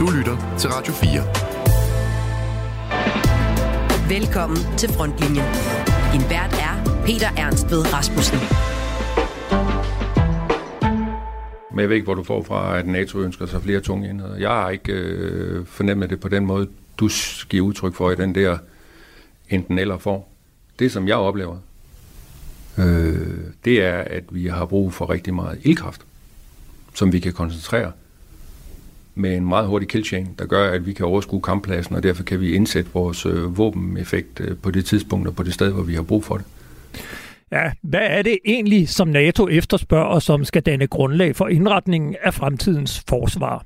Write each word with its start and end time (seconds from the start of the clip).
Du 0.00 0.10
lytter 0.10 0.56
til 0.58 0.70
Radio 0.70 0.92
4. 0.92 1.10
Velkommen 4.18 4.58
til 4.78 4.88
Frontlinjen. 4.88 5.44
Din 6.12 6.24
vært 6.30 6.52
er 6.66 6.74
Peter 7.06 7.30
Ernst 7.36 7.70
ved 7.70 7.94
Rasmussen. 7.94 8.38
Men 11.70 11.80
jeg 11.80 11.88
ved 11.88 11.96
ikke, 11.96 12.04
hvor 12.04 12.14
du 12.14 12.22
får 12.22 12.42
fra, 12.42 12.78
at 12.78 12.86
NATO 12.86 13.20
ønsker 13.20 13.46
sig 13.46 13.62
flere 13.62 13.80
tunge 13.80 14.10
enheder. 14.10 14.36
Jeg 14.36 14.50
har 14.50 14.70
ikke 14.70 14.92
øh, 14.92 15.66
fornemmet 15.66 16.10
det 16.10 16.20
på 16.20 16.28
den 16.28 16.46
måde, 16.46 16.68
du 16.98 17.08
giver 17.48 17.66
udtryk 17.66 17.94
for 17.94 18.10
i 18.10 18.16
den 18.16 18.34
der 18.34 18.58
enten 19.48 19.78
eller 19.78 19.98
for. 19.98 20.26
Det, 20.78 20.92
som 20.92 21.08
jeg 21.08 21.16
oplever, 21.16 21.56
øh, 22.78 23.38
det 23.64 23.84
er, 23.84 23.98
at 23.98 24.24
vi 24.30 24.46
har 24.46 24.66
brug 24.66 24.92
for 24.92 25.10
rigtig 25.10 25.34
meget 25.34 25.58
ildkraft, 25.62 26.00
som 26.94 27.12
vi 27.12 27.20
kan 27.20 27.32
koncentrere 27.32 27.92
med 29.20 29.36
en 29.36 29.48
meget 29.48 29.66
hurtig 29.66 29.88
killchain, 29.88 30.28
der 30.38 30.46
gør, 30.46 30.70
at 30.70 30.86
vi 30.86 30.92
kan 30.92 31.06
overskue 31.06 31.42
kamppladsen, 31.42 31.96
og 31.96 32.02
derfor 32.02 32.22
kan 32.22 32.40
vi 32.40 32.54
indsætte 32.54 32.90
vores 32.94 33.26
øh, 33.26 33.58
våbeneffekt 33.58 34.40
øh, 34.40 34.56
på 34.62 34.70
det 34.70 34.84
tidspunkt 34.84 35.28
og 35.28 35.34
på 35.36 35.42
det 35.42 35.54
sted, 35.54 35.72
hvor 35.72 35.82
vi 35.82 35.94
har 35.94 36.02
brug 36.02 36.24
for 36.24 36.36
det. 36.36 36.46
Ja, 37.52 37.70
hvad 37.82 38.00
er 38.02 38.22
det 38.22 38.38
egentlig, 38.44 38.88
som 38.88 39.08
NATO 39.08 39.48
efterspørger, 39.48 40.18
som 40.18 40.44
skal 40.44 40.62
danne 40.62 40.86
grundlag 40.86 41.36
for 41.36 41.48
indretningen 41.48 42.16
af 42.22 42.34
fremtidens 42.34 43.04
forsvar? 43.08 43.64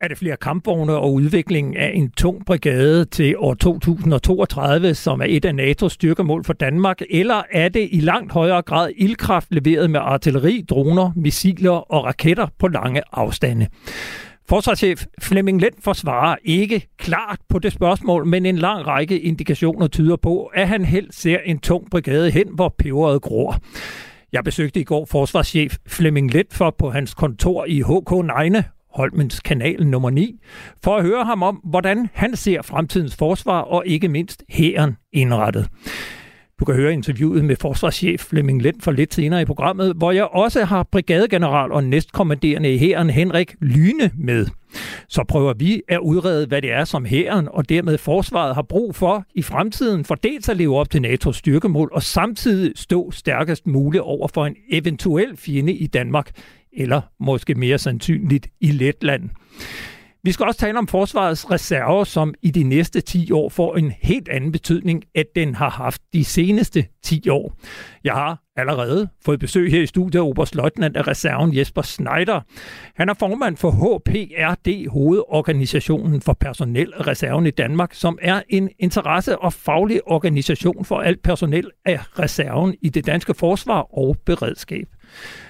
Er 0.00 0.08
det 0.08 0.18
flere 0.18 0.36
kampvogne 0.36 0.92
og 0.92 1.12
udviklingen 1.12 1.76
af 1.76 1.92
en 1.94 2.10
tung 2.10 2.46
brigade 2.46 3.04
til 3.04 3.34
år 3.38 3.54
2032, 3.54 4.94
som 4.94 5.20
er 5.20 5.26
et 5.28 5.44
af 5.44 5.52
NATO's 5.52 5.88
styrkemål 5.88 6.44
for 6.44 6.52
Danmark, 6.52 7.00
eller 7.10 7.42
er 7.50 7.68
det 7.68 7.88
i 7.92 8.00
langt 8.00 8.32
højere 8.32 8.62
grad 8.62 8.90
ildkraft 8.96 9.48
leveret 9.50 9.90
med 9.90 10.00
artilleri, 10.02 10.64
droner, 10.68 11.12
missiler 11.16 11.92
og 11.92 12.04
raketter 12.04 12.46
på 12.58 12.68
lange 12.68 13.02
afstande? 13.12 13.66
Forsvarschef 14.52 15.04
Flemming 15.22 15.60
Lent 15.60 15.84
forsvarer 15.84 16.36
ikke 16.44 16.88
klart 16.98 17.38
på 17.48 17.58
det 17.58 17.72
spørgsmål, 17.72 18.26
men 18.26 18.46
en 18.46 18.58
lang 18.58 18.86
række 18.86 19.20
indikationer 19.20 19.88
tyder 19.88 20.16
på, 20.16 20.44
at 20.44 20.68
han 20.68 20.84
helst 20.84 21.20
ser 21.20 21.38
en 21.44 21.58
tung 21.58 21.90
brigade 21.90 22.30
hen, 22.30 22.46
hvor 22.54 22.74
peberet 22.78 23.22
gror. 23.22 23.56
Jeg 24.32 24.44
besøgte 24.44 24.80
i 24.80 24.84
går 24.84 25.04
forsvarschef 25.04 25.76
Flemming 25.88 26.34
Lent 26.34 26.54
for 26.54 26.74
på 26.78 26.90
hans 26.90 27.14
kontor 27.14 27.64
i 27.64 27.80
HK9, 27.80 28.62
Holmens 28.94 29.40
kanal 29.40 29.86
nummer 29.86 30.10
9, 30.10 30.40
for 30.84 30.96
at 30.96 31.04
høre 31.04 31.24
ham 31.24 31.42
om, 31.42 31.56
hvordan 31.56 32.08
han 32.12 32.36
ser 32.36 32.62
fremtidens 32.62 33.16
forsvar 33.16 33.60
og 33.60 33.86
ikke 33.86 34.08
mindst 34.08 34.42
hæren 34.48 34.96
indrettet. 35.12 35.68
Du 36.62 36.66
kan 36.66 36.74
høre 36.74 36.92
interviewet 36.92 37.44
med 37.44 37.56
forsvarschef 37.56 38.20
Flemming 38.20 38.62
Lent 38.62 38.82
for 38.82 38.90
lidt 38.90 39.14
senere 39.14 39.42
i 39.42 39.44
programmet, 39.44 39.94
hvor 39.96 40.12
jeg 40.12 40.24
også 40.24 40.64
har 40.64 40.82
brigadegeneral 40.82 41.72
og 41.72 41.84
næstkommanderende 41.84 42.74
i 42.74 42.78
hæren 42.78 43.10
Henrik 43.10 43.54
Lyne 43.60 44.10
med. 44.18 44.46
Så 45.08 45.24
prøver 45.28 45.54
vi 45.54 45.82
at 45.88 45.98
udrede, 45.98 46.46
hvad 46.46 46.62
det 46.62 46.72
er, 46.72 46.84
som 46.84 47.04
hæren 47.04 47.48
og 47.52 47.68
dermed 47.68 47.98
forsvaret 47.98 48.54
har 48.54 48.62
brug 48.62 48.94
for 48.94 49.24
i 49.34 49.42
fremtiden, 49.42 50.04
for 50.04 50.14
dels 50.14 50.48
at 50.48 50.56
leve 50.56 50.76
op 50.76 50.90
til 50.90 51.00
NATO's 51.06 51.32
styrkemål 51.32 51.90
og 51.92 52.02
samtidig 52.02 52.72
stå 52.76 53.10
stærkest 53.10 53.66
muligt 53.66 54.02
over 54.02 54.28
for 54.28 54.46
en 54.46 54.56
eventuel 54.70 55.36
fjende 55.36 55.72
i 55.72 55.86
Danmark, 55.86 56.30
eller 56.72 57.00
måske 57.20 57.54
mere 57.54 57.78
sandsynligt 57.78 58.46
i 58.60 58.66
Letland. 58.66 59.30
Vi 60.24 60.32
skal 60.32 60.46
også 60.46 60.60
tale 60.60 60.78
om 60.78 60.88
forsvarets 60.88 61.50
reserver, 61.50 62.04
som 62.04 62.34
i 62.42 62.50
de 62.50 62.62
næste 62.62 63.00
10 63.00 63.32
år 63.32 63.48
får 63.48 63.76
en 63.76 63.92
helt 64.02 64.28
anden 64.28 64.52
betydning, 64.52 65.04
end 65.14 65.26
den 65.36 65.54
har 65.54 65.70
haft 65.70 66.02
de 66.12 66.24
seneste 66.24 66.86
10 67.02 67.28
år. 67.28 67.56
Jeg 68.04 68.12
har 68.12 68.42
allerede 68.56 69.08
fået 69.24 69.40
besøg 69.40 69.70
her 69.70 69.82
i 69.82 69.86
studiet 69.86 70.20
af 70.20 70.24
Oberstløjtnant 70.24 70.96
af 70.96 71.06
reserven 71.06 71.56
Jesper 71.56 71.82
Schneider. 71.82 72.40
Han 72.94 73.08
er 73.08 73.14
formand 73.14 73.56
for 73.56 73.70
HPRD, 73.70 74.88
hovedorganisationen 74.90 76.20
for 76.20 76.32
personelreserven 76.32 77.46
i 77.46 77.50
Danmark, 77.50 77.94
som 77.94 78.18
er 78.22 78.42
en 78.48 78.70
interesse- 78.78 79.38
og 79.38 79.52
faglig 79.52 80.00
organisation 80.06 80.84
for 80.84 81.00
alt 81.00 81.22
personel 81.22 81.70
af 81.84 81.98
reserven 82.18 82.74
i 82.82 82.88
det 82.88 83.06
danske 83.06 83.34
forsvar 83.34 83.98
og 83.98 84.16
beredskab. 84.26 84.86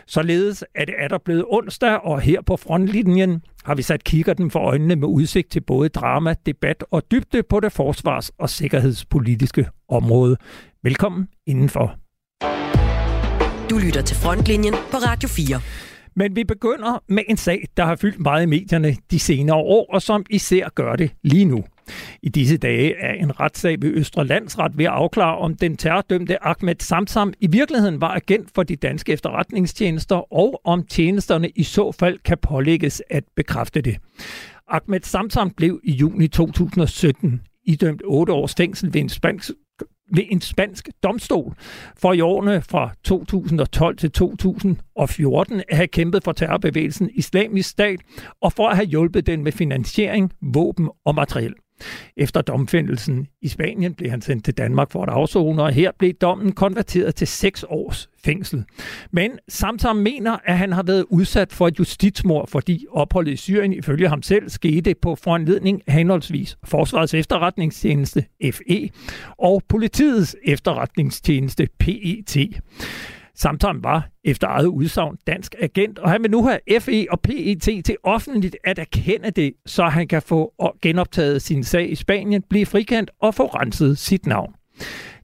Således 0.06 0.64
er 0.74 0.84
det 0.84 0.94
er 0.98 1.08
der 1.08 1.18
blevet 1.18 1.44
onsdag, 1.48 1.98
og 2.04 2.20
her 2.20 2.42
på 2.42 2.56
frontlinjen 2.56 3.42
har 3.64 3.74
vi 3.74 3.82
sat 3.82 4.04
kikkerten 4.04 4.50
for 4.50 4.60
øjnene 4.60 4.96
med 4.96 5.08
udsigt 5.08 5.50
til 5.50 5.60
både 5.60 5.88
drama, 5.88 6.34
debat 6.46 6.84
og 6.90 7.02
dybde 7.10 7.42
på 7.42 7.60
det 7.60 7.72
forsvars- 7.72 8.30
og 8.38 8.50
sikkerhedspolitiske 8.50 9.66
område. 9.88 10.36
Velkommen 10.82 11.28
indenfor. 11.46 11.94
Du 13.70 13.78
lytter 13.78 14.02
til 14.02 14.16
Frontlinjen 14.16 14.74
på 14.90 14.96
Radio 14.96 15.28
4. 15.28 15.60
Men 16.16 16.36
vi 16.36 16.44
begynder 16.44 17.02
med 17.08 17.22
en 17.28 17.36
sag, 17.36 17.68
der 17.76 17.84
har 17.84 17.96
fyldt 17.96 18.20
meget 18.20 18.42
i 18.42 18.46
medierne 18.46 18.96
de 19.10 19.18
senere 19.18 19.56
år, 19.56 19.86
og 19.94 20.02
som 20.02 20.24
især 20.30 20.68
gør 20.74 20.96
det 20.96 21.10
lige 21.22 21.44
nu. 21.44 21.64
I 22.22 22.28
disse 22.28 22.56
dage 22.56 22.94
er 22.96 23.12
en 23.12 23.40
retssag 23.40 23.82
ved 23.82 23.90
Østre 23.90 24.26
Landsret 24.26 24.78
ved 24.78 24.84
at 24.84 24.90
afklare, 24.90 25.38
om 25.38 25.54
den 25.54 25.76
terrordømte 25.76 26.44
Ahmed 26.44 26.74
Samsam 26.78 27.32
i 27.40 27.46
virkeligheden 27.46 28.00
var 28.00 28.14
agent 28.14 28.50
for 28.54 28.62
de 28.62 28.76
danske 28.76 29.12
efterretningstjenester, 29.12 30.32
og 30.32 30.60
om 30.64 30.86
tjenesterne 30.86 31.48
i 31.48 31.62
så 31.62 31.92
fald 31.92 32.18
kan 32.24 32.38
pålægges 32.42 33.02
at 33.10 33.24
bekræfte 33.36 33.80
det. 33.80 33.96
Ahmed 34.68 35.00
Samsam 35.02 35.50
blev 35.50 35.80
i 35.84 35.92
juni 35.92 36.28
2017 36.28 37.42
idømt 37.66 38.02
8 38.04 38.32
års 38.32 38.54
fængsel 38.54 38.94
ved 38.94 39.00
en 39.00 39.08
spansk 39.08 39.50
ved 40.14 40.24
en 40.30 40.40
spansk 40.40 40.88
domstol 41.02 41.54
for 41.96 42.12
i 42.12 42.20
årene 42.20 42.62
fra 42.62 42.90
2012 43.04 43.96
til 43.96 44.10
2014 44.10 45.62
at 45.68 45.76
have 45.76 45.86
kæmpet 45.86 46.24
for 46.24 46.32
terrorbevægelsen 46.32 47.10
Islamisk 47.14 47.68
Stat 47.68 48.00
og 48.40 48.52
for 48.52 48.68
at 48.68 48.76
have 48.76 48.86
hjulpet 48.86 49.26
den 49.26 49.44
med 49.44 49.52
finansiering, 49.52 50.32
våben 50.40 50.88
og 51.04 51.14
materiel. 51.14 51.54
Efter 52.16 52.40
domfældelsen 52.40 53.26
i 53.42 53.48
Spanien 53.48 53.94
blev 53.94 54.10
han 54.10 54.22
sendt 54.22 54.44
til 54.44 54.54
Danmark 54.54 54.92
for 54.92 55.02
at 55.02 55.08
afzone, 55.08 55.62
og 55.62 55.72
her 55.72 55.90
blev 55.98 56.12
dommen 56.12 56.52
konverteret 56.52 57.14
til 57.14 57.26
seks 57.26 57.64
års 57.68 58.08
fængsel. 58.24 58.64
Men 59.10 59.30
samtidig 59.48 59.96
mener, 59.96 60.36
at 60.44 60.58
han 60.58 60.72
har 60.72 60.82
været 60.82 61.04
udsat 61.10 61.52
for 61.52 61.68
et 61.68 61.78
justitsmord, 61.78 62.48
fordi 62.48 62.86
opholdet 62.90 63.32
i 63.32 63.36
Syrien 63.36 63.72
ifølge 63.72 64.08
ham 64.08 64.22
selv 64.22 64.50
skete 64.50 64.94
på 65.02 65.14
foranledning 65.14 65.82
af 65.86 65.94
henholdsvis 65.94 66.56
Forsvarets 66.64 67.14
efterretningstjeneste 67.14 68.24
FE 68.52 68.90
og 69.38 69.62
politiets 69.68 70.36
efterretningstjeneste 70.44 71.68
PET. 71.78 72.36
Samtidig 73.34 73.74
var 73.82 74.08
efter 74.24 74.48
eget 74.48 74.66
udsagn 74.66 75.16
dansk 75.26 75.54
agent, 75.60 75.98
og 75.98 76.10
han 76.10 76.22
vil 76.22 76.30
nu 76.30 76.46
have 76.46 76.80
FE 76.80 77.06
og 77.10 77.20
PET 77.20 77.84
til 77.84 77.96
offentligt 78.02 78.56
at 78.64 78.78
erkende 78.78 79.30
det, 79.30 79.52
så 79.66 79.84
han 79.84 80.08
kan 80.08 80.22
få 80.22 80.52
genoptaget 80.82 81.42
sin 81.42 81.64
sag 81.64 81.90
i 81.90 81.94
Spanien, 81.94 82.42
blive 82.50 82.66
frikendt 82.66 83.10
og 83.20 83.34
få 83.34 83.46
renset 83.46 83.98
sit 83.98 84.26
navn. 84.26 84.54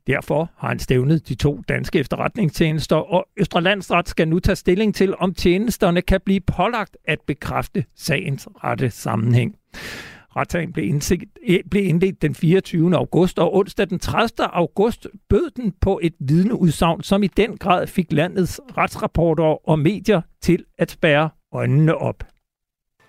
Derfor 0.06 0.50
har 0.56 0.68
han 0.68 0.78
stævnet 0.78 1.28
de 1.28 1.34
to 1.34 1.62
danske 1.68 1.98
efterretningstjenester, 1.98 2.96
og 2.96 3.26
Østerlandsret 3.36 4.08
skal 4.08 4.28
nu 4.28 4.38
tage 4.38 4.56
stilling 4.56 4.94
til, 4.94 5.14
om 5.18 5.34
tjenesterne 5.34 6.02
kan 6.02 6.20
blive 6.24 6.40
pålagt 6.40 6.96
at 7.04 7.18
bekræfte 7.26 7.84
sagens 7.96 8.48
rette 8.64 8.90
sammenhæng. 8.90 9.54
Retssagen 10.36 10.72
blev, 10.72 10.88
indsigt, 10.88 11.24
eh, 11.42 11.60
blev 11.70 11.84
indledt 11.84 12.22
den 12.22 12.34
24. 12.34 12.96
august, 12.96 13.38
og 13.38 13.54
onsdag 13.54 13.90
den 13.90 13.98
30. 13.98 14.46
august 14.46 15.06
bød 15.28 15.50
den 15.50 15.74
på 15.80 16.00
et 16.02 16.14
vidneudsagn, 16.20 17.02
som 17.02 17.22
i 17.22 17.26
den 17.26 17.56
grad 17.56 17.86
fik 17.86 18.12
landets 18.12 18.60
retsrapporter 18.76 19.68
og 19.68 19.78
medier 19.78 20.20
til 20.40 20.64
at 20.78 20.90
spærre 20.90 21.30
øjnene 21.52 21.94
op. 21.94 22.24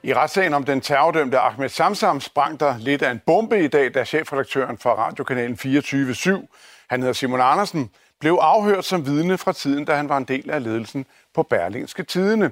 I 0.03 0.13
retssagen 0.13 0.53
om 0.53 0.63
den 0.63 0.81
terrordømte 0.81 1.39
Ahmed 1.39 1.69
Samsam 1.69 2.19
sprang 2.19 2.59
der 2.59 2.77
lidt 2.77 3.01
af 3.01 3.11
en 3.11 3.21
bombe 3.25 3.63
i 3.63 3.67
dag, 3.67 3.93
da 3.93 4.05
chefredaktøren 4.05 4.77
for 4.77 4.89
radiokanalen 4.89 5.55
24-7, 5.55 6.47
han 6.89 6.99
hedder 6.99 7.13
Simon 7.13 7.41
Andersen, 7.41 7.89
blev 8.19 8.37
afhørt 8.41 8.85
som 8.85 9.05
vidne 9.05 9.37
fra 9.37 9.53
tiden, 9.53 9.85
da 9.85 9.95
han 9.95 10.09
var 10.09 10.17
en 10.17 10.23
del 10.23 10.49
af 10.49 10.63
ledelsen 10.63 11.05
på 11.35 11.43
Berlingske 11.43 12.03
Tidene. 12.03 12.51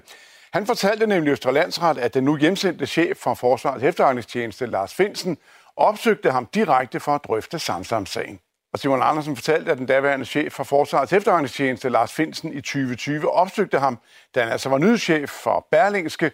Han 0.54 0.66
fortalte 0.66 1.08
nemlig 1.08 1.32
Østrelandsret, 1.32 1.98
at 1.98 2.14
den 2.14 2.24
nu 2.24 2.38
hjemsendte 2.38 2.86
chef 2.86 3.18
for 3.18 3.34
Forsvarets 3.34 3.84
efterretningstjeneste, 3.84 4.66
Lars 4.66 4.94
Finsen, 4.94 5.38
opsøgte 5.76 6.32
ham 6.32 6.46
direkte 6.46 7.00
for 7.00 7.16
at 7.16 7.22
drøfte 7.24 7.60
Samsam-sagen. 7.60 8.40
Og 8.74 8.80
Simon 8.80 9.02
Andersen 9.04 9.36
fortalte, 9.36 9.72
at 9.72 9.78
den 9.78 9.86
daværende 9.86 10.26
chef 10.26 10.54
for 10.54 10.64
Forsvarets 10.64 11.14
efterretningstjeneste, 11.14 11.90
Lars 11.90 12.14
Finsen, 12.14 12.54
i 12.54 12.62
2020 12.62 13.32
opsøgte 13.32 13.80
ham, 13.80 14.00
da 14.36 14.44
han 14.44 14.52
altså 14.52 14.70
var 14.70 14.78
nyhedschef 14.78 15.30
for 15.30 15.68
Berlingske. 15.72 16.32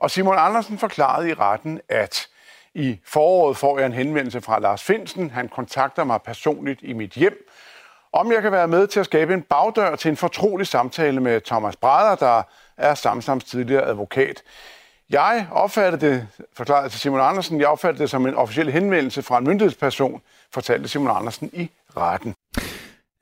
Og 0.00 0.10
Simon 0.10 0.38
Andersen 0.38 0.78
forklarede 0.78 1.30
i 1.30 1.34
retten, 1.34 1.80
at 1.88 2.28
i 2.74 3.00
foråret 3.06 3.56
får 3.56 3.78
jeg 3.78 3.86
en 3.86 3.92
henvendelse 3.92 4.40
fra 4.40 4.58
Lars 4.58 4.82
Finsen. 4.82 5.30
Han 5.30 5.48
kontakter 5.48 6.04
mig 6.04 6.20
personligt 6.22 6.80
i 6.82 6.92
mit 6.92 7.12
hjem, 7.12 7.48
om 8.12 8.32
jeg 8.32 8.42
kan 8.42 8.52
være 8.52 8.68
med 8.68 8.86
til 8.86 9.00
at 9.00 9.06
skabe 9.06 9.34
en 9.34 9.42
bagdør 9.42 9.96
til 9.96 10.08
en 10.08 10.16
fortrolig 10.16 10.66
samtale 10.66 11.20
med 11.20 11.40
Thomas 11.40 11.76
Brader, 11.76 12.14
der 12.16 12.42
er 12.82 12.94
Samsams 12.94 13.44
tidligere 13.44 13.86
advokat. 13.86 14.42
Jeg 15.10 15.48
opfattede 15.50 16.06
det, 16.06 16.28
forklarede 16.52 16.88
til 16.88 17.00
Simon 17.00 17.20
Andersen, 17.20 17.60
jeg 17.60 17.68
opfattede 17.68 18.02
det 18.02 18.10
som 18.10 18.26
en 18.26 18.34
officiel 18.34 18.70
henvendelse 18.70 19.22
fra 19.22 19.38
en 19.38 19.44
myndighedsperson, 19.44 20.22
fortalte 20.54 20.88
Simon 20.88 21.16
Andersen 21.16 21.50
i 21.52 21.70
retten. 21.96 22.34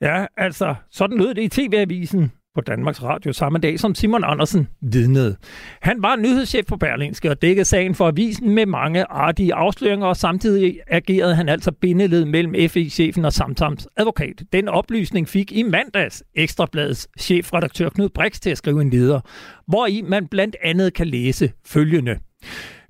Ja, 0.01 0.25
altså, 0.37 0.75
sådan 0.91 1.17
lød 1.17 1.33
det 1.33 1.41
i 1.41 1.47
TV-avisen 1.47 2.31
på 2.55 2.61
Danmarks 2.61 3.03
Radio 3.03 3.33
samme 3.33 3.59
dag, 3.59 3.79
som 3.79 3.95
Simon 3.95 4.23
Andersen 4.23 4.67
vidnede. 4.81 5.35
Han 5.81 6.01
var 6.01 6.15
nyhedschef 6.15 6.65
på 6.65 6.77
Berlingske 6.77 7.29
og 7.29 7.41
dækkede 7.41 7.65
sagen 7.65 7.95
for 7.95 8.07
avisen 8.07 8.55
med 8.55 8.65
mange 8.65 9.03
artige 9.03 9.53
afsløringer, 9.53 10.07
og 10.07 10.17
samtidig 10.17 10.79
agerede 10.87 11.35
han 11.35 11.49
altså 11.49 11.71
bindeled 11.71 12.25
mellem 12.25 12.55
FE-chefen 12.69 13.25
og 13.25 13.33
Samsams 13.33 13.87
advokat. 13.97 14.43
Den 14.53 14.67
oplysning 14.67 15.29
fik 15.29 15.51
i 15.51 15.63
mandags 15.63 16.23
Ekstrabladets 16.35 17.07
chefredaktør 17.19 17.89
Knud 17.89 18.09
Brix 18.09 18.39
til 18.39 18.49
at 18.49 18.57
skrive 18.57 18.81
en 18.81 18.89
leder, 18.89 19.19
hvor 19.67 19.87
i 19.87 20.01
man 20.01 20.27
blandt 20.27 20.55
andet 20.63 20.93
kan 20.93 21.07
læse 21.07 21.51
følgende. 21.65 22.19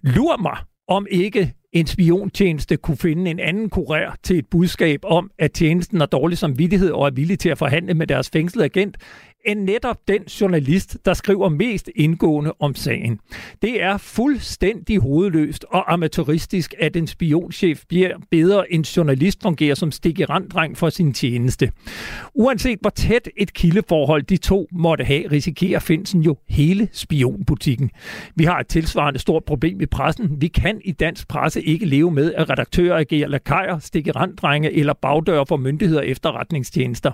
Lur 0.04 0.42
mig, 0.42 0.58
om 0.88 1.08
ikke 1.12 1.54
en 1.74 1.88
spiontjeneste 1.88 2.78
kunne 2.78 2.98
finde 2.98 3.32
en 3.32 3.40
anden 3.40 3.72
kurér 3.76 4.16
til 4.24 4.38
et 4.38 4.46
budskab 4.52 5.00
om, 5.04 5.32
at 5.40 5.52
tjenesten 5.52 6.00
har 6.00 6.06
dårlig 6.06 6.38
samvittighed 6.38 6.92
og 6.92 7.06
er 7.06 7.12
villig 7.12 7.40
til 7.40 7.50
at 7.50 7.58
forhandle 7.58 7.94
med 7.94 8.08
deres 8.08 8.30
fængslede 8.30 8.66
agent, 8.66 8.98
end 9.46 9.64
netop 9.64 9.98
den 10.08 10.24
journalist, 10.24 10.98
der 11.06 11.14
skriver 11.14 11.50
mest 11.50 11.90
indgående 11.96 12.54
om 12.60 12.76
sagen. 12.76 13.20
Det 13.62 13.84
er 13.84 13.98
fuldstændig 13.98 15.00
hovedløst 15.00 15.66
og 15.70 15.94
amatøristisk, 15.94 16.74
at 16.80 16.96
en 16.96 17.08
spionchef 17.08 17.84
bliver 17.90 18.18
bedre 18.32 18.74
end 18.74 18.86
journalist 18.98 19.42
fungerer 19.42 19.76
som 19.76 19.92
stikiranddreng 19.92 20.78
for 20.78 20.90
sin 20.90 21.14
tjeneste. 21.14 21.72
Uanset 22.34 22.80
hvor 22.82 22.90
tæt 22.90 23.30
et 23.38 23.54
kildeforhold 23.54 24.24
de 24.24 24.38
to 24.38 24.68
måtte 24.72 25.04
have, 25.04 25.32
risikerer 25.32 25.80
Finsen 25.80 26.22
jo 26.22 26.38
hele 26.50 26.90
spionbutikken. 26.94 27.90
Vi 28.36 28.44
har 28.44 28.60
et 28.60 28.68
tilsvarende 28.68 29.20
stort 29.20 29.44
problem 29.44 29.82
i 29.82 29.86
pressen. 29.86 30.42
Vi 30.42 30.48
kan 30.48 30.82
i 30.86 30.92
dansk 30.92 31.28
presse 31.28 31.62
ikke 31.62 31.86
leve 31.86 32.12
med, 32.12 32.34
at 32.34 32.50
redaktører 32.50 32.98
agerer 32.98 33.28
lakajer, 33.28 33.80
stikiranddrenge 33.80 34.72
eller 34.72 34.94
bagdør 34.94 35.44
for 35.44 35.58
myndigheder 35.58 36.02
efterretningstjenester. 36.02 37.12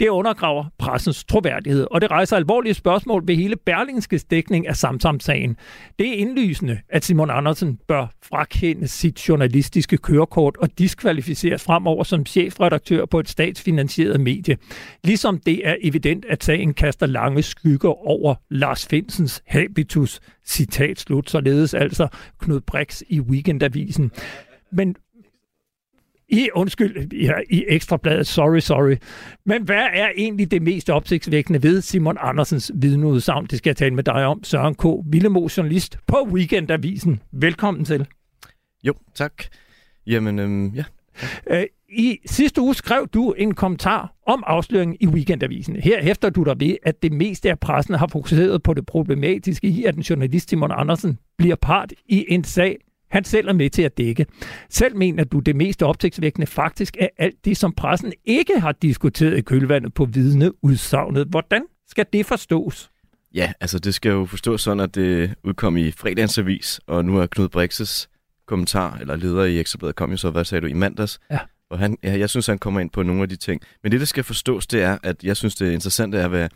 Det 0.00 0.08
undergraver 0.08 0.64
pressens 0.78 1.24
troværdighed 1.24 1.65
troværdighed, 1.66 1.86
og 1.90 2.00
det 2.00 2.10
rejser 2.10 2.36
alvorlige 2.36 2.74
spørgsmål 2.74 3.22
ved 3.26 3.36
hele 3.36 3.56
Berlingskes 3.56 4.24
dækning 4.24 4.68
af 4.68 4.76
Samsam-sagen. 4.76 5.56
Det 5.98 6.08
er 6.08 6.12
indlysende, 6.12 6.78
at 6.88 7.04
Simon 7.04 7.30
Andersen 7.30 7.78
bør 7.88 8.06
frakende 8.22 8.88
sit 8.88 9.28
journalistiske 9.28 9.96
kørekort 9.96 10.56
og 10.56 10.78
diskvalificeres 10.78 11.64
fremover 11.64 12.04
som 12.04 12.26
chefredaktør 12.26 13.06
på 13.06 13.20
et 13.20 13.28
statsfinansieret 13.28 14.20
medie. 14.20 14.56
Ligesom 15.04 15.38
det 15.38 15.68
er 15.68 15.76
evident, 15.82 16.24
at 16.24 16.44
sagen 16.44 16.74
kaster 16.74 17.06
lange 17.06 17.42
skygger 17.42 18.08
over 18.08 18.34
Lars 18.50 18.86
Finsens 18.86 19.42
habitus. 19.46 20.20
Citat 20.46 21.00
slut, 21.00 21.30
således 21.30 21.74
altså 21.74 22.08
Knud 22.40 22.60
Brix 22.60 23.02
i 23.08 23.20
Weekendavisen. 23.20 24.10
Men 24.72 24.96
i, 26.28 26.48
undskyld, 26.54 27.12
ja, 27.12 27.32
i 27.50 27.64
Ekstrabladet, 27.68 28.26
sorry, 28.26 28.58
sorry. 28.58 28.96
Men 29.44 29.62
hvad 29.62 29.86
er 29.92 30.08
egentlig 30.16 30.50
det 30.50 30.62
mest 30.62 30.90
opsigtsvækkende 30.90 31.62
ved 31.62 31.80
Simon 31.80 32.16
Andersens 32.20 32.72
vidneudsagn? 32.74 33.46
Det 33.46 33.58
skal 33.58 33.70
jeg 33.70 33.76
tale 33.76 33.94
med 33.94 34.04
dig 34.04 34.26
om. 34.26 34.44
Søren 34.44 34.74
K. 34.74 34.84
Villemo, 35.06 35.48
journalist 35.56 35.98
på 36.06 36.28
Weekendavisen. 36.32 37.22
Velkommen 37.32 37.84
til. 37.84 38.06
Jo, 38.84 38.94
tak. 39.14 39.32
Jamen, 40.06 40.38
øhm, 40.38 40.68
ja. 40.68 40.84
Øh, 41.50 41.64
I 41.88 42.18
sidste 42.26 42.60
uge 42.60 42.74
skrev 42.74 43.08
du 43.14 43.32
en 43.32 43.54
kommentar 43.54 44.14
om 44.26 44.44
afsløringen 44.46 44.96
i 45.00 45.06
Weekendavisen. 45.06 45.76
Her 45.76 46.02
hæfter 46.02 46.30
du 46.30 46.42
dig 46.42 46.60
ved, 46.60 46.76
at 46.82 47.02
det 47.02 47.12
meste 47.12 47.50
af 47.50 47.60
pressen 47.60 47.94
har 47.94 48.08
fokuseret 48.12 48.62
på 48.62 48.74
det 48.74 48.86
problematiske 48.86 49.66
i, 49.66 49.84
at 49.84 49.94
den 49.94 50.02
journalist 50.02 50.50
Simon 50.50 50.70
Andersen 50.74 51.18
bliver 51.38 51.56
part 51.56 51.92
i 52.06 52.24
en 52.28 52.44
sag, 52.44 52.76
han 53.16 53.24
selv 53.24 53.48
er 53.48 53.52
med 53.52 53.70
til 53.70 53.82
at 53.82 53.98
dække. 53.98 54.26
Selv 54.70 54.96
mener 54.96 55.24
du, 55.24 55.38
det 55.38 55.56
mest 55.56 55.82
opsigtsvækkende 55.82 56.46
faktisk 56.46 56.96
er 57.00 57.08
alt 57.18 57.44
det, 57.44 57.56
som 57.56 57.72
pressen 57.72 58.12
ikke 58.24 58.60
har 58.60 58.72
diskuteret 58.72 59.38
i 59.38 59.40
kølvandet 59.40 59.94
på 59.94 60.04
vidneudsagnet. 60.04 61.26
Hvordan 61.30 61.62
skal 61.88 62.06
det 62.12 62.26
forstås? 62.26 62.90
Ja, 63.34 63.52
altså 63.60 63.78
det 63.78 63.94
skal 63.94 64.10
jo 64.10 64.24
forstås 64.24 64.62
sådan, 64.62 64.80
at 64.80 64.94
det 64.94 65.34
udkom 65.44 65.76
i 65.76 65.90
fredagens 65.90 66.80
og 66.86 67.04
nu 67.04 67.18
er 67.18 67.26
Knud 67.26 67.48
Brixes 67.48 68.08
kommentar, 68.46 68.98
eller 69.00 69.16
leder 69.16 69.44
i 69.44 69.60
Ekstrabladet, 69.60 69.96
kom 69.96 70.10
jo 70.10 70.16
så, 70.16 70.30
hvad 70.30 70.44
sagde 70.44 70.62
du, 70.62 70.66
i 70.66 70.72
mandags? 70.72 71.20
Ja. 71.30 71.38
Og 71.70 71.78
han, 71.78 71.96
ja, 72.02 72.18
jeg 72.18 72.30
synes, 72.30 72.46
han 72.46 72.58
kommer 72.58 72.80
ind 72.80 72.90
på 72.90 73.02
nogle 73.02 73.22
af 73.22 73.28
de 73.28 73.36
ting. 73.36 73.60
Men 73.82 73.92
det, 73.92 74.00
der 74.00 74.06
skal 74.06 74.24
forstås, 74.24 74.66
det 74.66 74.82
er, 74.82 74.98
at 75.02 75.24
jeg 75.24 75.36
synes, 75.36 75.54
det 75.54 75.72
interessante 75.72 76.18
er, 76.18 76.28
hvad 76.28 76.48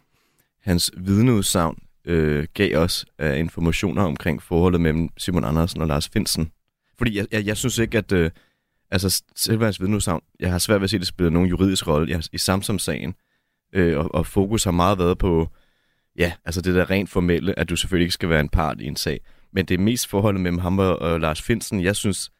hans 0.62 0.90
vidneudsagn 0.96 1.76
øh, 2.04 2.46
gav 2.54 2.76
os 2.76 3.06
af 3.18 3.38
informationer 3.38 4.02
omkring 4.02 4.42
forholdet 4.42 4.80
mellem 4.80 5.08
Simon 5.18 5.44
Andersen 5.44 5.80
og 5.80 5.88
Lars 5.88 6.08
Finsen. 6.08 6.52
Fordi 6.98 7.16
jeg, 7.16 7.26
jeg, 7.32 7.46
jeg 7.46 7.56
synes 7.56 7.78
ikke, 7.78 7.98
at 7.98 8.12
øh, 8.12 8.30
altså, 8.90 9.22
selve 9.36 9.64
hans 9.64 9.80
vidneudsagn, 9.80 10.22
jeg 10.40 10.50
har 10.50 10.58
svært 10.58 10.80
ved 10.80 10.84
at 10.84 10.90
se, 10.90 10.96
at 10.96 11.00
det 11.00 11.08
spiller 11.08 11.30
nogen 11.30 11.48
juridisk 11.48 11.86
rolle 11.86 12.22
i, 12.32 12.38
Samsom-sagen. 12.38 13.14
Øh, 13.72 13.98
og, 13.98 14.14
og 14.14 14.26
fokus 14.26 14.64
har 14.64 14.70
meget 14.70 14.98
været 14.98 15.18
på, 15.18 15.48
ja, 16.18 16.32
altså 16.44 16.60
det 16.60 16.74
der 16.74 16.90
rent 16.90 17.10
formelle, 17.10 17.58
at 17.58 17.68
du 17.68 17.76
selvfølgelig 17.76 18.04
ikke 18.04 18.14
skal 18.14 18.28
være 18.28 18.40
en 18.40 18.48
part 18.48 18.80
i 18.80 18.86
en 18.86 18.96
sag. 18.96 19.20
Men 19.52 19.64
det 19.66 19.74
er 19.74 19.78
mest 19.78 20.08
forholdet 20.08 20.40
mellem 20.40 20.58
ham 20.58 20.78
og, 20.78 20.98
og 20.98 21.20
Lars 21.20 21.42
Finsen, 21.42 21.82
jeg 21.82 21.96
synes, 21.96 22.30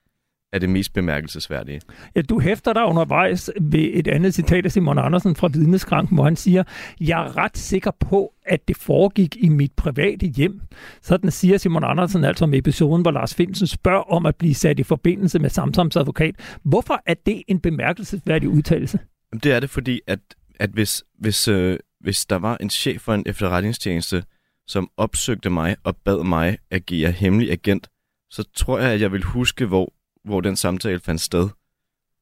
er 0.52 0.58
det 0.58 0.70
mest 0.70 0.92
bemærkelsesværdige. 0.92 1.80
Ja, 2.16 2.22
du 2.22 2.40
hæfter 2.40 2.72
dig 2.72 2.84
undervejs 2.84 3.50
ved 3.60 3.90
et 3.92 4.08
andet 4.08 4.34
citat 4.34 4.64
af 4.64 4.72
Simon 4.72 4.98
Andersen 4.98 5.36
fra 5.36 5.48
Vidneskranken, 5.48 6.16
hvor 6.16 6.24
han 6.24 6.36
siger, 6.36 6.64
jeg 7.00 7.26
er 7.26 7.36
ret 7.36 7.58
sikker 7.58 7.90
på, 8.00 8.34
at 8.46 8.68
det 8.68 8.76
foregik 8.76 9.36
i 9.36 9.48
mit 9.48 9.72
private 9.76 10.26
hjem. 10.26 10.60
Sådan 11.02 11.30
siger 11.30 11.58
Simon 11.58 11.84
Andersen 11.84 12.24
altså 12.24 12.44
om 12.44 12.54
episoden, 12.54 13.02
hvor 13.02 13.10
Lars 13.10 13.34
Finsen 13.34 13.66
spørger 13.66 14.12
om 14.12 14.26
at 14.26 14.36
blive 14.36 14.54
sat 14.54 14.78
i 14.78 14.82
forbindelse 14.82 15.38
med 15.38 15.50
Samsams 15.50 15.96
advokat. 15.96 16.58
Hvorfor 16.62 17.02
er 17.06 17.14
det 17.26 17.42
en 17.48 17.60
bemærkelsesværdig 17.60 18.48
udtalelse? 18.48 18.98
Det 19.42 19.52
er 19.52 19.60
det, 19.60 19.70
fordi 19.70 20.00
at, 20.06 20.20
at 20.60 20.70
hvis, 20.70 21.04
hvis, 21.18 21.48
øh, 21.48 21.78
hvis 22.00 22.26
der 22.26 22.36
var 22.36 22.56
en 22.60 22.70
chef 22.70 23.00
for 23.00 23.14
en 23.14 23.22
efterretningstjeneste, 23.26 24.22
som 24.66 24.90
opsøgte 24.96 25.50
mig 25.50 25.76
og 25.84 25.96
bad 25.96 26.24
mig 26.24 26.58
agere 26.70 27.10
hemmelig 27.10 27.50
agent, 27.50 27.88
så 28.30 28.44
tror 28.54 28.78
jeg, 28.78 28.90
at 28.90 29.00
jeg 29.00 29.12
vil 29.12 29.22
huske, 29.22 29.66
hvor 29.66 29.92
hvor 30.24 30.40
den 30.40 30.56
samtale 30.56 31.00
fandt 31.00 31.20
sted. 31.20 31.48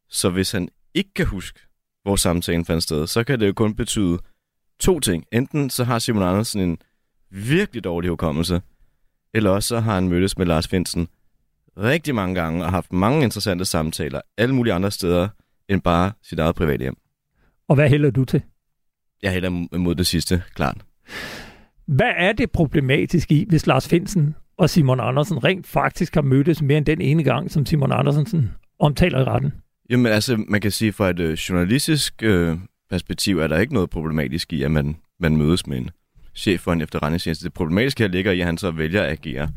Så 0.08 0.30
hvis 0.30 0.52
han 0.52 0.68
ikke 0.94 1.14
kan 1.14 1.26
huske, 1.26 1.60
hvor 2.02 2.16
samtalen 2.16 2.64
fandt 2.64 2.82
sted, 2.82 3.06
så 3.06 3.24
kan 3.24 3.40
det 3.40 3.46
jo 3.46 3.52
kun 3.52 3.74
betyde 3.74 4.18
to 4.80 5.00
ting. 5.00 5.24
Enten 5.32 5.70
så 5.70 5.84
har 5.84 5.98
Simon 5.98 6.22
Andersen 6.22 6.60
en 6.60 6.78
virkelig 7.30 7.84
dårlig 7.84 8.10
hukommelse, 8.10 8.62
eller 9.34 9.50
også 9.50 9.68
så 9.68 9.80
har 9.80 9.94
han 9.94 10.08
mødtes 10.08 10.38
med 10.38 10.46
Lars 10.46 10.68
Finsen 10.68 11.08
rigtig 11.78 12.14
mange 12.14 12.34
gange 12.34 12.64
og 12.64 12.70
haft 12.70 12.92
mange 12.92 13.22
interessante 13.24 13.64
samtaler 13.64 14.20
alle 14.36 14.54
mulige 14.54 14.74
andre 14.74 14.90
steder 14.90 15.28
end 15.68 15.82
bare 15.82 16.12
sit 16.22 16.38
eget 16.38 16.54
private 16.54 16.82
hjem. 16.82 16.96
Og 17.68 17.74
hvad 17.74 17.88
hælder 17.88 18.10
du 18.10 18.24
til? 18.24 18.42
Jeg 19.22 19.32
hælder 19.32 19.76
mod 19.78 19.94
det 19.94 20.06
sidste, 20.06 20.42
klart. 20.54 20.84
Hvad 21.86 22.12
er 22.16 22.32
det 22.32 22.50
problematiske 22.50 23.34
i, 23.34 23.46
hvis 23.48 23.66
Lars 23.66 23.88
Finsen 23.88 24.34
og 24.58 24.70
Simon 24.70 25.00
Andersen 25.00 25.44
rent 25.44 25.66
faktisk 25.66 26.14
har 26.14 26.22
mødtes 26.22 26.62
mere 26.62 26.78
end 26.78 26.86
den 26.86 27.00
ene 27.00 27.24
gang, 27.24 27.50
som 27.50 27.66
Simon 27.66 27.92
Andersen 27.92 28.50
omtaler 28.78 29.20
i 29.20 29.24
retten? 29.24 29.52
Jamen 29.90 30.12
altså, 30.12 30.44
man 30.48 30.60
kan 30.60 30.70
sige, 30.70 30.92
fra 30.92 31.10
et 31.10 31.20
øh, 31.20 31.32
journalistisk 31.32 32.22
øh, 32.22 32.58
perspektiv 32.90 33.38
er 33.38 33.46
der 33.46 33.58
ikke 33.58 33.74
noget 33.74 33.90
problematisk 33.90 34.52
i, 34.52 34.62
at 34.62 34.70
man, 34.70 34.96
man 35.20 35.36
mødes 35.36 35.66
med 35.66 35.76
en 35.78 35.90
chef 36.34 36.60
for 36.60 36.72
en 36.72 36.80
efterretningstjeneste. 36.80 37.44
Det 37.44 37.52
problematiske 37.52 38.02
her 38.02 38.08
ligger 38.08 38.32
i, 38.32 38.40
at 38.40 38.46
han 38.46 38.58
så 38.58 38.70
vælger 38.70 39.02
at 39.02 39.10
agere, 39.10 39.48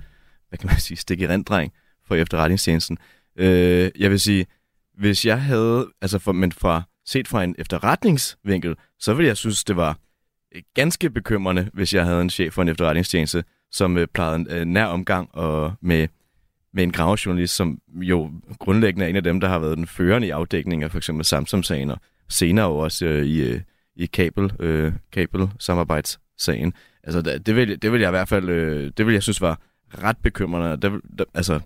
hvad 0.49 0.59
kan 0.59 0.67
man 0.67 0.79
sige, 0.79 0.97
stik 0.97 1.21
i 1.21 1.27
renddreng 1.27 1.73
for 2.07 2.15
efterretningstjenesten. 2.15 2.97
Øh, 3.35 3.89
jeg 3.99 4.11
vil 4.11 4.19
sige, 4.19 4.45
hvis 4.97 5.25
jeg 5.25 5.41
havde, 5.41 5.87
altså 6.01 6.19
for, 6.19 6.31
men 6.31 6.51
fra, 6.51 6.83
set 7.05 7.27
fra 7.27 7.43
en 7.43 7.55
efterretningsvinkel, 7.59 8.75
så 8.99 9.13
ville 9.13 9.27
jeg 9.27 9.37
synes, 9.37 9.63
det 9.63 9.75
var 9.75 9.97
øh, 10.55 10.61
ganske 10.73 11.09
bekymrende, 11.09 11.69
hvis 11.73 11.93
jeg 11.93 12.05
havde 12.05 12.21
en 12.21 12.29
chef 12.29 12.53
for 12.53 12.61
en 12.61 12.67
efterretningstjeneste, 12.67 13.43
som 13.71 13.97
øh, 13.97 14.07
plejede 14.07 14.35
en 14.35 14.47
øh, 14.49 14.65
nær 14.65 14.85
omgang 14.85 15.29
og 15.35 15.73
med, 15.81 16.07
med 16.73 16.83
en 16.83 16.91
gravejournalist, 16.91 17.55
som 17.55 17.79
jo 17.93 18.31
grundlæggende 18.59 19.05
er 19.05 19.09
en 19.09 19.15
af 19.15 19.23
dem, 19.23 19.39
der 19.39 19.47
har 19.47 19.59
været 19.59 19.77
den 19.77 19.87
førende 19.87 20.27
i 20.27 20.31
afdækning 20.31 20.83
af 20.83 20.91
for 20.91 20.97
eksempel 20.97 21.25
Samsung-sagen, 21.25 21.89
og 21.89 21.97
senere 22.29 22.67
også 22.67 23.05
øh, 23.05 23.25
i, 23.25 23.41
øh, 23.41 23.61
i 23.95 24.05
kabel, 24.05 24.51
øh, 24.59 24.93
kabel-samarbejdssagen. 25.11 26.73
Altså, 27.03 27.21
det, 27.21 27.45
det, 27.45 27.55
vil, 27.55 27.81
det 27.81 27.91
vil 27.91 28.01
jeg 28.01 28.09
i 28.09 28.11
hvert 28.11 28.29
fald, 28.29 28.49
øh, 28.49 28.91
det 28.97 29.05
vil 29.05 29.13
jeg 29.13 29.23
synes 29.23 29.41
var 29.41 29.59
ret 30.03 30.17
bekymrende. 30.17 30.77
Der, 30.81 30.99
der, 31.17 31.25
altså, 31.33 31.59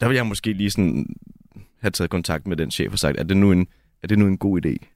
der 0.00 0.08
vil 0.08 0.14
jeg 0.14 0.26
måske 0.26 0.52
lige 0.52 0.70
sådan 0.70 1.06
have 1.80 1.90
taget 1.90 2.10
kontakt 2.10 2.46
med 2.46 2.56
den 2.56 2.70
chef 2.70 2.92
og 2.92 2.98
sagt, 2.98 3.18
er 3.18 3.22
det 3.22 3.36
nu 3.36 3.52
en, 3.52 3.66
er 4.02 4.06
det 4.06 4.18
nu 4.18 4.26
en 4.26 4.38
god 4.38 4.66
idé? 4.66 4.86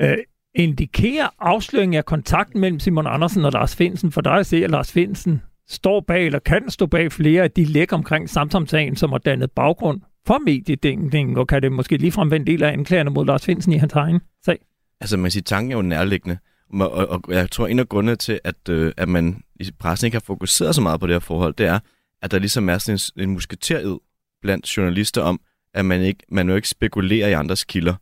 Øh, 0.00 0.18
indikerer 0.54 1.28
afsløringen 1.38 1.98
af 1.98 2.04
kontakten 2.04 2.60
mellem 2.60 2.80
Simon 2.80 3.06
Andersen 3.06 3.44
og 3.44 3.52
Lars 3.52 3.76
Finsen 3.76 4.12
for 4.12 4.20
dig 4.20 4.32
at 4.32 4.46
se, 4.46 4.64
at 4.64 4.70
Lars 4.70 4.92
Finsen 4.92 5.42
står 5.68 6.00
bag, 6.00 6.26
eller 6.26 6.38
kan 6.38 6.70
stå 6.70 6.86
bag 6.86 7.12
flere 7.12 7.42
af 7.42 7.50
de 7.50 7.64
læk 7.64 7.92
omkring 7.92 8.30
samsamsagen, 8.30 8.96
som 8.96 9.10
har 9.10 9.18
dannet 9.18 9.50
baggrund 9.50 10.00
for 10.26 10.38
mediedækningen, 10.38 11.36
og 11.36 11.46
kan 11.46 11.62
det 11.62 11.72
måske 11.72 11.96
lige 11.96 12.12
fremvende 12.12 12.42
en 12.42 12.46
del 12.46 12.62
af 12.62 12.72
anklagerne 12.72 13.10
mod 13.10 13.26
Lars 13.26 13.44
Finsen 13.44 13.72
i 13.72 13.76
hans 13.76 13.92
egen 13.92 14.20
sag? 14.44 14.58
Altså, 15.00 15.16
man 15.16 15.30
siger, 15.30 15.42
tanken 15.42 15.72
er 15.72 15.76
jo 15.76 15.82
nærliggende, 15.82 16.38
og, 16.72 16.92
og, 16.92 17.08
og 17.08 17.34
jeg 17.34 17.50
tror, 17.50 17.66
en 17.66 17.78
af 17.78 17.88
grundene 17.88 18.16
til, 18.16 18.40
at, 18.44 18.68
øh, 18.68 18.92
at 18.96 19.08
man 19.08 19.42
i 19.60 19.70
pressen 19.78 20.06
ikke 20.06 20.14
har 20.14 20.24
fokuseret 20.26 20.74
så 20.74 20.80
meget 20.80 21.00
på 21.00 21.06
det 21.06 21.14
her 21.14 21.20
forhold, 21.20 21.54
det 21.54 21.66
er, 21.66 21.78
at 22.22 22.30
der 22.30 22.38
ligesom 22.38 22.68
er 22.68 22.78
sådan 22.78 22.98
en, 23.16 23.22
en 23.22 23.30
musketerid 23.30 23.98
blandt 24.42 24.76
journalister 24.76 25.22
om, 25.22 25.40
at 25.74 25.84
man, 25.84 26.00
ikke, 26.00 26.22
man 26.28 26.48
jo 26.48 26.54
ikke 26.54 26.68
spekulerer 26.68 27.28
i 27.28 27.32
andres 27.32 27.64
kilder. 27.64 27.94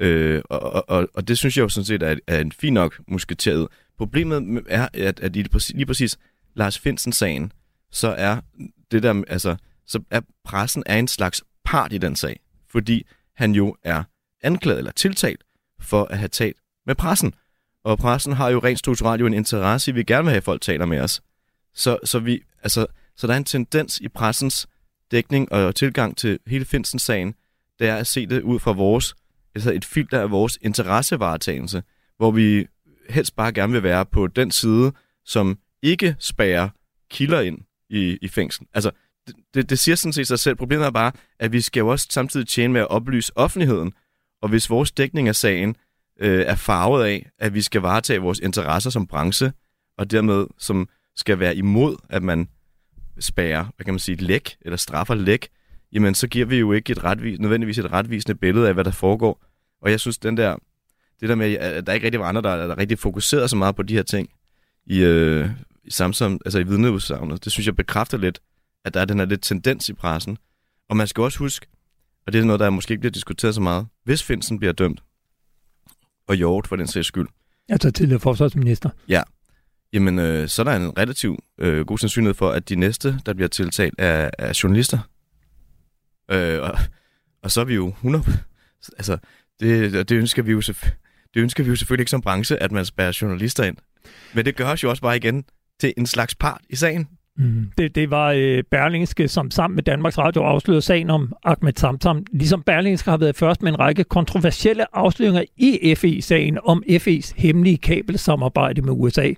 Øh, 0.00 0.42
og, 0.44 0.88
og, 0.88 1.08
og 1.14 1.28
det 1.28 1.38
synes 1.38 1.56
jeg 1.56 1.62
jo 1.62 1.68
sådan 1.68 1.84
set 1.84 2.02
er, 2.02 2.16
er 2.26 2.40
en 2.40 2.52
fin 2.52 2.74
nok 2.74 3.00
musketeret. 3.08 3.68
Problemet 3.98 4.64
er, 4.68 4.88
at, 4.94 5.20
at 5.20 5.32
lige, 5.32 5.48
præcis, 5.48 5.74
lige 5.74 5.86
præcis 5.86 6.18
Lars 6.54 6.78
Finsen-sagen, 6.78 7.52
så 7.90 8.08
er 8.08 8.40
det 8.90 9.02
der, 9.02 9.22
altså, 9.28 9.56
så 9.86 10.00
er 10.10 10.20
pressen 10.44 10.82
er 10.86 10.98
en 10.98 11.08
slags 11.08 11.42
part 11.64 11.92
i 11.92 11.98
den 11.98 12.16
sag, 12.16 12.40
fordi 12.70 13.06
han 13.36 13.52
jo 13.52 13.76
er 13.84 14.04
anklaget 14.42 14.78
eller 14.78 14.92
tiltalt 14.92 15.44
for 15.80 16.04
at 16.04 16.18
have 16.18 16.28
talt 16.28 16.56
med 16.86 16.94
pressen. 16.94 17.34
Og 17.84 17.98
pressen 17.98 18.32
har 18.32 18.48
jo 18.48 18.58
rent 18.58 18.78
strukturelt 18.78 19.20
jo 19.20 19.26
en 19.26 19.34
interesse 19.34 19.90
i, 19.90 19.94
vi 19.94 20.02
gerne 20.02 20.24
vil 20.24 20.30
have, 20.30 20.36
at 20.36 20.44
folk 20.44 20.62
taler 20.62 20.86
med 20.86 21.00
os. 21.00 21.22
Så, 21.74 21.98
så, 22.04 22.18
vi, 22.18 22.42
altså, 22.62 22.86
så 23.16 23.26
der 23.26 23.32
er 23.32 23.36
en 23.36 23.44
tendens 23.44 23.98
i 23.98 24.08
pressens 24.08 24.68
dækning 25.10 25.52
og 25.52 25.74
tilgang 25.74 26.16
til 26.16 26.38
hele 26.46 26.64
Finsen-sagen, 26.64 27.34
det 27.78 27.88
er 27.88 27.96
at 27.96 28.06
se 28.06 28.26
det 28.26 28.42
ud 28.42 28.58
fra 28.58 28.72
vores, 28.72 29.14
altså 29.58 29.72
et 29.72 29.84
filter 29.84 30.20
af 30.20 30.30
vores 30.30 30.58
interessevaretagelse, 30.62 31.82
hvor 32.16 32.30
vi 32.30 32.66
helst 33.08 33.36
bare 33.36 33.52
gerne 33.52 33.72
vil 33.72 33.82
være 33.82 34.06
på 34.06 34.26
den 34.26 34.50
side, 34.50 34.92
som 35.24 35.58
ikke 35.82 36.16
spærer 36.18 36.68
kilder 37.10 37.40
ind 37.40 37.58
i, 37.90 38.18
i 38.22 38.28
fængsel. 38.28 38.66
Altså, 38.74 38.90
det, 39.54 39.70
det 39.70 39.78
siger 39.78 39.96
sådan 39.96 40.12
set 40.12 40.26
sig 40.26 40.38
selv. 40.38 40.56
Problemet 40.56 40.86
er 40.86 40.90
bare, 40.90 41.12
at 41.38 41.52
vi 41.52 41.60
skal 41.60 41.80
jo 41.80 41.88
også 41.88 42.06
samtidig 42.10 42.48
tjene 42.48 42.72
med 42.72 42.80
at 42.80 42.88
oplyse 42.88 43.32
offentligheden. 43.36 43.92
Og 44.42 44.48
hvis 44.48 44.70
vores 44.70 44.92
dækning 44.92 45.28
af 45.28 45.36
sagen 45.36 45.76
øh, 46.20 46.40
er 46.46 46.54
farvet 46.54 47.04
af, 47.04 47.30
at 47.38 47.54
vi 47.54 47.60
skal 47.60 47.80
varetage 47.80 48.20
vores 48.20 48.38
interesser 48.38 48.90
som 48.90 49.06
branche, 49.06 49.52
og 49.98 50.10
dermed 50.10 50.46
som 50.58 50.88
skal 51.16 51.38
være 51.38 51.56
imod, 51.56 51.96
at 52.08 52.22
man 52.22 52.48
spærer, 53.20 53.64
hvad 53.76 53.84
kan 53.84 53.94
man 53.94 53.98
sige, 53.98 54.16
læk, 54.16 54.56
eller 54.60 54.76
straffer 54.76 55.14
læk, 55.14 55.48
jamen 55.92 56.14
så 56.14 56.28
giver 56.28 56.46
vi 56.46 56.56
jo 56.56 56.72
ikke 56.72 56.90
et 56.90 57.04
retvis, 57.04 57.38
nødvendigvis 57.38 57.78
et 57.78 57.92
retvisende 57.92 58.34
billede 58.34 58.68
af, 58.68 58.74
hvad 58.74 58.84
der 58.84 58.90
foregår. 58.90 59.44
Og 59.82 59.90
jeg 59.90 60.00
synes, 60.00 60.18
den 60.18 60.36
der, 60.36 60.56
det 61.20 61.28
der 61.28 61.34
med, 61.34 61.54
at 61.54 61.86
der 61.86 61.92
ikke 61.92 62.04
rigtig 62.04 62.20
var 62.20 62.26
andre, 62.26 62.42
der, 62.42 62.66
der 62.66 62.78
rigtig 62.78 62.98
fokuseret 62.98 63.50
så 63.50 63.56
meget 63.56 63.76
på 63.76 63.82
de 63.82 63.94
her 63.94 64.02
ting 64.02 64.28
i, 64.86 64.98
øh, 64.98 65.50
i 65.84 65.90
Samsung, 65.90 66.40
altså 66.44 66.58
i 66.58 66.62
vidneudsagnet, 66.62 67.44
det 67.44 67.52
synes 67.52 67.66
jeg 67.66 67.76
bekræfter 67.76 68.18
lidt, 68.18 68.40
at 68.84 68.94
der 68.94 69.00
er 69.00 69.04
den 69.04 69.18
her 69.18 69.26
lidt 69.26 69.42
tendens 69.42 69.88
i 69.88 69.92
pressen. 69.92 70.38
Og 70.88 70.96
man 70.96 71.06
skal 71.06 71.22
også 71.22 71.38
huske, 71.38 71.66
og 72.26 72.32
det 72.32 72.40
er 72.40 72.44
noget, 72.44 72.60
der 72.60 72.70
måske 72.70 72.92
ikke 72.92 73.00
bliver 73.00 73.12
diskuteret 73.12 73.54
så 73.54 73.60
meget, 73.60 73.86
hvis 74.04 74.22
Finsen 74.22 74.58
bliver 74.58 74.72
dømt, 74.72 75.02
og 76.28 76.34
Hjort 76.34 76.66
for 76.66 76.76
den 76.76 76.86
sags 76.86 77.06
skyld. 77.06 77.28
Altså 77.68 77.90
tidligere 77.90 78.20
forsvarsminister. 78.20 78.90
Ja. 79.08 79.22
Jamen, 79.92 80.18
øh, 80.18 80.48
så 80.48 80.62
er 80.62 80.64
der 80.64 80.76
en 80.76 80.98
relativ 80.98 81.38
øh, 81.58 81.86
god 81.86 81.98
sandsynlighed 81.98 82.34
for, 82.34 82.50
at 82.50 82.68
de 82.68 82.76
næste, 82.76 83.20
der 83.26 83.34
bliver 83.34 83.48
tiltalt, 83.48 83.94
er, 83.98 84.30
er 84.38 84.60
journalister. 84.62 84.98
Øh, 86.30 86.62
og, 86.62 86.78
og 87.42 87.50
så 87.50 87.60
er 87.60 87.64
vi 87.64 87.74
jo 87.74 87.88
100... 87.88 88.24
Altså, 88.98 89.18
det, 89.60 90.08
det, 90.08 90.16
ønsker 90.16 90.42
vi 90.42 90.52
jo 90.52 90.60
det 91.34 91.40
ønsker 91.40 91.64
vi 91.64 91.70
jo 91.70 91.76
selvfølgelig 91.76 92.02
ikke 92.02 92.10
som 92.10 92.20
branche, 92.20 92.62
at 92.62 92.72
man 92.72 92.84
spærrer 92.84 93.18
journalister 93.22 93.64
ind. 93.64 93.76
Men 94.34 94.44
det 94.44 94.56
gør 94.56 94.72
os 94.72 94.82
jo 94.82 94.90
også 94.90 95.02
bare 95.02 95.16
igen 95.16 95.44
til 95.80 95.94
en 95.96 96.06
slags 96.06 96.34
part 96.34 96.60
i 96.70 96.76
sagen. 96.76 97.08
Mm. 97.38 97.70
Det, 97.78 97.94
det 97.94 98.10
var 98.10 98.32
øh, 98.36 98.62
Berlingske, 98.70 99.28
som 99.28 99.50
sammen 99.50 99.74
med 99.74 99.82
Danmarks 99.82 100.18
Radio 100.18 100.42
afslørede 100.42 100.82
sagen 100.82 101.10
om 101.10 101.32
Ahmed 101.44 101.72
Samsam. 101.76 102.26
Ligesom 102.32 102.62
Berlingske 102.62 103.10
har 103.10 103.16
været 103.16 103.36
først 103.36 103.62
med 103.62 103.72
en 103.72 103.78
række 103.78 104.04
kontroversielle 104.04 104.96
afsløringer 104.96 105.42
i 105.56 105.94
FE-sagen 105.94 106.58
om 106.64 106.82
FE's 106.88 107.32
hemmelige 107.36 107.78
kabelsamarbejde 107.78 108.82
med 108.82 108.92
USA. 108.92 109.32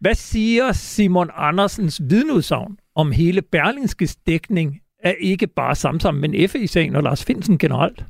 Hvad 0.00 0.14
siger 0.14 0.72
Simon 0.72 1.30
Andersens 1.36 2.00
vidneudsagn 2.08 2.76
om 2.94 3.12
hele 3.12 3.42
Berlingskes 3.42 4.16
dækning 4.16 4.80
af 5.04 5.16
ikke 5.20 5.46
bare 5.46 5.74
Samsam, 5.74 6.14
men 6.14 6.48
FE-sagen 6.48 6.96
og 6.96 7.02
Lars 7.02 7.24
Finsen 7.24 7.58
generelt? 7.58 8.04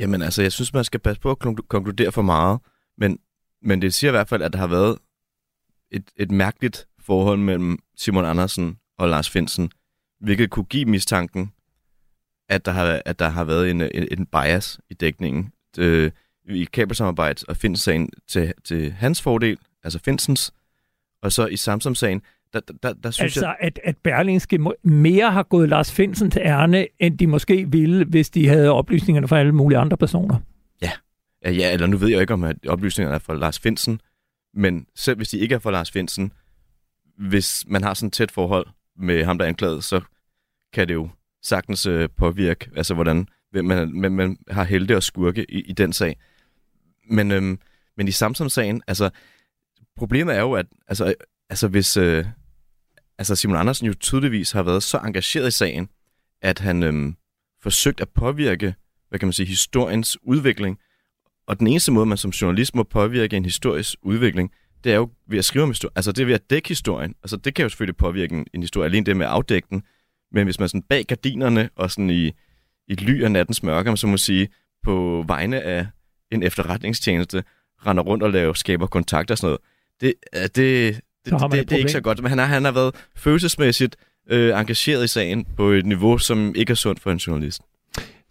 Jamen 0.00 0.22
altså, 0.22 0.42
jeg 0.42 0.52
synes, 0.52 0.74
man 0.74 0.84
skal 0.84 1.00
passe 1.00 1.20
på 1.20 1.30
at 1.30 1.38
konkludere 1.68 2.12
for 2.12 2.22
meget, 2.22 2.60
men, 2.98 3.18
men 3.62 3.82
det 3.82 3.94
siger 3.94 4.10
i 4.10 4.16
hvert 4.16 4.28
fald, 4.28 4.42
at 4.42 4.52
der 4.52 4.58
har 4.58 4.66
været 4.66 4.98
et, 5.90 6.10
et 6.16 6.30
mærkeligt 6.30 6.88
forhold 7.00 7.38
mellem 7.38 7.78
Simon 7.96 8.24
Andersen 8.24 8.78
og 8.98 9.08
Lars 9.08 9.30
Finsen, 9.30 9.70
hvilket 10.20 10.50
kunne 10.50 10.64
give 10.64 10.84
mistanken, 10.84 11.52
at 12.48 12.64
der 12.64 12.72
har, 12.72 13.02
at 13.04 13.18
der 13.18 13.28
har 13.28 13.44
været 13.44 13.70
en, 13.70 13.80
en, 13.80 14.08
en 14.10 14.26
bias 14.26 14.80
i 14.90 14.94
dækningen. 14.94 15.52
Øh, 15.78 16.10
i 16.48 16.64
kabelsamarbejdet 16.64 17.44
og 17.48 17.56
Finsen-sagen 17.56 18.10
til, 18.28 18.52
til 18.64 18.92
hans 18.92 19.22
fordel, 19.22 19.58
altså 19.82 19.98
Finsens, 19.98 20.52
og 21.22 21.32
så 21.32 21.46
i 21.46 21.56
Samsung-sagen, 21.56 22.22
der, 22.52 22.60
der, 22.82 22.92
der 22.92 23.10
synes 23.10 23.36
altså, 23.36 23.46
jeg... 23.46 23.56
at, 23.60 23.80
at 23.84 23.96
Berlingske 23.96 24.58
mere 24.82 25.30
har 25.30 25.42
gået 25.42 25.68
Lars 25.68 25.92
Finsen 25.92 26.30
til 26.30 26.42
ærne, 26.44 26.86
end 26.98 27.18
de 27.18 27.26
måske 27.26 27.70
ville, 27.70 28.04
hvis 28.04 28.30
de 28.30 28.48
havde 28.48 28.70
oplysningerne 28.70 29.28
fra 29.28 29.38
alle 29.38 29.52
mulige 29.52 29.78
andre 29.78 29.96
personer. 29.96 30.38
Ja, 30.82 30.90
ja 31.44 31.72
eller 31.72 31.86
nu 31.86 31.96
ved 31.96 32.08
jeg 32.08 32.20
ikke, 32.20 32.34
om 32.34 32.44
at 32.44 32.56
oplysningerne 32.66 33.14
er 33.14 33.18
fra 33.18 33.34
Lars 33.34 33.58
Finsen, 33.58 34.00
men 34.54 34.86
selv 34.96 35.16
hvis 35.16 35.28
de 35.28 35.38
ikke 35.38 35.54
er 35.54 35.58
fra 35.58 35.70
Lars 35.70 35.90
Finsen, 35.90 36.32
hvis 37.18 37.64
man 37.68 37.82
har 37.82 37.94
sådan 37.94 38.06
et 38.06 38.12
tæt 38.12 38.30
forhold 38.30 38.66
med 38.96 39.24
ham, 39.24 39.38
der 39.38 39.44
er 39.44 39.48
anklaget, 39.48 39.84
så 39.84 40.00
kan 40.72 40.88
det 40.88 40.94
jo 40.94 41.08
sagtens 41.42 41.86
øh, 41.86 42.08
påvirke, 42.16 42.70
altså 42.76 42.94
hvordan 42.94 43.28
hvem 43.50 43.64
man, 43.64 43.92
man, 43.92 44.12
man 44.12 44.38
har 44.48 44.64
helte 44.64 44.96
og 44.96 45.02
skurke 45.02 45.46
i, 45.48 45.60
i 45.60 45.72
den 45.72 45.92
sag. 45.92 46.16
Men, 47.10 47.30
øhm, 47.30 47.58
men 47.96 48.08
i 48.08 48.10
Samsung-sagen, 48.10 48.82
altså, 48.86 49.10
problemet 49.96 50.36
er 50.36 50.40
jo, 50.40 50.52
at 50.52 50.66
altså, 50.88 51.14
altså 51.50 51.68
hvis 51.68 51.96
øh, 51.96 52.24
altså 53.20 53.36
Simon 53.36 53.56
Andersen 53.56 53.86
jo 53.86 53.94
tydeligvis 53.94 54.52
har 54.52 54.62
været 54.62 54.82
så 54.82 54.98
engageret 54.98 55.48
i 55.48 55.50
sagen, 55.50 55.88
at 56.42 56.58
han 56.58 56.82
øhm, 56.82 57.16
forsøgt 57.62 58.00
at 58.00 58.08
påvirke, 58.08 58.74
hvad 59.08 59.18
kan 59.18 59.26
man 59.26 59.32
sige, 59.32 59.46
historiens 59.46 60.18
udvikling. 60.22 60.78
Og 61.46 61.58
den 61.58 61.66
eneste 61.66 61.92
måde, 61.92 62.06
man 62.06 62.18
som 62.18 62.30
journalist 62.30 62.74
må 62.74 62.82
påvirke 62.82 63.36
en 63.36 63.44
historisk 63.44 63.94
udvikling, 64.02 64.52
det 64.84 64.92
er 64.92 64.96
jo 64.96 65.10
ved 65.28 65.38
at 65.38 65.44
skrive 65.44 65.62
om 65.62 65.70
historien. 65.70 65.92
Altså 65.96 66.12
det 66.12 66.22
er 66.22 66.26
ved 66.26 66.34
at 66.34 66.50
dække 66.50 66.68
historien. 66.68 67.14
Altså 67.22 67.36
det 67.36 67.54
kan 67.54 67.62
jo 67.62 67.68
selvfølgelig 67.68 67.96
påvirke 67.96 68.34
en, 68.34 68.46
en 68.54 68.62
historie, 68.62 68.86
alene 68.86 69.06
det 69.06 69.16
med 69.16 69.26
at 69.26 69.32
afdække 69.32 69.68
den. 69.70 69.82
Men 70.32 70.44
hvis 70.44 70.60
man 70.60 70.68
sådan 70.68 70.82
bag 70.82 71.04
gardinerne 71.04 71.70
og 71.76 71.90
sådan 71.90 72.10
i, 72.10 72.26
i 72.88 72.94
ly 72.94 73.24
af 73.24 73.32
nattens 73.32 73.62
mørke, 73.62 73.96
så 73.96 74.06
må 74.06 74.16
sige, 74.16 74.48
på 74.82 75.24
vegne 75.26 75.62
af 75.62 75.86
en 76.30 76.42
efterretningstjeneste, 76.42 77.44
render 77.86 78.02
rundt 78.02 78.22
og 78.22 78.30
laver, 78.30 78.52
skaber 78.52 78.86
kontakter 78.86 79.34
og 79.34 79.38
sådan 79.38 79.46
noget, 79.46 79.60
det, 80.00 80.14
det, 80.56 81.00
det, 81.38 81.50
det, 81.52 81.60
det, 81.60 81.70
det 81.70 81.74
er 81.74 81.78
ikke 81.78 81.92
så 81.92 82.00
godt. 82.00 82.22
Men 82.22 82.28
han 82.28 82.38
har, 82.38 82.46
han 82.46 82.64
har 82.64 82.72
været 82.72 82.94
følelsesmæssigt 83.16 83.96
øh, 84.30 84.60
engageret 84.60 85.04
i 85.04 85.08
sagen 85.08 85.46
på 85.56 85.68
et 85.68 85.86
niveau, 85.86 86.18
som 86.18 86.54
ikke 86.56 86.70
er 86.70 86.74
sundt 86.74 87.00
for 87.00 87.10
en 87.10 87.16
journalist. 87.16 87.62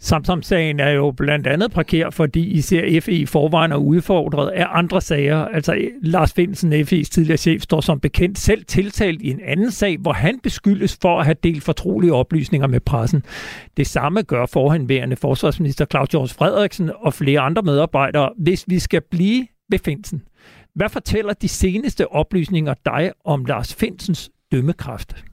Samsam-sagen 0.01 0.79
er 0.79 0.89
jo 0.89 1.12
blandt 1.12 1.48
andet 1.48 1.72
prekær, 1.72 2.10
fordi 2.10 2.48
I 2.48 2.62
ser 2.62 3.01
FE 3.01 3.12
i 3.12 3.25
forvejen 3.25 3.72
er 3.72 3.75
udfordret 3.75 4.50
af 4.50 4.65
andre 4.70 5.01
sager. 5.01 5.38
Altså 5.38 5.89
Lars 6.01 6.34
Finsen, 6.34 6.74
FE's 6.74 7.03
tidligere 7.03 7.38
chef, 7.38 7.62
står 7.62 7.82
som 7.82 8.00
bekendt 8.00 8.39
selv 8.39 8.65
tiltalt 8.65 9.22
i 9.22 9.32
en 9.32 9.39
anden 9.46 9.72
sag, 9.72 9.98
hvor 9.98 10.13
han 10.13 10.39
beskyldes 10.44 10.98
for 11.01 11.20
at 11.20 11.25
have 11.25 11.36
delt 11.44 11.63
fortrolige 11.63 12.13
oplysninger 12.13 12.68
med 12.68 12.79
pressen. 12.79 13.24
Det 13.77 13.88
samme 13.88 14.22
gør 14.22 14.46
forhenværende 14.46 15.15
forsvarsminister 15.15 15.86
Claus 15.86 16.13
Jørgens 16.13 16.34
Frederiksen 16.34 16.91
og 16.96 17.13
flere 17.13 17.39
andre 17.39 17.62
medarbejdere, 17.62 18.29
hvis 18.38 18.65
vi 18.68 18.79
skal 18.79 19.01
blive 19.12 19.48
ved 19.70 19.79
Finsen. 19.86 20.22
Hvad 20.80 20.90
fortæller 20.90 21.34
de 21.34 21.48
seneste 21.48 22.12
oplysninger 22.12 22.74
dig 22.86 23.12
om 23.26 23.46
Lars 23.46 23.76
Finsens 23.76 24.32
dømmekraft? 24.52 25.26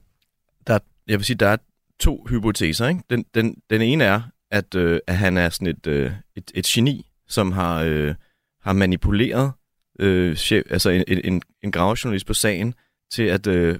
Der, 0.67 0.79
jeg 1.07 1.19
vil 1.19 1.25
sige, 1.25 1.37
der 1.37 1.47
er 1.47 1.57
to 1.99 2.25
hypoteser. 2.29 2.87
Ikke? 2.87 3.01
Den, 3.09 3.25
den, 3.33 3.55
den 3.69 3.81
ene 3.81 4.03
er, 4.03 4.21
at, 4.51 4.75
øh, 4.75 4.99
at 5.07 5.17
han 5.17 5.37
er 5.37 5.49
sådan 5.49 5.67
et, 5.67 5.87
øh, 5.87 6.11
et, 6.35 6.51
et 6.55 6.65
geni, 6.65 7.09
som 7.27 7.51
har, 7.51 7.83
øh, 7.83 8.15
har 8.61 8.73
manipuleret 8.73 9.51
øh, 9.99 10.35
chef, 10.35 10.63
altså 10.69 10.89
en, 10.89 11.03
en, 11.07 11.41
en 11.63 11.71
gravejournalist 11.71 12.27
på 12.27 12.33
sagen 12.33 12.73
til 13.11 13.23
at 13.23 13.47
øh, 13.47 13.79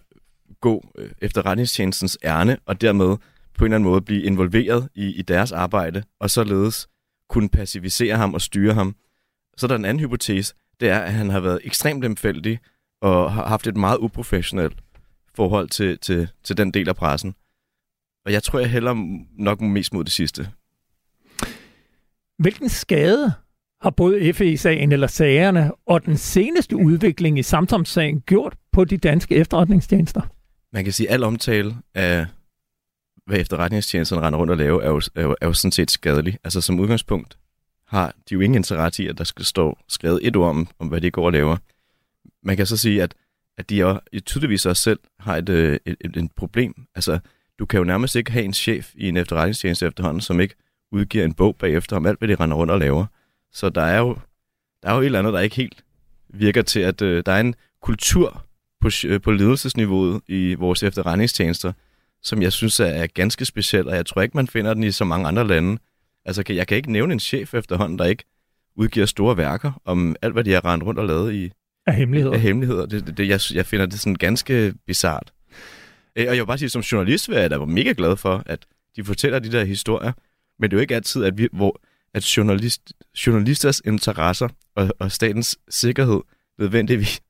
gå 0.62 0.92
øh, 0.98 1.10
efter 1.22 1.46
retningstjenestens 1.46 2.18
ærne, 2.24 2.58
og 2.66 2.82
dermed 2.82 3.18
på 3.58 3.66
en 3.66 3.72
eller 3.72 3.76
anden 3.76 3.90
måde 3.90 4.02
blive 4.02 4.24
involveret 4.24 4.90
i, 4.96 5.06
i 5.06 5.22
deres 5.22 5.52
arbejde, 5.52 6.04
og 6.20 6.30
således 6.30 6.88
kunne 7.30 7.50
passivisere 7.50 8.18
ham 8.18 8.34
og 8.34 8.42
styre 8.42 8.74
ham. 8.74 8.96
Så 9.58 9.66
er 9.66 9.68
der 9.68 9.76
en 9.76 9.86
anden 9.86 10.00
hypotese, 10.00 10.54
det 10.80 10.90
er, 10.90 11.00
at 11.00 11.14
han 11.14 11.30
har 11.30 11.40
været 11.40 11.60
ekstremt 11.64 12.02
lemfældig 12.02 12.60
og 13.02 13.34
har 13.34 13.48
haft 13.48 13.68
et 13.68 13.78
meget 13.78 13.98
uprofessionelt 13.98 14.78
forhold 15.36 15.70
til, 15.70 16.00
til, 16.00 16.30
til 16.44 16.58
den 16.58 16.72
del 16.72 16.90
af 16.90 16.96
pressen. 16.96 17.36
Og 18.26 18.32
jeg 18.32 18.44
tror, 18.44 18.60
jeg 18.60 18.70
hælder 18.70 18.96
nok 19.38 19.62
mest 19.62 19.94
mod 19.94 20.04
det 20.04 20.14
sidste. 20.14 20.50
Hvilken 22.40 22.70
skade 22.70 23.34
har 23.82 23.90
både 23.90 24.34
FE-sagen 24.34 24.92
eller 24.92 25.08
sagerne 25.08 25.72
og 25.86 26.06
den 26.06 26.18
seneste 26.18 26.76
udvikling 26.76 27.40
i 27.40 27.44
samtalssagen 27.44 28.22
gjort 28.22 28.56
på 28.72 28.86
de 28.86 28.98
danske 28.98 29.36
efterretningstjenester? 29.36 30.22
Man 30.74 30.84
kan 30.84 30.94
sige, 30.94 31.10
at 31.10 31.14
al 31.14 31.24
omtale 31.24 31.76
af, 31.96 32.26
hvad 33.26 33.40
efterretningstjenesterne 33.40 34.22
render 34.22 34.40
rundt 34.40 34.52
og 34.52 34.58
laver, 34.58 34.82
er 34.82 34.88
jo, 34.88 35.02
er 35.16 35.22
jo, 35.22 35.36
er 35.42 35.48
jo 35.48 35.54
sådan 35.54 35.72
set 35.72 35.92
skadelig. 35.92 36.38
Altså 36.44 36.62
som 36.62 36.80
udgangspunkt 36.80 37.38
har 37.88 38.16
de 38.30 38.34
jo 38.34 38.40
ingen 38.40 38.58
interesse 38.58 39.04
i, 39.04 39.08
at 39.08 39.18
der 39.18 39.24
skal 39.24 39.46
stå 39.46 39.78
skrevet 39.88 40.20
et 40.24 40.36
ord 40.36 40.50
om, 40.50 40.68
om 40.80 40.88
hvad 40.88 41.02
de 41.02 41.12
går 41.12 41.26
og 41.26 41.32
laver. 41.32 41.58
Man 42.44 42.58
kan 42.58 42.66
så 42.66 42.78
sige, 42.78 43.04
at, 43.04 43.16
at 43.58 43.70
de 43.70 43.86
også, 43.86 44.02
tydeligvis 44.26 44.66
også 44.66 44.84
selv 44.84 45.00
har 45.20 45.36
et, 45.36 45.50
øh, 45.50 45.80
et, 45.86 45.96
et, 46.02 46.18
et 46.18 46.32
problem. 46.32 46.74
Altså, 46.96 47.20
du 47.60 47.66
kan 47.66 47.78
jo 47.78 47.84
nærmest 47.84 48.16
ikke 48.16 48.32
have 48.32 48.46
en 48.46 48.54
chef 48.54 48.92
i 48.96 49.10
en 49.10 49.18
efterretningstjeneste 49.18 49.86
efterhånden, 49.86 50.22
som 50.22 50.40
ikke 50.40 50.56
udgiver 50.92 51.26
en 51.26 51.34
bog 51.34 51.56
bagefter 51.56 51.96
om 51.96 52.06
alt, 52.06 52.20
hvad 52.20 52.28
de 52.28 52.36
render 52.36 52.58
rundt 52.58 52.72
og 52.72 52.80
laver. 52.80 53.06
Så 53.52 53.70
der 53.70 53.82
er 53.82 54.00
jo, 54.00 54.18
der 54.84 54.90
er 54.90 54.94
jo 54.94 55.02
et 55.02 55.06
eller 55.06 55.20
andet, 55.20 55.34
der 55.34 55.40
ikke 55.40 55.56
helt 55.56 55.84
virker 56.30 56.62
til, 56.62 56.80
at 56.80 57.02
øh, 57.02 57.24
der 57.26 57.32
er 57.32 57.40
en 57.40 57.56
kultur 57.82 58.44
på, 58.82 58.90
øh, 59.06 59.22
på 59.22 59.32
ledelsesniveauet 59.32 60.22
i 60.28 60.54
vores 60.54 60.84
efterretningstjenester, 60.84 61.74
som 62.24 62.42
jeg 62.42 62.54
synes 62.54 62.80
er 62.80 63.08
ganske 63.08 63.46
speciel, 63.46 63.88
og 63.88 63.96
jeg 63.96 64.06
tror 64.06 64.22
ikke, 64.22 64.38
man 64.38 64.48
finder 64.48 64.74
den 64.74 64.84
i 64.84 64.92
så 64.92 65.06
mange 65.06 65.28
andre 65.28 65.48
lande. 65.48 65.78
Altså, 66.28 66.44
jeg 66.50 66.68
kan 66.68 66.78
ikke 66.78 66.92
nævne 66.92 67.14
en 67.14 67.20
chef 67.20 67.54
efterhånden, 67.54 68.00
der 68.00 68.06
ikke 68.06 68.24
udgiver 68.76 69.06
store 69.06 69.38
værker 69.38 69.82
om 69.86 70.16
alt, 70.22 70.34
hvad 70.34 70.44
de 70.44 70.52
har 70.52 70.66
rendt 70.66 70.84
rundt 70.84 71.00
og 71.00 71.06
lavet 71.06 71.34
i 71.34 71.52
af 71.88 71.96
hemmeligheder. 71.96 72.34
Af 72.34 72.42
hemmeligheder. 72.42 72.86
Det, 72.86 73.18
det, 73.18 73.28
jeg, 73.28 73.40
jeg 73.54 73.66
finder 73.66 73.86
det 73.86 74.00
sådan 74.00 74.16
ganske 74.16 74.74
bizart. 74.88 75.34
Øh, 76.16 76.26
og 76.30 76.36
jeg 76.36 76.42
vil 76.42 76.48
bare 76.48 76.58
sige, 76.58 76.70
som 76.70 76.82
journalist 76.82 77.30
vil 77.30 77.38
jeg 77.38 77.50
da 77.50 77.58
være 77.58 77.68
mega 77.68 77.94
glad 77.98 78.18
for, 78.18 78.44
at 78.46 78.66
de 78.96 79.04
fortæller 79.04 79.40
de 79.40 79.52
der 79.52 79.64
historier, 79.64 80.12
men 80.60 80.70
det 80.70 80.76
er 80.76 80.78
jo 80.78 80.82
ikke 80.82 80.96
altid, 80.96 81.24
at, 81.24 81.38
vi, 81.38 81.48
hvor, 81.54 81.82
at 82.14 82.38
journalist, 82.38 82.94
journalisters 83.28 83.82
interesser 83.86 84.50
og, 84.76 84.90
og 85.00 85.12
statens 85.12 85.58
sikkerhed 85.70 86.22
nødvendigvis, 86.60 87.22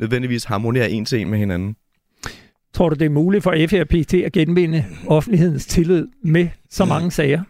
nødvendigvis 0.00 0.44
harmonerer 0.44 0.86
en 0.86 1.04
til 1.04 1.20
en 1.20 1.30
med 1.30 1.38
hinanden. 1.38 1.76
Tror 2.74 2.88
du, 2.88 2.94
det 2.94 3.04
er 3.04 3.10
muligt 3.10 3.42
for 3.42 3.50
FRPT 3.68 4.14
at 4.14 4.32
genvinde 4.32 4.84
offentlighedens 5.06 5.66
tillid 5.66 6.06
med 6.22 6.48
så 6.70 6.84
mange 6.84 7.10
sager? 7.10 7.42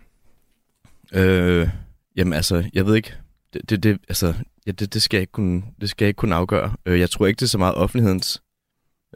Øh, 1.12 1.68
jamen 2.16 2.32
altså, 2.32 2.70
jeg 2.72 2.86
ved 2.86 2.94
ikke. 2.94 3.14
Det, 3.52 3.70
det, 3.70 3.82
det, 3.82 3.98
altså, 4.08 4.34
ja, 4.66 4.70
det, 4.70 4.94
det, 4.94 5.02
skal 5.02 5.16
jeg 5.16 5.20
ikke 5.20 5.32
kunne, 5.32 5.62
det 5.80 5.90
skal 5.90 6.04
jeg 6.04 6.08
ikke 6.08 6.18
kunne 6.18 6.34
afgøre. 6.34 6.75
Øh, 6.86 7.00
jeg 7.00 7.10
tror 7.10 7.26
ikke, 7.26 7.38
det 7.38 7.46
er 7.46 7.48
så 7.48 7.58
meget 7.58 7.75
offentlighedens 7.75 8.42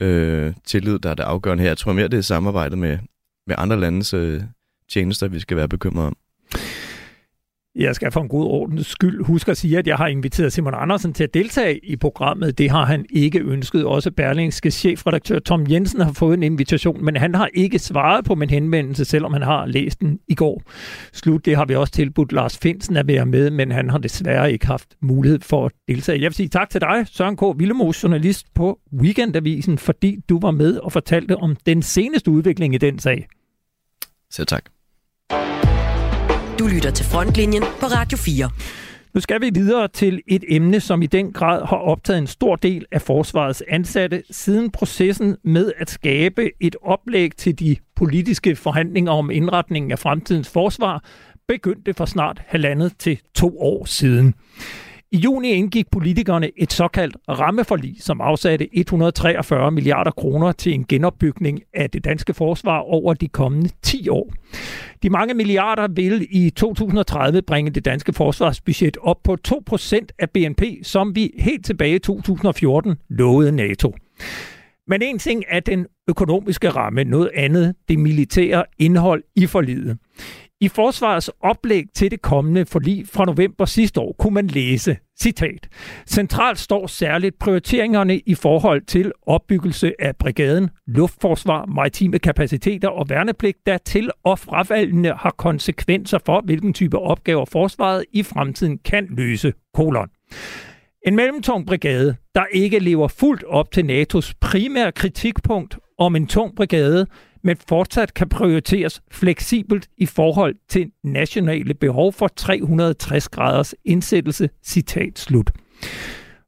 øh, 0.00 0.54
tillid, 0.64 0.98
der 0.98 1.10
er 1.10 1.14
det 1.14 1.22
afgørende 1.22 1.62
her. 1.62 1.70
Jeg 1.70 1.78
tror 1.78 1.92
mere, 1.92 2.08
det 2.08 2.18
er 2.18 2.22
samarbejdet 2.22 2.78
med, 2.78 2.98
med 3.46 3.54
andre 3.58 3.80
landes 3.80 4.14
øh, 4.14 4.42
tjenester, 4.88 5.28
vi 5.28 5.40
skal 5.40 5.56
være 5.56 5.68
bekymrede 5.68 6.06
om. 6.06 6.16
Jeg 7.74 7.94
skal 7.94 8.12
for 8.12 8.20
en 8.20 8.28
god 8.28 8.46
ordens 8.46 8.86
skyld 8.86 9.24
huske 9.24 9.50
at 9.50 9.56
sige, 9.56 9.78
at 9.78 9.86
jeg 9.86 9.96
har 9.96 10.06
inviteret 10.06 10.52
Simon 10.52 10.74
Andersen 10.76 11.12
til 11.12 11.24
at 11.24 11.34
deltage 11.34 11.84
i 11.84 11.96
programmet. 11.96 12.58
Det 12.58 12.70
har 12.70 12.84
han 12.84 13.06
ikke 13.10 13.40
ønsket. 13.40 13.84
Også 13.84 14.10
Berlingske 14.10 14.70
chefredaktør 14.70 15.38
Tom 15.38 15.66
Jensen 15.70 16.00
har 16.00 16.12
fået 16.12 16.34
en 16.34 16.42
invitation, 16.42 17.04
men 17.04 17.16
han 17.16 17.34
har 17.34 17.48
ikke 17.54 17.78
svaret 17.78 18.24
på 18.24 18.34
min 18.34 18.50
henvendelse, 18.50 19.04
selvom 19.04 19.32
han 19.32 19.42
har 19.42 19.66
læst 19.66 20.00
den 20.00 20.18
i 20.28 20.34
går. 20.34 20.62
Slut, 21.12 21.46
det 21.46 21.56
har 21.56 21.64
vi 21.64 21.74
også 21.74 21.92
tilbudt 21.92 22.32
Lars 22.32 22.58
Finsen 22.58 22.96
at 22.96 23.06
være 23.06 23.26
med, 23.26 23.50
men 23.50 23.72
han 23.72 23.90
har 23.90 23.98
desværre 23.98 24.52
ikke 24.52 24.66
haft 24.66 24.88
mulighed 25.00 25.40
for 25.40 25.66
at 25.66 25.72
deltage. 25.88 26.20
Jeg 26.20 26.26
vil 26.26 26.34
sige 26.34 26.48
tak 26.48 26.70
til 26.70 26.80
dig, 26.80 27.04
Søren 27.06 27.36
K. 27.36 27.40
Villemos, 27.56 28.02
journalist 28.02 28.54
på 28.54 28.78
Weekendavisen, 28.92 29.78
fordi 29.78 30.18
du 30.28 30.38
var 30.40 30.50
med 30.50 30.76
og 30.76 30.92
fortalte 30.92 31.36
om 31.36 31.56
den 31.66 31.82
seneste 31.82 32.30
udvikling 32.30 32.74
i 32.74 32.78
den 32.78 32.98
sag. 32.98 33.26
Selv 34.30 34.46
tak. 34.46 34.64
Du 36.60 36.66
lytter 36.66 36.90
til 36.90 37.06
Frontlinjen 37.06 37.62
på 37.62 37.86
Radio 37.86 38.18
4. 38.18 38.50
Nu 39.14 39.20
skal 39.20 39.40
vi 39.40 39.50
videre 39.54 39.88
til 39.88 40.22
et 40.26 40.44
emne, 40.48 40.80
som 40.80 41.02
i 41.02 41.06
den 41.06 41.32
grad 41.32 41.66
har 41.66 41.76
optaget 41.76 42.18
en 42.18 42.26
stor 42.26 42.56
del 42.56 42.84
af 42.92 43.02
forsvarets 43.02 43.62
ansatte 43.68 44.22
siden 44.30 44.70
processen 44.70 45.36
med 45.44 45.72
at 45.78 45.90
skabe 45.90 46.50
et 46.60 46.76
oplæg 46.82 47.36
til 47.36 47.58
de 47.58 47.76
politiske 47.96 48.56
forhandlinger 48.56 49.12
om 49.12 49.30
indretningen 49.30 49.92
af 49.92 49.98
fremtidens 49.98 50.48
forsvar 50.48 51.04
begyndte 51.48 51.94
for 51.94 52.04
snart 52.04 52.42
halvandet 52.46 52.92
til 52.98 53.20
to 53.34 53.60
år 53.60 53.84
siden. 53.84 54.34
I 55.12 55.16
juni 55.16 55.50
indgik 55.50 55.90
politikerne 55.90 56.50
et 56.56 56.72
såkaldt 56.72 57.16
rammeforlig, 57.28 57.96
som 58.00 58.20
afsatte 58.20 58.68
143 58.76 59.70
milliarder 59.70 60.10
kroner 60.10 60.52
til 60.52 60.74
en 60.74 60.84
genopbygning 60.84 61.62
af 61.74 61.90
det 61.90 62.04
danske 62.04 62.34
forsvar 62.34 62.78
over 62.78 63.14
de 63.14 63.28
kommende 63.28 63.70
10 63.82 64.08
år. 64.08 64.32
De 65.02 65.10
mange 65.10 65.34
milliarder 65.34 65.88
vil 65.88 66.26
i 66.30 66.50
2030 66.50 67.42
bringe 67.42 67.70
det 67.70 67.84
danske 67.84 68.12
forsvarsbudget 68.12 68.96
op 69.00 69.22
på 69.24 69.36
2% 69.48 70.06
af 70.18 70.30
BNP, 70.30 70.62
som 70.82 71.14
vi 71.14 71.30
helt 71.38 71.64
tilbage 71.64 71.94
i 71.94 71.98
2014 71.98 72.96
lovede 73.08 73.52
NATO. 73.52 73.94
Men 74.86 75.02
en 75.02 75.18
ting 75.18 75.44
er 75.48 75.60
den 75.60 75.86
økonomiske 76.08 76.68
ramme, 76.68 77.04
noget 77.04 77.30
andet 77.34 77.74
det 77.88 77.98
militære 77.98 78.64
indhold 78.78 79.22
i 79.36 79.46
forlidet. 79.46 79.98
I 80.62 80.68
forsvarets 80.68 81.30
oplæg 81.40 81.84
til 81.94 82.10
det 82.10 82.22
kommende 82.22 82.66
forlig 82.66 83.08
fra 83.08 83.24
november 83.24 83.64
sidste 83.64 84.00
år 84.00 84.14
kunne 84.18 84.34
man 84.34 84.46
læse, 84.46 84.96
citat, 85.20 85.68
Centralt 86.06 86.58
står 86.58 86.86
særligt 86.86 87.38
prioriteringerne 87.38 88.18
i 88.18 88.34
forhold 88.34 88.82
til 88.86 89.12
opbyggelse 89.26 89.92
af 89.98 90.16
brigaden, 90.16 90.70
luftforsvar, 90.86 91.66
maritime 91.66 92.18
kapaciteter 92.18 92.88
og 92.88 93.08
værnepligt, 93.08 93.66
der 93.66 93.78
til 93.78 94.10
og 94.24 94.38
fravalgende 94.38 95.12
har 95.12 95.30
konsekvenser 95.30 96.18
for, 96.26 96.40
hvilken 96.44 96.72
type 96.72 96.98
opgaver 96.98 97.44
forsvaret 97.44 98.04
i 98.12 98.22
fremtiden 98.22 98.78
kan 98.78 99.06
løse, 99.10 99.52
kolon. 99.74 100.08
En 101.06 101.16
mellemtung 101.16 101.66
brigade, 101.66 102.16
der 102.34 102.44
ikke 102.52 102.78
lever 102.78 103.08
fuldt 103.08 103.44
op 103.44 103.72
til 103.72 103.82
NATO's 103.82 104.32
primære 104.40 104.92
kritikpunkt 104.92 105.78
om 105.98 106.16
en 106.16 106.26
tung 106.26 106.56
brigade, 106.56 107.06
men 107.42 107.56
fortsat 107.68 108.14
kan 108.14 108.28
prioriteres 108.28 109.02
fleksibelt 109.10 109.88
i 109.98 110.06
forhold 110.06 110.54
til 110.68 110.90
nationale 111.04 111.74
behov 111.74 112.12
for 112.12 112.28
360 112.28 113.28
graders 113.28 113.74
indsættelse. 113.84 114.48
Citat 114.64 115.18
slut. 115.18 115.50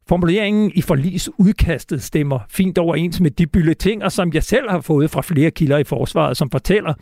Formuleringen 0.09 0.73
i 0.75 0.83
forlis 0.83 1.31
udkastet 1.39 2.03
stemmer 2.03 2.39
fint 2.51 2.79
overens 2.79 3.21
med 3.21 3.31
de 3.31 3.47
bulletiner, 3.47 4.09
som 4.09 4.33
jeg 4.33 4.43
selv 4.43 4.71
har 4.71 4.81
fået 4.81 5.11
fra 5.11 5.23
flere 5.23 5.51
kilder 5.51 5.79
i 5.79 5.85
forsvaret, 5.85 6.37
som 6.37 6.51
fortæller, 6.51 6.95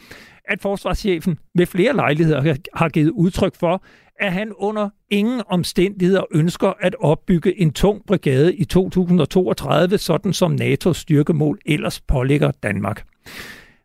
at 0.45 0.61
forsvarschefen 0.61 1.39
ved 1.55 1.67
flere 1.67 1.97
lejligheder 1.97 2.55
har 2.75 2.89
givet 2.89 3.11
udtryk 3.11 3.57
for, 3.57 3.83
at 4.21 4.33
han 4.33 4.53
under 4.53 4.89
ingen 5.11 5.43
omstændigheder 5.47 6.25
ønsker 6.31 6.73
at 6.81 6.97
opbygge 7.01 7.61
en 7.61 7.73
tung 7.73 8.03
brigade 8.07 8.55
i 8.55 8.65
2032, 8.65 9.99
sådan 9.99 10.33
som 10.33 10.59
NATO's 10.61 10.93
styrkemål 10.93 11.59
ellers 11.67 12.01
pålægger 12.01 12.51
Danmark. 12.51 13.05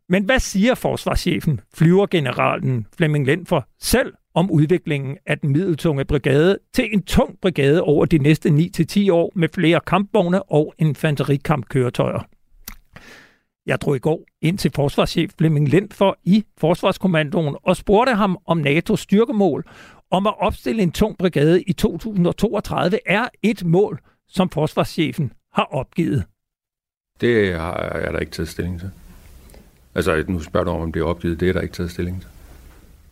Men 0.10 0.24
hvad 0.24 0.40
siger 0.40 0.76
forsvarschefen, 0.76 1.62
flyvergeneralen 1.74 2.88
Flemming 2.98 3.26
Lendfer 3.26 3.62
selv 3.80 4.14
om 4.34 4.52
udviklingen 4.52 5.18
af 5.26 5.40
den 5.40 5.50
middeltunge 5.50 6.06
brigade 6.06 6.60
til 6.74 6.90
en 6.94 7.04
tung 7.04 7.38
brigade 7.42 7.82
over 7.82 8.06
de 8.06 8.18
næste 8.18 8.50
9-10 8.50 9.12
år 9.12 9.32
med 9.36 9.50
flere 9.54 9.80
kampvogne 9.88 10.52
og 10.52 10.74
infanterikampkøretøjer? 10.78 12.28
Jeg 13.66 13.82
drog 13.82 13.96
i 13.96 14.00
går 14.00 14.26
ind 14.42 14.58
til 14.58 14.72
forsvarschef 14.76 15.32
Flemming 15.38 15.70
Lindfor 15.70 16.18
i 16.24 16.46
Forsvarskommandoen 16.58 17.56
og 17.64 17.78
spurgte 17.78 18.14
ham 18.14 18.38
om 18.46 18.62
NATO's 18.62 18.96
styrkemål 18.96 19.66
om 20.12 20.28
at 20.28 20.34
opstille 20.40 20.84
en 20.84 20.92
tung 20.92 21.18
brigade 21.18 21.64
i 21.64 21.74
2032 21.74 23.00
er 23.06 23.28
et 23.44 23.66
mål, 23.66 24.00
som 24.28 24.50
forsvarschefen 24.50 25.32
har 25.54 25.64
opgivet. 25.64 26.24
Det 27.22 27.60
har 27.60 28.00
jeg 28.04 28.14
da 28.14 28.18
ikke 28.18 28.32
taget 28.32 28.50
stilling 28.50 28.80
til. 28.80 28.92
Altså, 29.96 30.24
nu 30.28 30.40
spørger 30.40 30.64
du 30.64 30.72
om, 30.72 30.92
det 30.92 31.00
er 31.00 31.04
opgivet. 31.04 31.40
Det 31.40 31.50
er 31.50 31.54
der 31.54 31.62
ikke 31.62 31.74
taget 31.74 31.92
stilling 31.92 32.22
til. 32.22 32.30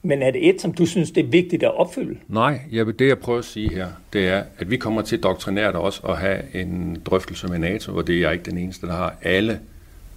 Men 0.05 0.21
er 0.21 0.31
det 0.31 0.49
et, 0.49 0.61
som 0.61 0.73
du 0.73 0.85
synes, 0.85 1.11
det 1.11 1.23
er 1.23 1.27
vigtigt 1.27 1.63
at 1.63 1.77
opfylde? 1.77 2.17
Nej, 2.27 2.59
jeg, 2.71 2.99
det 2.99 3.07
jeg 3.07 3.19
prøver 3.19 3.39
at 3.39 3.45
sige 3.45 3.69
her, 3.69 3.87
det 4.13 4.27
er, 4.27 4.43
at 4.57 4.71
vi 4.71 4.77
kommer 4.77 5.01
til 5.01 5.19
doktrinært 5.19 5.75
også 5.75 6.01
at 6.07 6.17
have 6.17 6.39
en 6.53 7.01
drøftelse 7.05 7.47
med 7.47 7.59
NATO, 7.59 7.95
og 7.95 8.07
det 8.07 8.15
er 8.15 8.19
jeg 8.19 8.33
ikke 8.33 8.45
den 8.45 8.57
eneste, 8.57 8.87
der 8.87 8.93
har. 8.93 9.15
Alle, 9.21 9.59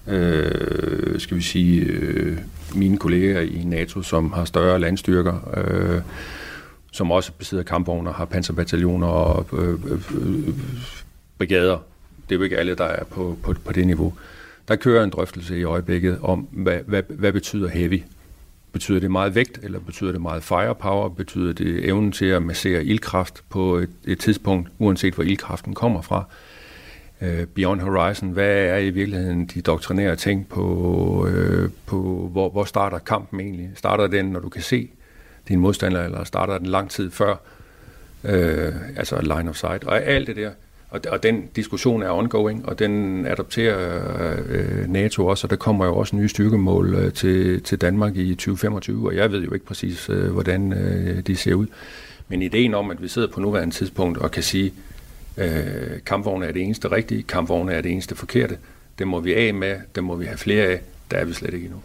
øh, 0.06 1.20
skal 1.20 1.36
vi 1.36 1.42
sige, 1.42 1.82
øh, 1.82 2.38
mine 2.74 2.98
kolleger 2.98 3.40
i 3.40 3.62
NATO, 3.64 4.02
som 4.02 4.32
har 4.32 4.44
større 4.44 4.78
landstyrker, 4.78 5.48
øh, 5.56 6.00
som 6.92 7.10
også 7.10 7.32
besidder 7.32 7.64
kampvogne, 7.64 8.12
har 8.12 8.24
panserbataljoner 8.24 9.06
og 9.06 9.46
øh, 9.52 9.78
øh, 10.14 10.48
brigader. 11.38 11.78
Det 12.28 12.34
er 12.34 12.38
jo 12.38 12.42
ikke 12.42 12.58
alle, 12.58 12.74
der 12.74 12.84
er 12.84 13.04
på, 13.04 13.36
på, 13.42 13.54
på 13.64 13.72
det 13.72 13.86
niveau. 13.86 14.14
Der 14.68 14.76
kører 14.76 15.04
en 15.04 15.10
drøftelse 15.10 15.58
i 15.58 15.62
øjeblikket 15.62 16.18
om, 16.22 16.40
hvad, 16.40 16.78
hvad, 16.86 17.02
hvad 17.08 17.32
betyder 17.32 17.68
heavy? 17.68 18.02
Betyder 18.72 19.00
det 19.00 19.10
meget 19.10 19.34
vægt, 19.34 19.58
eller 19.62 19.78
betyder 19.80 20.12
det 20.12 20.20
meget 20.20 20.42
firepower? 20.42 21.08
Betyder 21.08 21.52
det 21.52 21.84
evnen 21.84 22.12
til 22.12 22.26
at 22.26 22.42
massere 22.42 22.84
ildkraft 22.84 23.42
på 23.48 23.76
et, 23.76 23.90
et 24.04 24.18
tidspunkt, 24.18 24.70
uanset 24.78 25.14
hvor 25.14 25.24
ildkraften 25.24 25.74
kommer 25.74 26.02
fra? 26.02 26.24
Uh, 27.20 27.44
Beyond 27.54 27.80
Horizon, 27.80 28.30
hvad 28.30 28.56
er 28.56 28.76
i 28.76 28.90
virkeligheden 28.90 29.46
de 29.46 29.60
doktrinære 29.60 30.16
ting 30.16 30.48
på, 30.48 30.62
uh, 31.28 31.70
på 31.86 32.28
hvor, 32.32 32.50
hvor 32.50 32.64
starter 32.64 32.98
kampen 32.98 33.40
egentlig? 33.40 33.70
Starter 33.74 34.06
den, 34.06 34.26
når 34.26 34.40
du 34.40 34.48
kan 34.48 34.62
se 34.62 34.90
din 35.48 35.60
modstander, 35.60 36.04
eller 36.04 36.24
starter 36.24 36.58
den 36.58 36.66
lang 36.66 36.90
tid 36.90 37.10
før? 37.10 37.32
Uh, 38.24 38.96
altså 38.96 39.20
line 39.20 39.50
of 39.50 39.56
sight. 39.56 39.84
Og 39.84 40.02
alt 40.02 40.26
det 40.26 40.36
der, 40.36 40.50
og, 40.90 41.00
og 41.08 41.22
den 41.22 41.48
diskussion 41.56 42.02
er 42.02 42.10
ongoing, 42.10 42.68
og 42.68 42.78
den 42.78 43.26
adopterer 43.26 44.36
øh, 44.48 44.88
NATO 44.88 45.26
også, 45.26 45.46
og 45.46 45.50
der 45.50 45.56
kommer 45.56 45.86
jo 45.86 45.96
også 45.96 46.16
nye 46.16 46.28
styrkemål 46.28 46.94
øh, 46.94 47.12
til, 47.12 47.62
til 47.62 47.80
Danmark 47.80 48.16
i 48.16 48.34
2025, 48.34 49.06
og 49.06 49.16
jeg 49.16 49.32
ved 49.32 49.42
jo 49.42 49.54
ikke 49.54 49.66
præcis, 49.66 50.08
øh, 50.10 50.32
hvordan 50.32 50.72
øh, 50.72 51.20
de 51.26 51.36
ser 51.36 51.54
ud. 51.54 51.66
Men 52.28 52.42
ideen 52.42 52.74
om, 52.74 52.90
at 52.90 53.02
vi 53.02 53.08
sidder 53.08 53.28
på 53.28 53.40
nuværende 53.40 53.74
tidspunkt 53.74 54.18
og 54.18 54.30
kan 54.30 54.42
sige, 54.42 54.72
øh, 55.36 55.52
kampvogne 56.06 56.46
er 56.46 56.52
det 56.52 56.62
eneste 56.62 56.90
rigtige, 56.92 57.22
kampvogne 57.22 57.72
er 57.72 57.80
det 57.80 57.92
eneste 57.92 58.14
forkerte, 58.14 58.58
det 58.98 59.08
må 59.08 59.20
vi 59.20 59.34
af 59.34 59.54
med, 59.54 59.76
det 59.94 60.04
må 60.04 60.14
vi 60.14 60.24
have 60.24 60.38
flere 60.38 60.64
af, 60.64 60.80
der 61.10 61.16
er 61.16 61.24
vi 61.24 61.32
slet 61.32 61.54
ikke 61.54 61.64
endnu. 61.64 61.80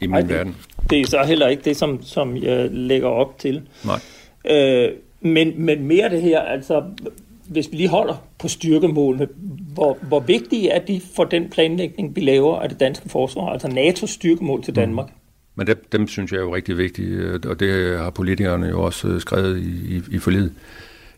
i 0.00 0.06
min 0.06 0.14
Ej, 0.14 0.22
verden. 0.22 0.56
Det 0.90 1.00
er 1.00 1.06
så 1.06 1.22
heller 1.22 1.48
ikke 1.48 1.62
det, 1.64 1.76
som, 1.76 2.02
som 2.02 2.36
jeg 2.36 2.70
lægger 2.70 3.08
op 3.08 3.38
til. 3.38 3.62
Nej. 3.84 4.00
Øh, 4.56 4.92
men, 5.20 5.52
men 5.56 5.84
mere 5.84 6.10
det 6.10 6.22
her, 6.22 6.40
altså 6.40 6.82
hvis 7.46 7.68
vi 7.70 7.76
lige 7.76 7.88
holder 7.88 8.14
på 8.38 8.48
styrkemålene, 8.48 9.28
hvor, 9.74 9.98
hvor 10.02 10.20
vigtige 10.20 10.70
er 10.70 10.78
de 10.78 11.00
for 11.16 11.24
den 11.24 11.50
planlægning, 11.50 12.16
vi 12.16 12.20
laver 12.20 12.60
af 12.60 12.68
det 12.68 12.80
danske 12.80 13.08
forsvar, 13.08 13.46
altså 13.46 13.68
NATO's 13.68 14.06
styrkemål 14.06 14.62
til 14.62 14.76
Danmark? 14.76 15.06
Mm. 15.06 15.12
Men 15.54 15.66
dem, 15.66 15.84
dem 15.92 16.08
synes 16.08 16.32
jeg 16.32 16.38
er 16.38 16.42
jo 16.42 16.54
rigtig 16.54 16.78
vigtige, 16.78 17.40
og 17.48 17.60
det 17.60 17.98
har 17.98 18.10
politikerne 18.10 18.66
jo 18.66 18.82
også 18.82 19.20
skrevet 19.20 19.58
i, 19.58 19.96
i, 19.96 20.02
i 20.10 20.18
forlid 20.18 20.50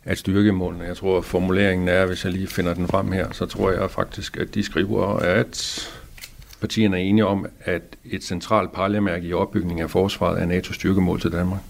at 0.04 0.18
styrkemålene. 0.18 0.84
Jeg 0.84 0.96
tror, 0.96 1.20
formuleringen 1.20 1.88
er, 1.88 2.06
hvis 2.06 2.24
jeg 2.24 2.32
lige 2.32 2.46
finder 2.46 2.74
den 2.74 2.88
frem 2.88 3.12
her, 3.12 3.32
så 3.32 3.46
tror 3.46 3.70
jeg 3.70 3.90
faktisk, 3.90 4.36
at 4.36 4.54
de 4.54 4.62
skriver, 4.62 5.06
at 5.16 5.88
partierne 6.60 6.96
er 6.96 7.00
enige 7.00 7.26
om, 7.26 7.46
at 7.60 7.82
et 8.04 8.24
centralt 8.24 8.72
parlemærke 8.72 9.26
i 9.26 9.32
opbygning 9.32 9.80
af 9.80 9.90
forsvaret 9.90 10.42
er 10.42 10.46
NATO 10.46 10.72
styrkemål 10.72 11.20
til 11.20 11.32
Danmark, 11.32 11.60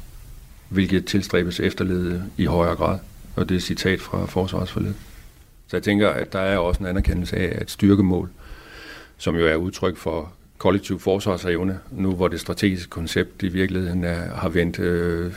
hvilket 0.68 1.04
tilstræbes 1.04 1.60
efterledet 1.60 2.24
i 2.36 2.44
højere 2.44 2.76
grad. 2.76 2.98
Og 3.36 3.48
det 3.48 3.56
er 3.56 3.60
citat 3.60 4.00
fra 4.00 4.26
forsvarsforledet. 4.26 4.96
Så 5.66 5.76
jeg 5.76 5.82
tænker, 5.82 6.08
at 6.08 6.32
der 6.32 6.38
er 6.38 6.58
også 6.58 6.80
en 6.80 6.86
anerkendelse 6.86 7.36
af, 7.36 7.58
at 7.60 7.70
styrkemål, 7.70 8.30
som 9.18 9.36
jo 9.36 9.46
er 9.46 9.56
udtryk 9.56 9.96
for 9.96 10.32
kollektiv 10.58 11.00
forsvarsevne, 11.00 11.78
nu 11.90 12.14
hvor 12.14 12.28
det 12.28 12.40
strategiske 12.40 12.90
koncept 12.90 13.42
i 13.42 13.48
virkeligheden 13.48 14.04
er, 14.04 14.34
har 14.34 14.48
vendt 14.48 14.78
øh, 14.78 15.32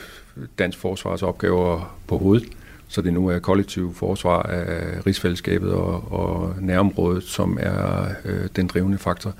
dansk 0.59 0.77
forsvarsopgaver 0.77 1.97
på 2.07 2.17
hovedet, 2.17 2.49
så 2.87 3.01
det 3.01 3.13
nu 3.13 3.27
er 3.27 3.39
kollektiv 3.39 3.95
forsvar 3.95 4.41
af 4.41 5.05
rigsfællesskabet 5.05 5.71
og, 5.71 6.11
og 6.11 6.55
nærområdet, 6.61 7.23
som 7.23 7.57
er 7.61 8.07
øh, 8.25 8.47
den 8.55 8.67
drivende 8.67 8.97
faktor, 8.97 9.33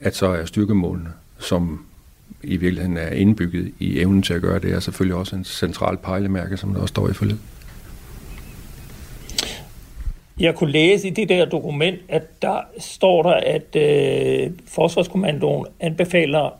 at 0.00 0.16
så 0.16 0.26
er 0.26 0.44
styrkemålene, 0.44 1.10
som 1.38 1.84
i 2.42 2.56
virkeligheden 2.56 2.96
er 2.96 3.08
indbygget 3.10 3.72
i 3.78 4.00
evnen 4.00 4.22
til 4.22 4.34
at 4.34 4.42
gøre 4.42 4.58
det, 4.58 4.72
er 4.72 4.80
selvfølgelig 4.80 5.16
også 5.16 5.36
en 5.36 5.44
central 5.44 5.96
pejlemærke, 5.96 6.56
som 6.56 6.74
der 6.74 6.80
også 6.80 6.92
står 6.92 7.08
i 7.08 7.12
forløbet. 7.12 7.40
Jeg 10.40 10.54
kunne 10.54 10.72
læse 10.72 11.08
i 11.08 11.10
det 11.10 11.28
der 11.28 11.44
dokument, 11.44 11.98
at 12.08 12.42
der 12.42 12.60
står 12.78 13.22
der, 13.22 13.32
at 13.32 13.76
øh, 13.76 14.50
Forsvarskommandoen 14.66 15.66
anbefaler 15.80 16.50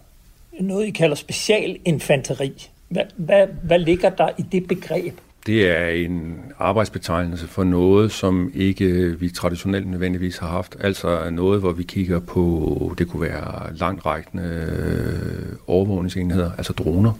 noget, 0.60 0.86
I 0.86 0.90
kalder 0.90 1.16
specialinfanteri. 1.16 2.68
Hvad, 2.88 3.02
hvad, 3.16 3.46
hvad 3.62 3.78
ligger 3.78 4.10
der 4.10 4.28
i 4.38 4.42
det 4.42 4.68
begreb? 4.68 5.14
Det 5.46 5.70
er 5.70 5.86
en 5.88 6.38
arbejdsbetegnelse 6.58 7.46
for 7.46 7.64
noget, 7.64 8.12
som 8.12 8.52
ikke 8.54 9.20
vi 9.20 9.28
traditionelt 9.28 9.86
nødvendigvis 9.86 10.38
har 10.38 10.48
haft. 10.48 10.76
Altså 10.80 11.30
noget, 11.30 11.60
hvor 11.60 11.72
vi 11.72 11.82
kigger 11.82 12.20
på, 12.20 12.94
det 12.98 13.08
kunne 13.08 13.22
være 13.22 13.76
langtrækkende 13.76 14.44
øh, 14.44 15.56
overvågningsenheder, 15.66 16.50
altså 16.58 16.72
droner. 16.72 17.12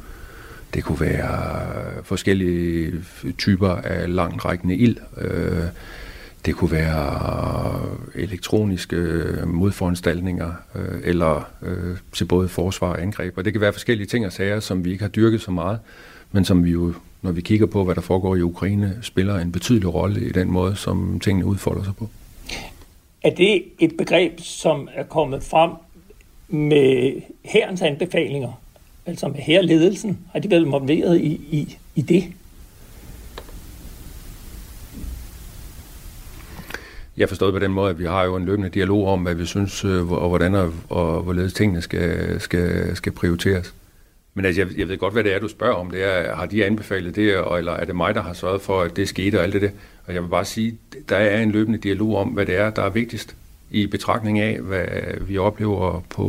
Det 0.74 0.84
kunne 0.84 1.00
være 1.00 2.02
forskellige 2.02 2.92
typer 3.38 3.68
af 3.68 4.14
langtrækkende 4.14 4.76
ild. 4.76 4.96
Øh, 5.20 5.64
det 6.46 6.57
kunne 6.57 6.72
være 6.72 7.81
øh, 8.14 8.22
elektroniske 8.22 8.96
øh, 8.96 9.48
modforanstaltninger, 9.48 10.53
øh, 10.74 11.00
eller 11.05 11.50
øh, 11.62 11.96
til 12.12 12.24
både 12.24 12.48
forsvar 12.48 12.88
og 12.88 13.03
angreb. 13.03 13.38
Og 13.38 13.44
det 13.44 13.53
kan 13.53 13.61
være 13.61 13.72
forskellige 13.72 14.07
ting 14.07 14.26
og 14.26 14.33
sager, 14.33 14.61
som 14.61 14.85
vi 14.85 14.90
ikke 14.92 15.05
har 15.05 15.09
dyrket 15.09 15.40
så 15.40 15.50
meget, 15.50 15.79
men 16.33 16.44
som 16.44 16.64
vi 16.64 16.70
jo 16.70 16.94
når 17.22 17.33
vi 17.33 17.40
kigger 17.40 17.66
på, 17.66 17.85
hvad 17.85 17.94
der 17.94 18.00
foregår 18.00 18.37
i 18.37 18.42
Ukraine, 18.42 18.98
spiller 19.03 19.38
en 19.38 19.53
betydelig 19.53 19.94
rolle 19.94 20.26
i 20.26 20.33
den 20.33 20.50
måde, 20.50 20.76
som 20.76 21.20
tingene 21.20 21.46
udfolder 21.46 21.85
sig 21.85 21.96
på. 21.96 22.09
Er 23.22 23.35
det 23.35 23.64
et 23.79 23.96
begreb, 23.98 24.40
som 24.40 24.88
er 24.94 25.03
kommet 25.03 25.42
frem 25.42 25.70
med 26.48 27.12
herrens 27.44 27.83
anbefalinger, 27.83 28.61
altså 29.07 29.29
med 29.29 29.38
herreledelsen? 29.38 30.18
Har 30.33 30.38
de 30.38 30.50
været 30.50 30.64
involveret 30.64 31.20
i, 31.20 31.40
i, 31.50 31.76
i 31.94 32.03
det? 32.03 32.24
Jeg 37.20 37.28
forstår 37.28 37.50
på 37.50 37.59
den 37.59 37.72
måde, 37.72 37.90
at 37.90 37.98
vi 37.98 38.04
har 38.04 38.24
jo 38.24 38.37
en 38.37 38.44
løbende 38.44 38.68
dialog 38.68 39.06
om, 39.06 39.22
hvad 39.22 39.35
vi 39.35 39.46
synes, 39.46 39.85
øh, 39.85 40.12
og 40.12 40.28
hvordan 40.28 40.54
og, 40.54 40.72
og 40.88 41.22
hvorledes 41.22 41.52
tingene 41.52 41.83
skal, 41.83 42.40
skal, 42.40 42.96
skal 42.96 43.12
prioriteres. 43.12 43.74
Men 44.35 44.44
altså, 44.44 44.61
jeg, 44.61 44.78
jeg 44.78 44.88
ved 44.88 44.98
godt, 44.98 45.12
hvad 45.12 45.24
det 45.24 45.35
er, 45.35 45.38
du 45.38 45.48
spørger 45.48 45.74
om. 45.74 45.90
Det 45.90 46.04
er, 46.04 46.37
har 46.37 46.46
de 46.46 46.64
anbefalet 46.64 47.16
det, 47.16 47.28
eller 47.59 47.72
er 47.72 47.85
det 47.85 47.96
mig, 47.96 48.14
der 48.14 48.22
har 48.22 48.33
sørget 48.33 48.62
for, 48.62 48.83
at 48.83 48.96
det 48.96 49.09
skete 49.09 49.38
og 49.38 49.42
alt 49.42 49.52
det 49.52 49.62
der? 49.62 49.70
Og 50.06 50.14
jeg 50.14 50.22
vil 50.22 50.28
bare 50.28 50.44
sige, 50.44 50.78
der 51.09 51.16
er 51.16 51.42
en 51.42 51.50
løbende 51.50 51.78
dialog 51.78 52.16
om, 52.16 52.28
hvad 52.28 52.46
det 52.46 52.56
er, 52.56 52.70
der 52.70 52.83
er 52.83 52.90
vigtigst 52.90 53.37
i 53.70 53.87
betragtning 53.87 54.38
af, 54.38 54.61
hvad 54.61 54.87
vi 55.20 55.38
oplever 55.38 56.04
på, 56.11 56.24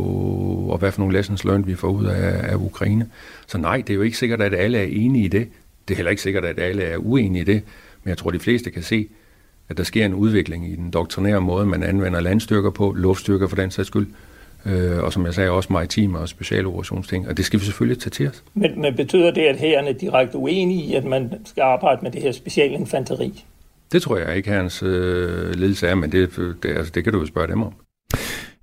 og 0.70 0.78
hvad 0.78 0.92
for 0.92 1.00
nogle 1.00 1.16
lessons 1.16 1.44
learned 1.44 1.66
vi 1.66 1.74
får 1.74 1.88
ud 1.88 2.04
af, 2.04 2.52
af 2.52 2.54
Ukraine. 2.54 3.08
Så 3.46 3.58
nej, 3.58 3.76
det 3.76 3.90
er 3.90 3.94
jo 3.94 4.02
ikke 4.02 4.18
sikkert, 4.18 4.42
at 4.42 4.54
alle 4.54 4.78
er 4.78 4.86
enige 4.90 5.24
i 5.24 5.28
det. 5.28 5.48
Det 5.88 5.94
er 5.94 5.96
heller 5.96 6.10
ikke 6.10 6.22
sikkert, 6.22 6.44
at 6.44 6.58
alle 6.58 6.82
er 6.82 6.96
uenige 6.96 7.42
i 7.42 7.44
det. 7.44 7.62
Men 8.04 8.08
jeg 8.08 8.18
tror, 8.18 8.30
de 8.30 8.38
fleste 8.38 8.70
kan 8.70 8.82
se, 8.82 9.08
at 9.72 9.78
der 9.78 9.84
sker 9.84 10.06
en 10.06 10.14
udvikling 10.14 10.72
i 10.72 10.76
den 10.76 10.90
doktrinære 10.90 11.40
måde, 11.40 11.66
man 11.66 11.82
anvender 11.82 12.20
landstyrker 12.20 12.70
på, 12.70 12.92
luftstyrker 12.92 13.48
for 13.48 13.56
den 13.56 13.70
sags 13.70 13.88
skyld, 13.88 14.06
øh, 14.66 14.98
og 14.98 15.12
som 15.12 15.26
jeg 15.26 15.34
sagde, 15.34 15.50
også 15.50 15.72
maritime 15.72 16.18
og 16.18 16.28
specialoperationsting, 16.28 17.28
og 17.28 17.36
det 17.36 17.44
skal 17.44 17.60
vi 17.60 17.64
selvfølgelig 17.64 18.02
tage 18.02 18.10
til 18.10 18.28
os. 18.28 18.44
Men, 18.54 18.80
men 18.80 18.96
betyder 18.96 19.30
det, 19.30 19.42
at 19.42 19.56
herren 19.56 19.86
er 19.86 19.92
direkte 19.92 20.38
uenige 20.38 20.84
i, 20.84 20.94
at 20.94 21.04
man 21.04 21.32
skal 21.44 21.62
arbejde 21.62 21.98
med 22.02 22.10
det 22.10 22.22
her 22.22 22.32
specialinfanteri? 22.32 23.44
Det 23.92 24.02
tror 24.02 24.16
jeg 24.16 24.36
ikke, 24.36 24.50
hans 24.50 24.82
øh, 24.82 25.54
ledelse 25.54 25.86
er, 25.86 25.94
men 25.94 26.12
det, 26.12 26.36
det, 26.62 26.68
altså, 26.68 26.92
det 26.94 27.04
kan 27.04 27.12
du 27.12 27.20
jo 27.20 27.26
spørge 27.26 27.48
dem 27.48 27.62
om. 27.62 27.72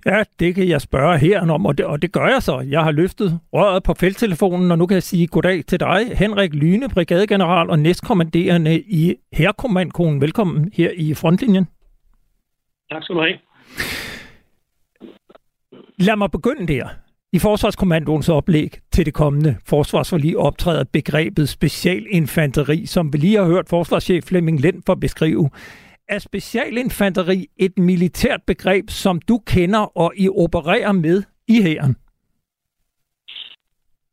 Ja, 0.06 0.22
det 0.38 0.54
kan 0.54 0.68
jeg 0.68 0.80
spørge 0.80 1.18
her 1.18 1.50
om, 1.50 1.66
og 1.66 1.78
det, 1.78 1.86
og 1.86 2.02
det 2.02 2.12
gør 2.12 2.26
jeg 2.26 2.42
så. 2.42 2.60
Jeg 2.60 2.82
har 2.84 2.90
løftet 2.90 3.40
røret 3.52 3.82
på 3.82 3.94
felttelefonen, 3.94 4.70
og 4.70 4.78
nu 4.78 4.86
kan 4.86 4.94
jeg 4.94 5.02
sige 5.02 5.26
goddag 5.26 5.64
til 5.66 5.80
dig, 5.80 6.16
Henrik 6.16 6.54
Lyne, 6.54 6.88
brigadegeneral 6.88 7.70
og 7.70 7.78
næstkommanderende 7.78 8.80
i 8.80 9.14
Herkommandkonen. 9.32 10.20
Velkommen 10.20 10.70
her 10.74 10.90
i 10.96 11.14
frontlinjen. 11.14 11.66
Tak 12.92 13.02
skal 13.02 13.16
du 13.16 13.20
have. 13.20 13.38
Lad 15.98 16.16
mig 16.16 16.30
begynde 16.30 16.74
der. 16.74 16.88
I 17.32 17.38
Forsvarskommandoens 17.38 18.28
oplæg 18.28 18.78
til 18.92 19.06
det 19.06 19.14
kommende 19.14 19.56
forsvarsforlig 19.66 20.38
optræder 20.38 20.84
begrebet 20.92 21.48
specialinfanteri, 21.48 22.86
som 22.86 23.12
vi 23.12 23.18
lige 23.18 23.36
har 23.36 23.44
hørt 23.44 23.68
forsvarschef 23.68 24.24
Flemming 24.24 24.60
Lind 24.60 24.82
for 24.86 24.94
beskrive. 24.94 25.50
Er 26.10 26.18
specialinfanteri 26.18 27.46
et 27.58 27.78
militært 27.78 28.42
begreb, 28.46 28.84
som 28.88 29.20
du 29.28 29.38
kender 29.38 29.98
og 29.98 30.12
I 30.16 30.28
opererer 30.28 30.92
med 30.92 31.22
i 31.48 31.62
hæren? 31.62 31.94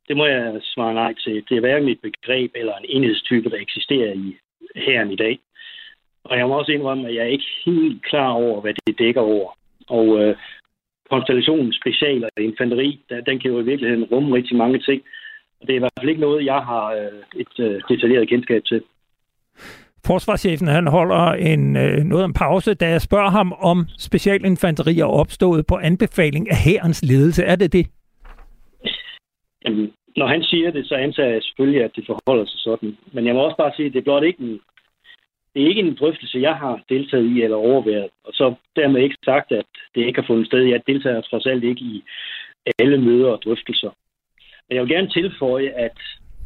Det 0.08 0.18
må 0.18 0.26
jeg 0.26 0.60
svare 0.62 0.94
nej 0.94 1.14
til. 1.14 1.44
Det 1.50 1.58
er 1.58 1.60
hverken 1.60 1.90
et 1.90 2.02
begreb 2.02 2.52
eller 2.56 2.76
en 2.78 2.86
enhedstype, 2.90 3.50
der 3.50 3.58
eksisterer 3.58 4.14
i 4.14 4.38
hæren 4.76 5.12
i 5.12 5.16
dag. 5.16 5.40
Og 6.24 6.38
jeg 6.38 6.48
må 6.48 6.60
også 6.60 6.72
indrømme, 6.72 7.08
at 7.08 7.16
jeg 7.16 7.22
er 7.22 7.36
ikke 7.38 7.52
helt 7.66 8.06
klar 8.06 8.30
over, 8.30 8.62
hvad 8.62 8.74
det 8.74 9.00
dækker 9.00 9.22
over. 9.22 9.58
Og 9.88 10.20
øh, 10.22 10.36
konstellationen 11.10 11.74
special 11.74 12.24
og 12.24 12.44
infanteri, 12.44 13.00
der, 13.10 13.22
den 13.22 13.40
kan 13.40 13.52
jo 13.52 13.60
i 13.60 13.66
virkeligheden 13.66 14.04
rumme 14.04 14.36
rigtig 14.36 14.58
mange 14.58 14.80
ting. 14.80 15.02
Og 15.62 15.68
det 15.68 15.74
er 15.74 15.78
i 15.78 15.80
hvert 15.80 15.98
fald 16.00 16.10
ikke 16.10 16.22
noget, 16.22 16.46
jeg 16.46 16.62
har 16.72 16.86
øh, 17.00 17.22
et 17.36 17.60
øh, 17.60 17.82
detaljeret 17.90 18.30
kendskab 18.30 18.62
til. 18.66 18.84
Forsvarschefen 20.08 20.68
han 20.68 20.88
holder 20.88 21.24
en, 21.34 21.76
øh, 21.76 21.98
noget 22.04 22.24
om 22.24 22.34
pause, 22.34 22.74
da 22.74 22.90
jeg 22.90 23.02
spørger 23.02 23.30
ham, 23.30 23.54
om 23.60 23.86
specialinfanteri 23.98 25.00
er 25.00 25.06
opstået 25.06 25.68
på 25.68 25.76
anbefaling 25.78 26.50
af 26.52 26.58
hærens 26.58 27.04
ledelse. 27.04 27.44
Er 27.44 27.56
det 27.56 27.74
det? 27.74 27.88
Jamen, 29.66 29.92
når 30.18 30.28
han 30.28 30.44
siger 30.44 30.72
det, 30.72 30.88
så 30.88 30.96
antager 30.96 31.30
jeg 31.30 31.44
selvfølgelig, 31.44 31.84
at 31.84 31.92
det 31.96 32.04
forholder 32.06 32.46
sig 32.46 32.60
sådan. 32.60 32.98
Men 33.14 33.26
jeg 33.26 33.34
må 33.36 33.42
også 33.42 33.58
bare 33.58 33.74
sige, 33.76 33.88
at 33.88 33.94
det 33.94 34.00
er 34.00 34.04
blot 34.04 34.24
ikke 34.24 34.44
en 34.44 34.60
det 35.58 35.64
er 35.64 35.70
ikke 35.70 35.82
en 35.82 35.96
drøftelse, 35.96 36.40
jeg 36.40 36.56
har 36.56 36.82
deltaget 36.90 37.26
i 37.26 37.42
eller 37.42 37.58
overværet. 37.58 38.10
Og 38.24 38.34
så 38.34 38.56
dermed 38.76 39.02
ikke 39.02 39.16
sagt, 39.26 39.52
at 39.52 39.66
det 39.96 40.06
ikke 40.06 40.22
har 40.22 40.28
fundet 40.28 40.48
sted. 40.48 40.64
Jeg 40.64 40.82
deltager 40.88 41.22
trods 41.22 41.46
alt 41.46 41.64
ikke 41.64 41.82
i 41.82 42.04
alle 42.80 42.98
møder 43.02 43.30
og 43.30 43.42
drøftelser. 43.44 43.92
Men 44.68 44.76
jeg 44.76 44.84
vil 44.84 44.92
gerne 44.92 45.10
tilføje, 45.10 45.70
at 45.70 45.98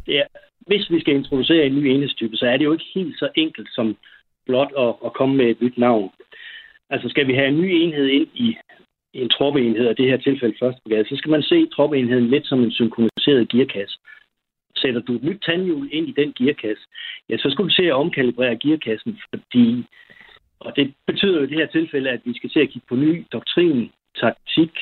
det 0.05 0.19
er, 0.19 0.23
hvis 0.67 0.89
vi 0.89 0.99
skal 0.99 1.15
introducere 1.15 1.65
en 1.65 1.75
ny 1.75 1.85
enhedstype, 1.85 2.37
så 2.37 2.45
er 2.45 2.57
det 2.57 2.65
jo 2.65 2.73
ikke 2.73 2.91
helt 2.95 3.19
så 3.19 3.29
enkelt 3.35 3.69
som 3.75 3.97
blot 4.45 4.71
at, 4.77 4.93
at 5.05 5.13
komme 5.13 5.35
med 5.35 5.45
et 5.45 5.61
nyt 5.61 5.77
navn. 5.77 6.11
Altså 6.89 7.09
skal 7.09 7.27
vi 7.27 7.33
have 7.33 7.47
en 7.47 7.61
ny 7.61 7.69
enhed 7.71 8.07
ind 8.07 8.27
i 8.33 8.57
en 9.13 9.29
troppeenhed, 9.29 9.87
og 9.87 9.97
det 9.97 10.09
her 10.09 10.17
tilfælde 10.17 10.55
første 10.59 10.81
brigade, 10.83 11.09
så 11.09 11.15
skal 11.15 11.31
man 11.31 11.43
se 11.43 11.67
troppeenheden 11.67 12.27
lidt 12.27 12.47
som 12.47 12.63
en 12.63 12.71
synkroniseret 12.71 13.49
gearkasse 13.49 13.97
sætter 14.81 15.01
du 15.01 15.15
et 15.15 15.23
nyt 15.23 15.41
tandhjul 15.45 15.89
ind 15.91 16.07
i 16.09 16.17
den 16.21 16.33
gearkasse, 16.33 16.83
ja, 17.29 17.37
så 17.37 17.49
skal 17.49 17.65
du 17.65 17.69
se 17.69 17.83
at 17.83 17.99
omkalibrere 18.03 18.57
gearkassen, 18.63 19.19
fordi, 19.29 19.85
og 20.59 20.75
det 20.75 20.93
betyder 21.07 21.37
jo 21.37 21.43
i 21.43 21.49
det 21.49 21.57
her 21.57 21.67
tilfælde, 21.67 22.09
at 22.09 22.21
vi 22.25 22.33
skal 22.37 22.49
se 22.49 22.59
at 22.59 22.69
kigge 22.69 22.87
på 22.89 22.95
ny 22.95 23.25
doktrin, 23.31 23.91
taktik, 24.21 24.73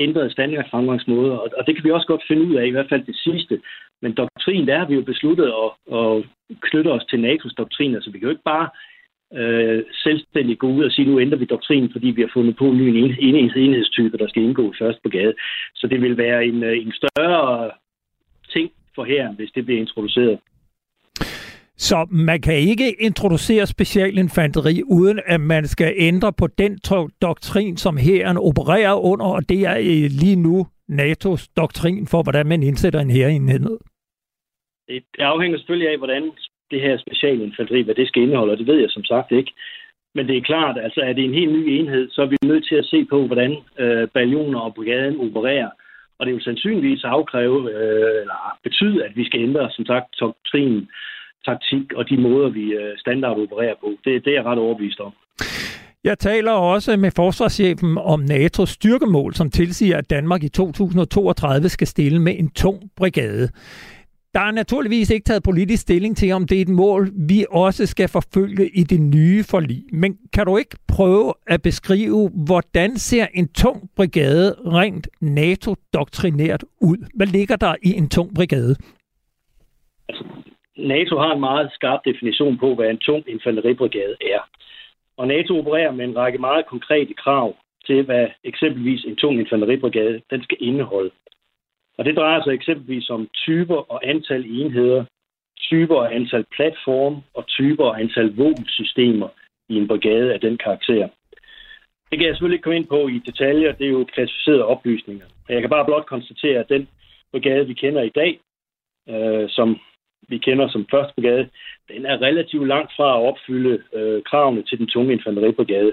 ændrede 0.00 0.30
standard 0.30 0.70
fremgangsmåder, 0.70 1.36
og, 1.36 1.48
og 1.56 1.66
det 1.66 1.74
kan 1.74 1.84
vi 1.84 1.90
også 1.90 2.06
godt 2.06 2.22
finde 2.28 2.42
ud 2.42 2.54
af, 2.54 2.66
i 2.66 2.70
hvert 2.70 2.88
fald 2.88 3.04
det 3.06 3.16
sidste. 3.16 3.60
Men 4.02 4.12
doktrin, 4.12 4.66
der 4.66 4.78
har 4.78 4.86
vi 4.86 4.94
jo 4.94 5.02
besluttet 5.02 5.52
at, 5.64 5.96
at 5.98 6.24
knytte 6.60 6.88
os 6.88 7.04
til 7.04 7.18
NATO's 7.24 7.54
doktrin, 7.58 7.92
så 7.92 7.96
altså, 7.96 8.10
vi 8.10 8.18
kan 8.18 8.26
jo 8.26 8.30
ikke 8.36 8.50
bare 8.54 8.68
øh, 9.34 9.84
selvstændigt 9.92 10.58
gå 10.58 10.68
ud 10.68 10.84
og 10.84 10.92
sige, 10.92 11.08
nu 11.08 11.20
ændrer 11.20 11.38
vi 11.38 11.44
doktrinen, 11.44 11.92
fordi 11.92 12.06
vi 12.06 12.20
har 12.22 12.30
fundet 12.32 12.56
på 12.56 12.64
en 12.64 12.78
ny 12.78 12.82
en, 12.82 13.50
enhedstype, 13.56 14.18
der 14.18 14.28
skal 14.28 14.42
indgå 14.42 14.74
først 14.78 14.98
på 15.02 15.08
gade. 15.08 15.34
Så 15.74 15.86
det 15.86 16.02
vil 16.02 16.16
være 16.16 16.46
en, 16.46 16.62
øh, 16.62 16.76
en 16.78 16.92
større 16.92 17.70
ting 18.52 18.70
for 18.94 19.04
her, 19.04 19.32
hvis 19.32 19.50
det 19.54 19.64
bliver 19.64 19.80
introduceret. 19.80 20.38
Så 21.78 22.06
man 22.10 22.40
kan 22.40 22.54
ikke 22.54 23.02
introducere 23.02 23.66
specialinfanteri, 23.66 24.82
uden 24.82 25.20
at 25.26 25.40
man 25.40 25.66
skal 25.66 25.94
ændre 25.96 26.32
på 26.32 26.46
den 26.46 26.78
doktrin, 27.22 27.76
som 27.76 27.96
hæren 27.96 28.36
opererer 28.36 28.94
under, 28.94 29.26
og 29.26 29.48
det 29.48 29.60
er 29.66 29.78
lige 30.22 30.36
nu 30.36 30.66
NATO's 30.90 31.52
doktrin 31.56 32.06
for, 32.06 32.22
hvordan 32.22 32.46
man 32.46 32.62
indsætter 32.62 33.00
en 33.00 33.10
hærenhed. 33.10 33.78
Det 34.88 35.02
afhænger 35.18 35.58
selvfølgelig 35.58 35.90
af, 35.92 35.98
hvordan 35.98 36.22
det 36.70 36.80
her 36.80 36.98
specialinfanteri, 36.98 37.82
hvad 37.82 37.94
det 37.94 38.08
skal 38.08 38.22
indeholde, 38.22 38.52
og 38.52 38.58
det 38.58 38.66
ved 38.66 38.80
jeg 38.80 38.90
som 38.90 39.04
sagt 39.04 39.32
ikke. 39.32 39.52
Men 40.14 40.28
det 40.28 40.36
er 40.36 40.42
klart, 40.42 40.76
altså 40.82 41.00
er 41.00 41.12
det 41.12 41.24
en 41.24 41.34
helt 41.34 41.52
ny 41.52 41.64
enhed, 41.68 42.10
så 42.10 42.22
er 42.22 42.26
vi 42.26 42.36
nødt 42.42 42.68
til 42.68 42.74
at 42.74 42.86
se 42.86 43.04
på, 43.04 43.26
hvordan 43.26 43.56
øh, 43.78 44.08
ballioner 44.08 44.60
og 44.60 44.74
brigaden 44.74 45.20
opererer. 45.20 45.70
Og 46.18 46.26
det 46.26 46.34
vil 46.34 46.42
sandsynligvis 46.42 47.04
afkræve, 47.04 47.70
øh, 47.72 48.20
eller 48.20 48.58
betyde, 48.62 49.04
at 49.04 49.16
vi 49.16 49.24
skal 49.24 49.40
ændre, 49.40 49.70
som 49.70 49.86
sagt, 49.86 50.20
doktrinen 50.20 50.88
taktik 51.44 51.92
og 51.92 52.08
de 52.10 52.16
måder, 52.16 52.48
vi 52.48 52.64
øh, 52.72 52.98
standard 52.98 53.38
opererer 53.38 53.74
på. 53.80 53.88
Det, 54.04 54.24
det 54.24 54.30
er 54.30 54.34
jeg 54.34 54.44
ret 54.44 54.58
overbevist 54.58 55.00
om. 55.00 55.12
Jeg 56.04 56.18
taler 56.18 56.52
også 56.52 56.96
med 56.96 57.10
forsvarschefen 57.16 57.98
om 57.98 58.24
NATO's 58.30 58.66
styrkemål, 58.66 59.34
som 59.34 59.50
tilsiger, 59.50 59.96
at 59.98 60.10
Danmark 60.10 60.42
i 60.42 60.48
2032 60.48 61.68
skal 61.68 61.86
stille 61.86 62.22
med 62.22 62.34
en 62.38 62.50
tung 62.50 62.90
brigade. 62.96 63.48
Der 64.34 64.40
er 64.40 64.50
naturligvis 64.50 65.10
ikke 65.10 65.24
taget 65.24 65.42
politisk 65.42 65.82
stilling 65.82 66.16
til, 66.16 66.32
om 66.32 66.46
det 66.46 66.58
er 66.58 66.62
et 66.62 66.68
mål, 66.68 67.10
vi 67.28 67.46
også 67.50 67.86
skal 67.86 68.08
forfølge 68.08 68.68
i 68.68 68.82
det 68.82 69.00
nye 69.00 69.44
forlig. 69.44 69.84
Men 69.92 70.18
kan 70.32 70.46
du 70.46 70.56
ikke 70.56 70.76
prøve 70.88 71.34
at 71.46 71.62
beskrive, 71.62 72.30
hvordan 72.46 72.96
ser 72.96 73.26
en 73.34 73.48
tung 73.48 73.90
brigade 73.96 74.56
rent 74.66 75.08
NATO-doktrinært 75.20 76.64
ud? 76.80 76.96
Hvad 77.14 77.26
ligger 77.26 77.56
der 77.56 77.74
i 77.82 77.94
en 77.94 78.08
tung 78.08 78.34
brigade? 78.34 78.76
Altså, 80.08 80.24
NATO 80.78 81.18
har 81.18 81.32
en 81.34 81.40
meget 81.40 81.70
skarp 81.72 82.00
definition 82.04 82.58
på, 82.58 82.74
hvad 82.74 82.90
en 82.90 82.98
tung 82.98 83.24
infanteribrigade 83.28 84.16
er. 84.20 84.40
Og 85.16 85.28
NATO 85.28 85.58
opererer 85.58 85.92
med 85.92 86.04
en 86.04 86.16
række 86.16 86.38
meget 86.38 86.66
konkrete 86.66 87.14
krav 87.14 87.56
til, 87.86 88.04
hvad 88.04 88.26
eksempelvis 88.44 89.04
en 89.04 89.16
tung 89.16 89.40
infanteribrigade 89.40 90.20
den 90.30 90.42
skal 90.42 90.56
indeholde. 90.60 91.10
Og 91.98 92.04
det 92.04 92.16
drejer 92.16 92.42
sig 92.42 92.52
eksempelvis 92.52 93.10
om 93.10 93.28
typer 93.34 93.92
og 93.92 94.08
antal 94.08 94.44
enheder, 94.48 95.04
typer 95.60 95.96
og 95.96 96.14
antal 96.14 96.44
platform 96.56 97.22
og 97.34 97.46
typer 97.46 97.84
og 97.84 98.00
antal 98.00 98.36
våbensystemer 98.36 99.28
i 99.68 99.74
en 99.76 99.88
brigade 99.88 100.34
af 100.34 100.40
den 100.40 100.58
karakter. 100.58 101.08
Det 102.10 102.18
kan 102.18 102.26
jeg 102.26 102.34
selvfølgelig 102.34 102.56
ikke 102.56 102.62
komme 102.62 102.76
ind 102.76 102.86
på 102.86 103.08
i 103.08 103.18
detaljer, 103.18 103.72
det 103.72 103.86
er 103.86 103.90
jo 103.90 104.04
klassificerede 104.04 104.64
oplysninger. 104.64 105.26
Jeg 105.48 105.60
kan 105.60 105.70
bare 105.70 105.84
blot 105.84 106.06
konstatere, 106.06 106.58
at 106.58 106.68
den 106.68 106.88
brigade, 107.32 107.66
vi 107.66 107.74
kender 107.74 108.02
i 108.02 108.08
dag, 108.20 108.40
øh, 109.08 109.48
som 109.48 109.80
vi 110.28 110.38
kender 110.38 110.68
som 110.68 110.86
første 110.90 111.12
brigade, 111.14 111.48
den 111.88 112.06
er 112.06 112.22
relativt 112.22 112.68
langt 112.68 112.92
fra 112.96 113.08
at 113.16 113.24
opfylde 113.28 113.82
øh, 113.94 114.22
kravene 114.22 114.62
til 114.62 114.78
den 114.78 114.86
tunge 114.86 115.12
infanteribrigade. 115.12 115.92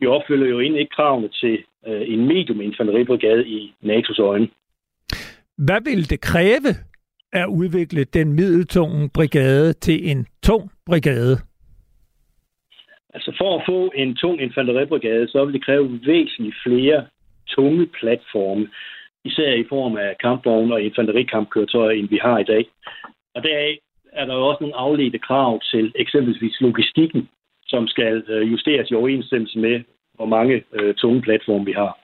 Vi 0.00 0.06
opfylder 0.06 0.46
jo 0.46 0.60
egentlig 0.60 0.80
ikke 0.80 0.96
kravene 0.96 1.28
til 1.28 1.58
øh, 1.86 2.02
en 2.12 2.26
medium 2.26 2.60
infanteribrigade 2.60 3.48
i 3.48 3.74
NATO's 3.84 4.20
øjne. 4.20 4.48
Hvad 5.58 5.80
vil 5.84 6.10
det 6.10 6.20
kræve 6.20 6.70
at 7.32 7.46
udvikle 7.46 8.04
den 8.04 8.32
middeltunge 8.32 9.10
brigade 9.14 9.72
til 9.72 10.10
en 10.10 10.26
tung 10.42 10.70
brigade? 10.86 11.36
Altså 13.14 13.34
for 13.38 13.58
at 13.58 13.62
få 13.66 13.92
en 13.94 14.16
tung 14.16 14.40
infanteribrigade, 14.40 15.28
så 15.28 15.44
vil 15.44 15.54
det 15.54 15.64
kræve 15.64 16.00
væsentligt 16.06 16.56
flere 16.66 17.06
tunge 17.48 17.86
platforme, 17.86 18.68
især 19.24 19.52
i 19.52 19.64
form 19.68 19.96
af 19.96 20.16
kampvogne 20.20 20.74
og 20.74 20.82
infanterikampkøretøjer, 20.82 21.90
end 21.90 22.08
vi 22.08 22.18
har 22.22 22.38
i 22.38 22.44
dag. 22.44 22.64
Og 23.38 23.44
deraf 23.44 23.78
er 24.12 24.24
der 24.24 24.34
jo 24.34 24.46
også 24.46 24.60
nogle 24.60 24.76
afledte 24.76 25.18
krav 25.18 25.60
til 25.72 25.92
eksempelvis 25.94 26.60
logistikken, 26.60 27.28
som 27.66 27.86
skal 27.86 28.22
øh, 28.28 28.52
justeres 28.52 28.90
i 28.90 28.94
overensstemmelse 28.94 29.58
med, 29.58 29.80
hvor 30.14 30.26
mange 30.26 30.64
øh, 30.72 30.94
tunge 30.94 31.22
platforme 31.22 31.64
vi 31.64 31.72
har. 31.72 31.98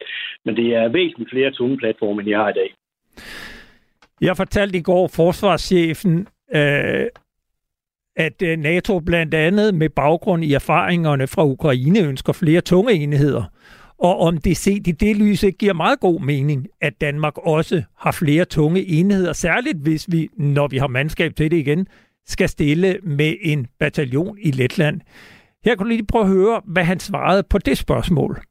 Men 0.45 0.57
det 0.57 0.75
er 0.75 0.89
væsentligt 0.89 1.31
flere 1.31 1.51
tunge 1.51 1.77
platforme, 1.77 2.21
end 2.21 2.31
jeg 2.31 2.39
har 2.39 2.51
i 2.51 2.53
dag. 2.53 2.71
Jeg 4.21 4.37
fortalte 4.37 4.79
i 4.79 4.83
går 4.83 5.09
forsvarschefen, 5.17 6.29
øh, 6.55 7.07
at 8.17 8.43
øh, 8.43 8.57
NATO 8.59 9.01
blandt 9.01 9.35
andet 9.35 9.75
med 9.75 9.89
baggrund 9.89 10.45
i 10.45 10.53
erfaringerne 10.53 11.27
fra 11.27 11.45
Ukraine 11.45 12.01
ønsker 12.01 12.33
flere 12.33 12.61
tunge 12.61 12.93
enheder. 12.93 13.45
Og 14.05 14.21
om 14.21 14.39
det 14.39 14.57
set 14.57 14.87
i 14.87 14.93
det 14.93 15.17
lys 15.17 15.43
ikke 15.43 15.59
giver 15.59 15.73
meget 15.73 16.01
god 16.01 16.21
mening, 16.21 16.67
at 16.81 17.01
Danmark 17.01 17.39
også 17.39 17.83
har 17.97 18.13
flere 18.13 18.45
tunge 18.45 18.85
enheder, 18.85 19.33
særligt 19.33 19.79
hvis 19.79 20.07
vi, 20.09 20.29
når 20.37 20.69
vi 20.69 20.79
har 20.79 20.87
mandskab 20.87 21.37
til 21.37 21.51
det 21.51 21.57
igen, 21.57 21.87
skal 22.27 22.49
stille 22.49 22.99
med 23.03 23.37
en 23.41 23.67
bataljon 23.79 24.39
i 24.41 24.51
Letland. 24.51 25.01
Her 25.65 25.77
kunne 25.77 25.85
du 25.85 25.89
lige 25.89 26.07
prøve 26.07 26.25
at 26.25 26.31
høre, 26.31 26.63
hvad 26.65 26.85
han 26.85 27.01
svarede 27.01 27.43
på 27.43 27.59
det 27.59 27.79
spørgsmål. 27.79 28.43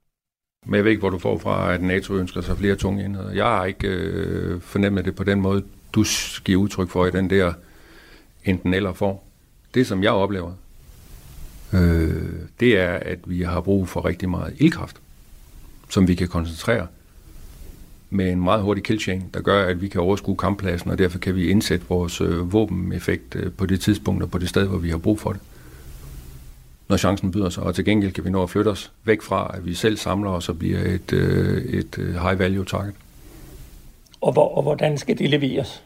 Men 0.66 0.76
jeg 0.76 0.84
ved 0.84 0.92
ikke, 0.92 1.00
hvor 1.00 1.10
du 1.10 1.20
får 1.20 1.38
fra, 1.38 1.74
at 1.74 1.82
NATO 1.82 2.16
ønsker 2.16 2.42
sig 2.42 2.58
flere 2.58 2.76
tunge 2.76 3.06
enheder. 3.06 3.32
Jeg 3.32 3.46
har 3.46 3.66
ikke 3.66 3.88
øh, 3.88 4.62
fornemmet 4.62 5.06
det 5.06 5.16
på 5.16 5.24
den 5.24 5.42
måde, 5.42 5.64
du 5.94 6.06
giver 6.46 6.62
udtryk 6.62 6.90
for 6.90 7.06
i 7.06 7.12
den 7.12 7.30
der 7.30 7.54
enten 8.46 8.74
eller 8.74 8.94
form. 8.94 9.18
Det, 9.74 9.88
som 9.88 10.04
jeg 10.04 10.12
oplever, 10.12 10.52
øh, 11.74 12.24
det 12.60 12.80
er, 12.80 12.94
at 12.94 13.20
vi 13.26 13.42
har 13.42 13.62
brug 13.62 13.88
for 13.88 14.06
rigtig 14.06 14.30
meget 14.30 14.54
ildkraft, 14.58 15.03
som 15.94 16.08
vi 16.08 16.16
kan 16.16 16.28
koncentrere 16.28 16.88
med 18.10 18.32
en 18.32 18.44
meget 18.44 18.62
hurtig 18.62 18.84
killchain, 18.84 19.24
der 19.34 19.42
gør, 19.42 19.66
at 19.66 19.82
vi 19.82 19.88
kan 19.88 20.02
overskue 20.02 20.38
kamppladsen, 20.38 20.92
og 20.92 20.98
derfor 20.98 21.20
kan 21.20 21.36
vi 21.36 21.48
indsætte 21.48 21.86
vores 21.90 22.22
øh, 22.22 22.54
våbeneffekt 22.54 23.36
øh, 23.36 23.52
på 23.52 23.66
det 23.66 23.82
tidspunkt 23.82 24.24
og 24.24 24.32
på 24.32 24.38
det 24.38 24.50
sted, 24.50 24.68
hvor 24.68 24.78
vi 24.78 24.90
har 24.90 24.98
brug 24.98 25.20
for 25.20 25.32
det 25.32 25.42
når 26.90 26.98
chancen 26.98 27.32
byder 27.32 27.50
sig, 27.50 27.64
og 27.64 27.76
til 27.76 27.86
gengæld 27.86 28.12
kan 28.12 28.26
vi 28.26 28.30
nå 28.30 28.44
at 28.44 28.50
flytte 28.50 28.70
os 28.70 28.92
væk 29.04 29.22
fra, 29.22 29.52
at 29.54 29.66
vi 29.66 29.74
selv 29.74 29.98
samler 29.98 30.32
os 30.32 30.50
og 30.50 30.60
bliver 30.60 30.80
et, 30.80 31.14
øh, 31.14 31.64
et 31.64 31.98
øh, 31.98 32.16
high 32.16 32.40
value 32.40 32.66
target. 32.66 32.94
Og, 34.22 34.34
hvor, 34.34 34.56
og 34.56 34.64
hvordan 34.64 34.98
skal 34.98 35.18
det 35.18 35.30
leveres? 35.30 35.84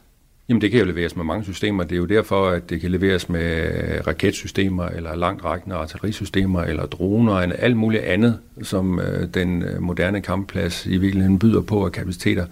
Jamen 0.50 0.62
det 0.62 0.72
kan 0.72 0.80
jo 0.80 0.86
leveres 0.86 1.16
med 1.16 1.26
mange 1.26 1.44
systemer. 1.44 1.84
Det 1.84 1.92
er 1.92 1.98
jo 1.98 2.06
derfor, 2.06 2.50
at 2.50 2.70
det 2.70 2.82
kan 2.82 2.92
leveres 2.92 3.30
med 3.30 3.68
raketsystemer, 4.08 4.86
eller 4.86 5.16
langtrækkende 5.16 5.76
artillerisystemer, 5.76 6.62
eller 6.62 6.86
droner, 6.86 7.36
eller 7.36 7.56
alt 7.56 7.78
muligt 7.78 8.04
andet, 8.04 8.40
som 8.62 9.00
øh, 9.00 9.28
den 9.34 9.64
øh, 9.64 9.82
moderne 9.82 10.22
kampplads 10.22 10.86
i 10.86 10.98
virkeligheden 10.98 11.40
byder 11.40 11.62
på 11.62 11.86
af 11.86 11.92
kapaciteter, 11.92 12.46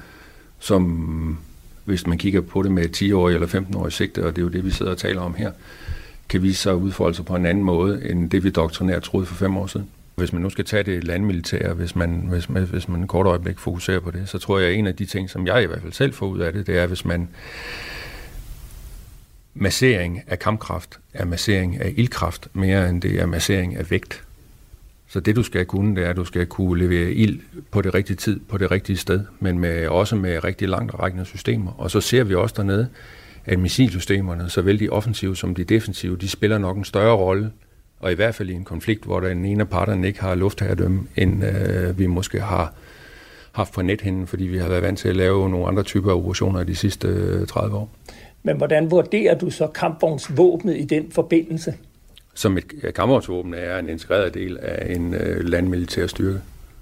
som 0.60 1.38
hvis 1.86 2.08
man 2.08 2.18
kigger 2.18 2.42
på 2.42 2.64
det 2.64 2.72
med 2.72 2.90
10 2.90 3.12
år 3.12 3.30
eller 3.30 3.48
15 3.48 3.76
år 3.76 3.90
sigte, 3.90 4.26
og 4.26 4.36
det 4.36 4.42
er 4.42 4.44
jo 4.44 4.50
det, 4.50 4.66
vi 4.66 4.72
sidder 4.72 4.92
og 4.92 4.98
taler 4.98 5.22
om 5.22 5.34
her, 5.34 5.52
kan 6.30 6.42
vise 6.42 6.62
sig 6.62 6.72
at 6.72 6.78
udfolde 6.78 7.16
sig 7.16 7.26
på 7.26 7.36
en 7.36 7.46
anden 7.46 7.64
måde, 7.64 8.10
end 8.10 8.30
det 8.30 8.44
vi 8.44 8.50
doktrinært 8.50 9.04
troede 9.04 9.26
for 9.26 9.36
fem 9.36 9.58
år 9.58 9.68
siden. 9.68 9.90
Hvis 10.16 10.34
man 10.34 10.42
nu 10.42 10.50
skal 10.50 10.66
tage 10.66 10.84
det 10.84 11.04
landmilitære, 11.04 11.74
hvis 11.74 11.96
man, 11.96 12.28
hvis 12.30 12.50
man, 12.50 12.64
hvis 12.64 12.88
man 12.88 13.08
kort 13.08 13.26
øjeblik 13.26 13.60
fokuserer 13.60 14.00
på 14.00 14.12
det, 14.12 14.30
så 14.30 14.38
tror 14.38 14.60
jeg, 14.60 14.70
at 14.70 14.76
en 14.76 14.88
af 14.88 14.96
de 14.96 15.06
ting, 15.06 15.30
som 15.30 15.48
jeg 15.48 15.64
i 15.64 15.66
hvert 15.66 15.82
fald 15.82 15.94
selv 15.94 16.14
får 16.14 16.26
ud 16.28 16.40
af 16.40 16.54
det, 16.54 16.68
det 16.68 16.78
er, 16.78 16.88
hvis 16.88 17.06
man 17.06 17.30
massering 19.54 20.22
af 20.28 20.40
kampkraft 20.40 21.00
er 21.14 21.26
massering 21.26 21.82
af 21.82 21.94
ildkraft, 21.98 22.48
mere 22.54 22.90
end 22.90 23.02
det 23.02 23.20
er 23.20 23.26
massering 23.26 23.76
af 23.76 23.92
vægt. 23.92 24.24
Så 25.08 25.20
det 25.20 25.36
du 25.36 25.44
skal 25.44 25.66
kunne, 25.66 25.96
det 25.96 26.04
er, 26.06 26.10
at 26.10 26.16
du 26.16 26.26
skal 26.26 26.46
kunne 26.46 26.80
levere 26.80 27.12
ild 27.12 27.40
på 27.72 27.82
det 27.82 27.94
rigtige 27.94 28.18
tid, 28.18 28.40
på 28.40 28.58
det 28.58 28.72
rigtige 28.72 28.98
sted, 28.98 29.22
men 29.40 29.60
med, 29.60 29.88
også 29.88 30.16
med 30.16 30.44
rigtig 30.44 30.70
langt 30.70 30.94
rækkende 31.00 31.26
systemer. 31.26 31.72
Og 31.72 31.92
så 31.92 32.02
ser 32.02 32.24
vi 32.24 32.36
også 32.36 32.56
dernede, 32.58 32.88
at 33.46 33.60
missilsystemerne, 33.60 34.50
såvel 34.50 34.80
de 34.80 34.90
offensive 34.90 35.36
som 35.36 35.56
de 35.56 35.64
defensive, 35.64 36.18
de 36.18 36.30
spiller 36.30 36.58
nok 36.58 36.78
en 36.78 36.84
større 36.84 37.16
rolle, 37.16 37.52
og 38.00 38.12
i 38.12 38.16
hvert 38.16 38.36
fald 38.36 38.50
i 38.50 38.54
en 38.54 38.64
konflikt, 38.64 39.04
hvor 39.04 39.20
den 39.20 39.46
ene 39.46 39.62
af 39.62 39.70
parterne 39.70 40.08
ikke 40.08 40.22
har 40.22 40.36
luftherredømme, 40.36 41.08
end 41.16 41.44
øh, 41.46 42.00
vi 42.00 42.06
måske 42.06 42.40
har 42.40 42.74
haft 43.52 43.74
på 43.74 43.82
nethinden, 43.82 44.28
fordi 44.28 44.44
vi 44.44 44.58
har 44.58 44.70
været 44.70 44.84
vant 44.84 45.00
til 45.00 45.10
at 45.10 45.16
lave 45.16 45.50
nogle 45.50 45.68
andre 45.68 45.84
typer 45.84 46.12
af 46.12 46.16
operationer 46.16 46.64
de 46.64 46.76
sidste 46.76 47.08
øh, 47.08 47.48
30 47.48 47.78
år. 47.78 47.90
Men 48.44 48.58
hvordan 48.58 48.92
vurderer 48.92 49.38
du 49.38 49.50
så 49.50 49.68
kampvognsvåbnet 49.68 50.78
i 50.78 50.84
den 50.84 51.12
forbindelse? 51.12 51.74
Som 52.34 52.58
et 52.58 52.94
kampvognsvåben 52.96 53.54
er 53.54 53.80
en 53.80 53.90
integreret 53.90 54.34
del 54.34 54.58
af 54.62 54.96
en 54.96 55.14
øh, 55.14 55.44
landmilitær 55.44 56.08
styrke. 56.08 56.40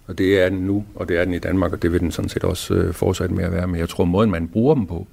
Og 0.07 0.17
det 0.17 0.41
er 0.41 0.49
den 0.49 0.57
nu, 0.57 0.85
og 0.95 1.09
det 1.09 1.19
er 1.19 1.25
den 1.25 1.33
i 1.33 1.39
Danmark, 1.39 1.73
og 1.73 1.81
det 1.81 1.91
vil 1.91 1.99
den 1.99 2.11
sådan 2.11 2.29
set 2.29 2.43
også 2.43 2.73
øh, 2.73 2.93
fortsætte 2.93 3.35
med 3.35 3.43
at 3.43 3.51
være. 3.51 3.67
Men 3.67 3.79
jeg 3.79 3.89
tror, 3.89 4.05
måden 4.05 4.31
man 4.31 4.47
bruger 4.47 4.75
dem 4.75 4.85
på, 4.85 5.07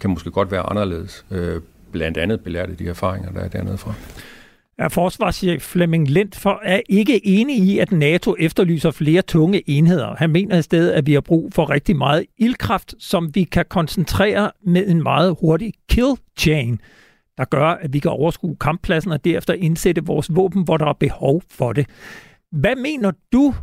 kan 0.00 0.10
måske 0.10 0.30
godt 0.30 0.50
være 0.50 0.62
anderledes. 0.62 1.24
Øh, 1.30 1.60
blandt 1.92 2.18
andet 2.18 2.40
belært 2.40 2.70
af 2.70 2.76
de 2.76 2.88
erfaringer, 2.88 3.32
der 3.32 3.40
er 3.40 3.48
dernede 3.48 3.78
fra. 3.78 3.94
Er 4.78 4.88
forsvarschef 4.88 5.62
Flemming 5.62 6.10
Lent 6.10 6.36
for 6.36 6.60
er 6.62 6.80
ikke 6.88 7.26
enig 7.26 7.56
i, 7.56 7.78
at 7.78 7.92
NATO 7.92 8.36
efterlyser 8.38 8.90
flere 8.90 9.22
tunge 9.22 9.70
enheder. 9.70 10.14
Han 10.16 10.30
mener 10.30 10.58
i 10.58 10.62
stedet, 10.62 10.90
at 10.90 11.06
vi 11.06 11.12
har 11.12 11.20
brug 11.20 11.52
for 11.52 11.70
rigtig 11.70 11.96
meget 11.96 12.24
ildkraft, 12.38 12.94
som 12.98 13.34
vi 13.34 13.44
kan 13.44 13.64
koncentrere 13.68 14.50
med 14.66 14.86
en 14.86 15.02
meget 15.02 15.36
hurtig 15.40 15.72
kill 15.88 16.16
chain. 16.38 16.80
der 17.38 17.44
gør, 17.44 17.66
at 17.66 17.92
vi 17.92 17.98
kan 17.98 18.10
overskue 18.10 18.56
kamppladsen 18.56 19.12
og 19.12 19.24
derefter 19.24 19.54
indsætte 19.54 20.04
vores 20.04 20.36
våben, 20.36 20.64
hvor 20.64 20.76
der 20.76 20.86
er 20.86 20.92
behov 20.92 21.42
for 21.50 21.72
det. 21.72 21.86
Hvad 22.52 22.76
mener 22.76 23.12
du, 23.32 23.54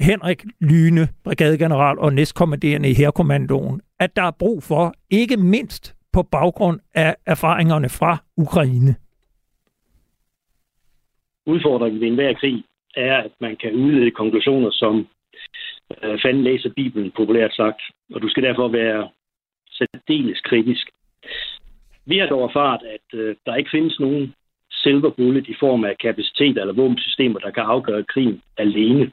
Henrik 0.00 0.44
Lyne, 0.60 1.08
brigadegeneral 1.24 1.98
og 1.98 2.12
næstkommanderende 2.12 2.90
i 2.90 2.94
Herrekommandoen, 2.94 3.80
at 4.00 4.16
der 4.16 4.22
er 4.22 4.30
brug 4.30 4.62
for, 4.62 4.94
ikke 5.10 5.36
mindst 5.36 5.94
på 6.12 6.22
baggrund 6.22 6.80
af 6.94 7.16
erfaringerne 7.26 7.88
fra 7.88 8.16
Ukraine? 8.36 8.94
Udfordringen 11.46 12.00
ved 12.00 12.08
enhver 12.08 12.32
krig 12.32 12.64
er, 12.96 13.16
at 13.16 13.32
man 13.40 13.56
kan 13.56 13.74
udlede 13.74 14.10
konklusioner, 14.10 14.70
som 14.70 15.08
øh, 16.02 16.18
fanden 16.22 16.42
læser 16.42 16.70
Bibelen, 16.76 17.10
populært 17.10 17.54
sagt. 17.54 17.82
Og 18.14 18.22
du 18.22 18.28
skal 18.28 18.42
derfor 18.42 18.68
være 18.68 19.08
særdeles 19.70 20.40
kritisk. 20.40 20.90
Vi 22.06 22.18
har 22.18 22.26
dog 22.26 22.44
erfaret, 22.44 22.80
at 22.82 23.18
øh, 23.18 23.36
der 23.46 23.54
ikke 23.56 23.70
findes 23.70 24.00
nogen 24.00 24.34
silver 24.70 25.10
bullet 25.10 25.48
i 25.48 25.54
form 25.60 25.84
af 25.84 25.98
kapacitet 25.98 26.58
eller 26.58 26.72
våbensystemer, 26.72 27.38
der 27.38 27.50
kan 27.50 27.62
afgøre 27.62 28.04
krigen 28.04 28.42
alene. 28.56 29.12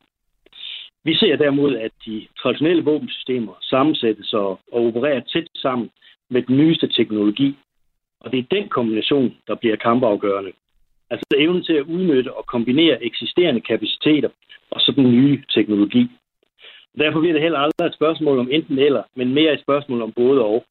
Vi 1.04 1.16
ser 1.16 1.36
derimod, 1.36 1.76
at 1.76 1.92
de 2.06 2.28
traditionelle 2.42 2.84
våbensystemer 2.84 3.54
sammensættes 3.62 4.34
og, 4.34 4.60
og 4.72 4.86
opererer 4.86 5.20
tæt 5.20 5.48
sammen 5.56 5.90
med 6.30 6.42
den 6.42 6.58
nyeste 6.58 6.88
teknologi. 6.88 7.58
Og 8.20 8.32
det 8.32 8.40
er 8.40 8.56
den 8.56 8.70
kombination, 8.70 9.36
der 9.48 9.56
bliver 9.56 9.76
kampafgørende. 9.76 10.52
Altså 11.10 11.26
evnen 11.38 11.64
til 11.64 11.74
at 11.74 11.86
udnytte 11.86 12.34
og 12.34 12.46
kombinere 12.46 13.04
eksisterende 13.04 13.62
kapaciteter 13.62 14.30
og 14.72 14.82
så 14.82 14.92
den 14.96 15.12
nye 15.12 15.44
teknologi. 15.50 16.08
Derfor 17.00 17.20
bliver 17.20 17.34
det 17.34 17.42
heller 17.42 17.60
aldrig 17.60 17.88
et 17.88 17.94
spørgsmål 17.94 18.40
om 18.40 18.52
enten 18.52 18.80
eller, 18.80 19.04
men 19.16 19.34
mere 19.34 19.54
et 19.54 19.62
spørgsmål 19.62 20.02
om 20.02 20.12
både 20.12 20.42
og. 20.42 20.66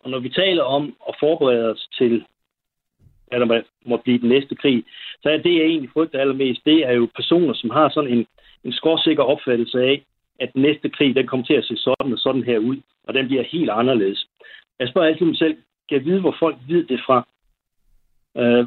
Og 0.00 0.10
når 0.10 0.18
vi 0.18 0.28
taler 0.28 0.62
om 0.62 0.96
at 1.08 1.14
forberede 1.20 1.70
os 1.70 1.88
til, 1.98 2.24
at 3.32 3.40
der 3.40 3.62
må 3.86 3.96
blive 3.96 4.18
den 4.18 4.28
næste 4.28 4.54
krig, 4.54 4.84
så 5.22 5.30
er 5.30 5.36
det, 5.36 5.54
jeg 5.54 5.64
egentlig 5.64 5.90
frygter 5.90 6.20
allermest, 6.20 6.64
det 6.64 6.86
er 6.86 6.92
jo 6.92 7.08
personer, 7.14 7.54
som 7.54 7.70
har 7.70 7.88
sådan 7.88 8.10
en, 8.10 8.26
en 8.64 8.72
skråsikker 8.72 9.22
opfattelse 9.22 9.82
af, 9.82 10.04
at 10.40 10.52
den 10.52 10.62
næste 10.62 10.88
krig, 10.88 11.14
den 11.14 11.26
kommer 11.26 11.46
til 11.46 11.54
at 11.54 11.64
se 11.64 11.76
sådan 11.76 12.12
og 12.12 12.18
sådan 12.18 12.42
her 12.42 12.58
ud, 12.58 12.76
og 13.04 13.14
den 13.14 13.26
bliver 13.26 13.42
helt 13.42 13.70
anderledes. 13.70 14.26
Jeg 14.78 14.88
spørger 14.88 15.08
altid 15.08 15.26
mig 15.26 15.36
selv, 15.36 15.56
kan 15.88 15.98
jeg 15.98 16.04
vide, 16.04 16.20
hvor 16.20 16.36
folk 16.38 16.56
ved 16.68 16.84
det 16.84 17.00
fra? 17.06 17.26
Uh, 18.34 18.66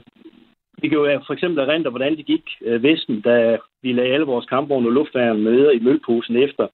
vi 0.82 0.88
kan 0.88 0.98
jo 0.98 1.22
for 1.28 1.34
eksempel 1.34 1.60
erindre, 1.60 1.90
hvordan 1.90 2.18
det 2.18 2.26
gik 2.26 2.46
øh, 2.62 2.84
Vesten, 2.84 3.22
da 3.22 3.58
vi 3.82 3.94
lagde 3.94 4.14
alle 4.14 4.26
vores 4.26 4.46
kampvogne 4.46 4.88
og 4.88 4.94
luftværn 4.94 5.42
med 5.42 5.72
i 5.74 5.80
mølposen 5.80 6.36
efter 6.36 6.68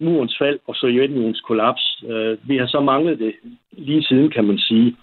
murens 0.00 0.36
fald 0.38 0.58
og 0.66 0.76
Sovjetunionens 0.76 1.40
kollaps. 1.40 2.04
Øh, 2.08 2.38
vi 2.48 2.56
har 2.56 2.66
så 2.66 2.80
manglet 2.80 3.18
det 3.18 3.34
lige 3.72 4.02
siden, 4.02 4.30
kan 4.30 4.44
man 4.44 4.58
sige. 4.58 4.96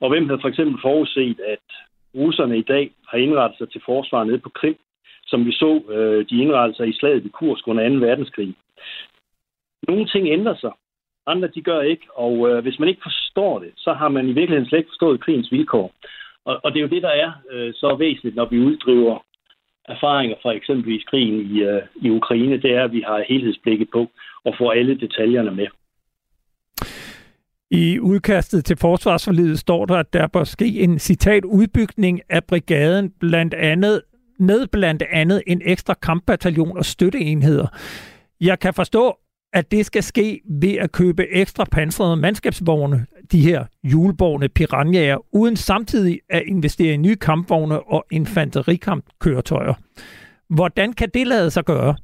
Og 0.00 0.08
hvem 0.08 0.28
havde 0.28 0.40
for 0.40 0.48
eksempel 0.48 0.80
forudset, 0.82 1.40
at 1.40 1.66
russerne 2.14 2.58
i 2.58 2.62
dag 2.62 2.90
har 3.08 3.18
indrettet 3.18 3.58
sig 3.58 3.70
til 3.70 3.80
forsvar 3.84 4.24
nede 4.24 4.38
på 4.38 4.48
Krim, 4.48 4.76
som 5.26 5.46
vi 5.46 5.52
så 5.52 5.82
øh, 5.88 6.26
de 6.30 6.42
indrettede 6.42 6.76
sig 6.76 6.88
i 6.88 6.98
slaget 6.98 7.24
ved 7.24 7.30
Kursk 7.30 7.68
under 7.68 7.88
2. 7.88 7.94
verdenskrig. 7.94 8.54
Nogle 9.88 10.06
ting 10.06 10.28
ændrer 10.28 10.54
sig, 10.54 10.72
andre 11.26 11.48
de 11.48 11.62
gør 11.62 11.80
ikke, 11.80 12.06
og 12.14 12.60
hvis 12.60 12.78
man 12.78 12.88
ikke 12.88 13.02
forstår 13.02 13.58
det, 13.58 13.72
så 13.76 13.92
har 13.92 14.08
man 14.08 14.28
i 14.28 14.32
virkeligheden 14.32 14.68
slet 14.68 14.78
ikke 14.78 14.90
forstået 14.90 15.20
krigens 15.20 15.52
vilkår. 15.52 15.92
Og, 16.44 16.60
og 16.64 16.72
det 16.72 16.78
er 16.78 16.82
jo 16.82 16.94
det, 16.94 17.02
der 17.02 17.14
er 17.24 17.32
øh, 17.50 17.74
så 17.74 17.96
væsentligt, 17.98 18.36
når 18.36 18.48
vi 18.50 18.58
uddriver 18.58 19.24
erfaringer 19.88 20.36
fra 20.42 20.52
eksempelvis 20.52 21.04
krigen 21.04 21.40
i, 21.40 21.62
øh, 21.62 21.82
i 22.02 22.10
Ukraine, 22.10 22.62
det 22.62 22.70
er, 22.70 22.84
at 22.84 22.92
vi 22.92 23.00
har 23.06 23.24
helhedsblikket 23.28 23.88
på 23.92 24.10
og 24.44 24.54
får 24.58 24.72
alle 24.72 25.00
detaljerne 25.00 25.50
med. 25.50 25.66
I 27.70 28.00
udkastet 28.00 28.64
til 28.64 28.76
forsvarsforlidet 28.76 29.58
står 29.58 29.86
der, 29.86 29.94
at 29.94 30.12
der 30.12 30.26
bør 30.26 30.44
ske 30.44 30.80
en 30.80 30.98
citat 30.98 31.44
udbygning 31.44 32.20
af 32.28 32.44
brigaden 32.44 33.12
blandt 33.20 33.54
andet 33.54 34.02
med 34.38 34.66
blandt 34.66 35.02
andet 35.10 35.42
en 35.46 35.62
ekstra 35.64 35.94
kampbataljon 35.94 36.78
og 36.78 36.84
støtteenheder. 36.84 37.66
Jeg 38.40 38.58
kan 38.58 38.74
forstå, 38.74 39.18
at 39.52 39.70
det 39.70 39.86
skal 39.86 40.02
ske 40.02 40.40
ved 40.60 40.74
at 40.74 40.92
købe 40.92 41.26
ekstra 41.32 41.64
pansrede 41.72 42.16
mandskabsvogne, 42.16 43.06
de 43.32 43.40
her 43.40 43.64
hjulborgne 43.82 44.48
piranjaer, 44.48 45.18
uden 45.32 45.56
samtidig 45.56 46.20
at 46.30 46.42
investere 46.46 46.94
i 46.94 46.96
nye 46.96 47.16
kampvogne 47.16 47.82
og 47.82 48.04
infanterikampkøretøjer. 48.12 49.74
Hvordan 50.48 50.92
kan 50.92 51.10
det 51.14 51.26
lade 51.26 51.50
sig 51.50 51.64
gøre? 51.64 51.94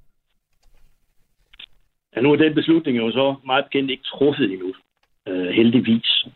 Ja, 2.16 2.20
nu 2.20 2.32
er 2.32 2.36
den 2.36 2.54
beslutning 2.54 2.98
jo 2.98 3.10
så 3.10 3.34
meget 3.46 3.64
bekendt 3.64 3.90
ikke 3.90 4.02
truffet 4.02 4.52
endnu, 4.52 4.72
øh, 5.28 5.48
heldigvis. 5.48 6.26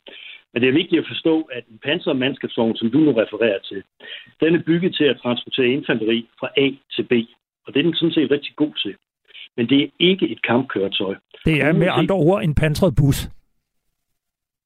Men 0.52 0.62
det 0.62 0.68
er 0.68 0.80
vigtigt 0.80 1.00
at 1.00 1.08
forstå, 1.08 1.40
at 1.42 1.64
en 1.66 2.18
mandskabsvogn, 2.18 2.76
som 2.76 2.90
du 2.90 2.98
nu 2.98 3.12
refererer 3.12 3.58
til, 3.58 3.82
den 4.40 4.54
er 4.54 4.62
bygget 4.66 4.94
til 4.94 5.04
at 5.04 5.20
transportere 5.22 5.66
infanteri 5.66 6.28
fra 6.40 6.48
A 6.56 6.66
til 6.94 7.02
B. 7.02 7.12
Og 7.66 7.74
det 7.74 7.78
er 7.80 7.82
den 7.82 7.94
sådan 7.94 8.12
set 8.14 8.30
rigtig 8.30 8.52
god 8.56 8.74
til 8.82 8.94
men 9.56 9.68
det 9.68 9.82
er 9.82 9.88
ikke 9.98 10.28
et 10.28 10.42
kampkøretøj. 10.42 11.14
Det 11.44 11.62
er 11.62 11.72
med 11.72 11.88
andre 11.90 12.14
ord 12.14 12.42
en 12.42 12.54
pansret 12.54 12.94
bus. 12.96 13.28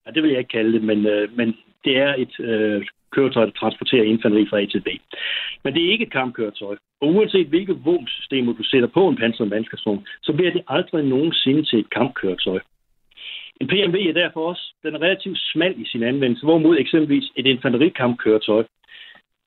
Ja, 0.09 0.13
det 0.13 0.23
vil 0.23 0.31
jeg 0.31 0.39
ikke 0.39 0.57
kalde 0.59 0.73
det, 0.73 0.83
men, 0.83 1.07
øh, 1.07 1.37
men 1.37 1.57
det 1.85 1.97
er 1.97 2.15
et 2.15 2.41
øh, 2.41 2.87
køretøj, 3.11 3.45
der 3.45 3.53
transporterer 3.53 4.05
infanteri 4.05 4.47
fra 4.51 4.61
A 4.61 4.67
til 4.67 4.81
B. 4.81 4.89
Men 5.65 5.75
det 5.75 5.85
er 5.85 5.91
ikke 5.91 6.07
et 6.07 6.13
kampkøretøj. 6.13 6.77
Og 7.01 7.09
uanset 7.09 7.47
hvilke 7.47 7.73
våbensystemer 7.73 8.53
du 8.53 8.63
sætter 8.63 8.89
på 8.89 9.09
en 9.09 9.17
pansret 9.17 9.49
mandskabsvogn, 9.49 10.07
så 10.23 10.33
bliver 10.33 10.53
det 10.53 10.63
aldrig 10.69 11.05
nogensinde 11.05 11.63
til 11.63 11.79
et 11.79 11.91
kampkøretøj. 11.91 12.61
En 13.61 13.69
PMV 13.69 13.97
er 14.09 14.13
derfor 14.13 14.49
også 14.49 14.75
den 14.83 14.95
er 14.95 15.03
relativt 15.03 15.39
smal 15.53 15.75
i 15.81 15.85
sin 15.85 16.03
anvendelse, 16.03 16.45
hvorimod 16.45 16.79
eksempelvis 16.79 17.25
et 17.37 17.47
infanterikampkøretøj, 17.47 18.65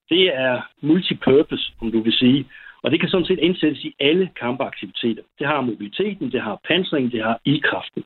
det 0.09 0.35
er 0.35 0.61
multipurpose, 0.81 1.73
om 1.81 1.91
du 1.91 1.99
vil 2.01 2.13
sige, 2.13 2.45
og 2.83 2.91
det 2.91 2.99
kan 2.99 3.09
sådan 3.09 3.25
set 3.25 3.39
indsættes 3.39 3.83
i 3.83 3.95
alle 3.99 4.29
kampaktiviteter. 4.39 5.23
Det 5.39 5.47
har 5.47 5.61
mobiliteten, 5.61 6.31
det 6.31 6.41
har 6.41 6.59
pansringen, 6.67 7.11
det 7.11 7.23
har 7.23 7.39
ildkraften. 7.45 8.03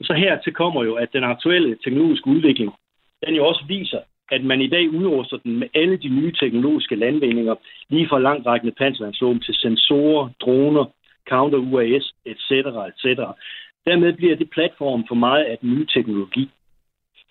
Og 0.00 0.04
så 0.04 0.14
hertil 0.14 0.52
kommer 0.52 0.84
jo, 0.84 0.94
at 0.94 1.12
den 1.12 1.24
aktuelle 1.24 1.76
teknologiske 1.84 2.26
udvikling, 2.26 2.72
den 3.26 3.34
jo 3.34 3.46
også 3.46 3.64
viser, 3.68 4.00
at 4.30 4.44
man 4.44 4.60
i 4.60 4.66
dag 4.66 4.90
udruster 4.90 5.36
den 5.36 5.58
med 5.58 5.68
alle 5.74 5.96
de 5.96 6.08
nye 6.08 6.32
teknologiske 6.32 6.96
landvindinger, 6.96 7.54
lige 7.88 8.08
fra 8.08 8.18
langtrækkende 8.18 8.74
panserværnsvåben 8.78 9.40
til 9.40 9.54
sensorer, 9.54 10.28
droner, 10.40 10.84
counter-UAS, 11.30 12.12
etc. 12.26 12.50
etc. 12.90 13.04
Dermed 13.86 14.12
bliver 14.12 14.36
det 14.36 14.50
platform 14.50 15.04
for 15.08 15.14
meget 15.14 15.44
af 15.44 15.58
den 15.58 15.70
nye 15.74 15.86
teknologi. 15.86 16.50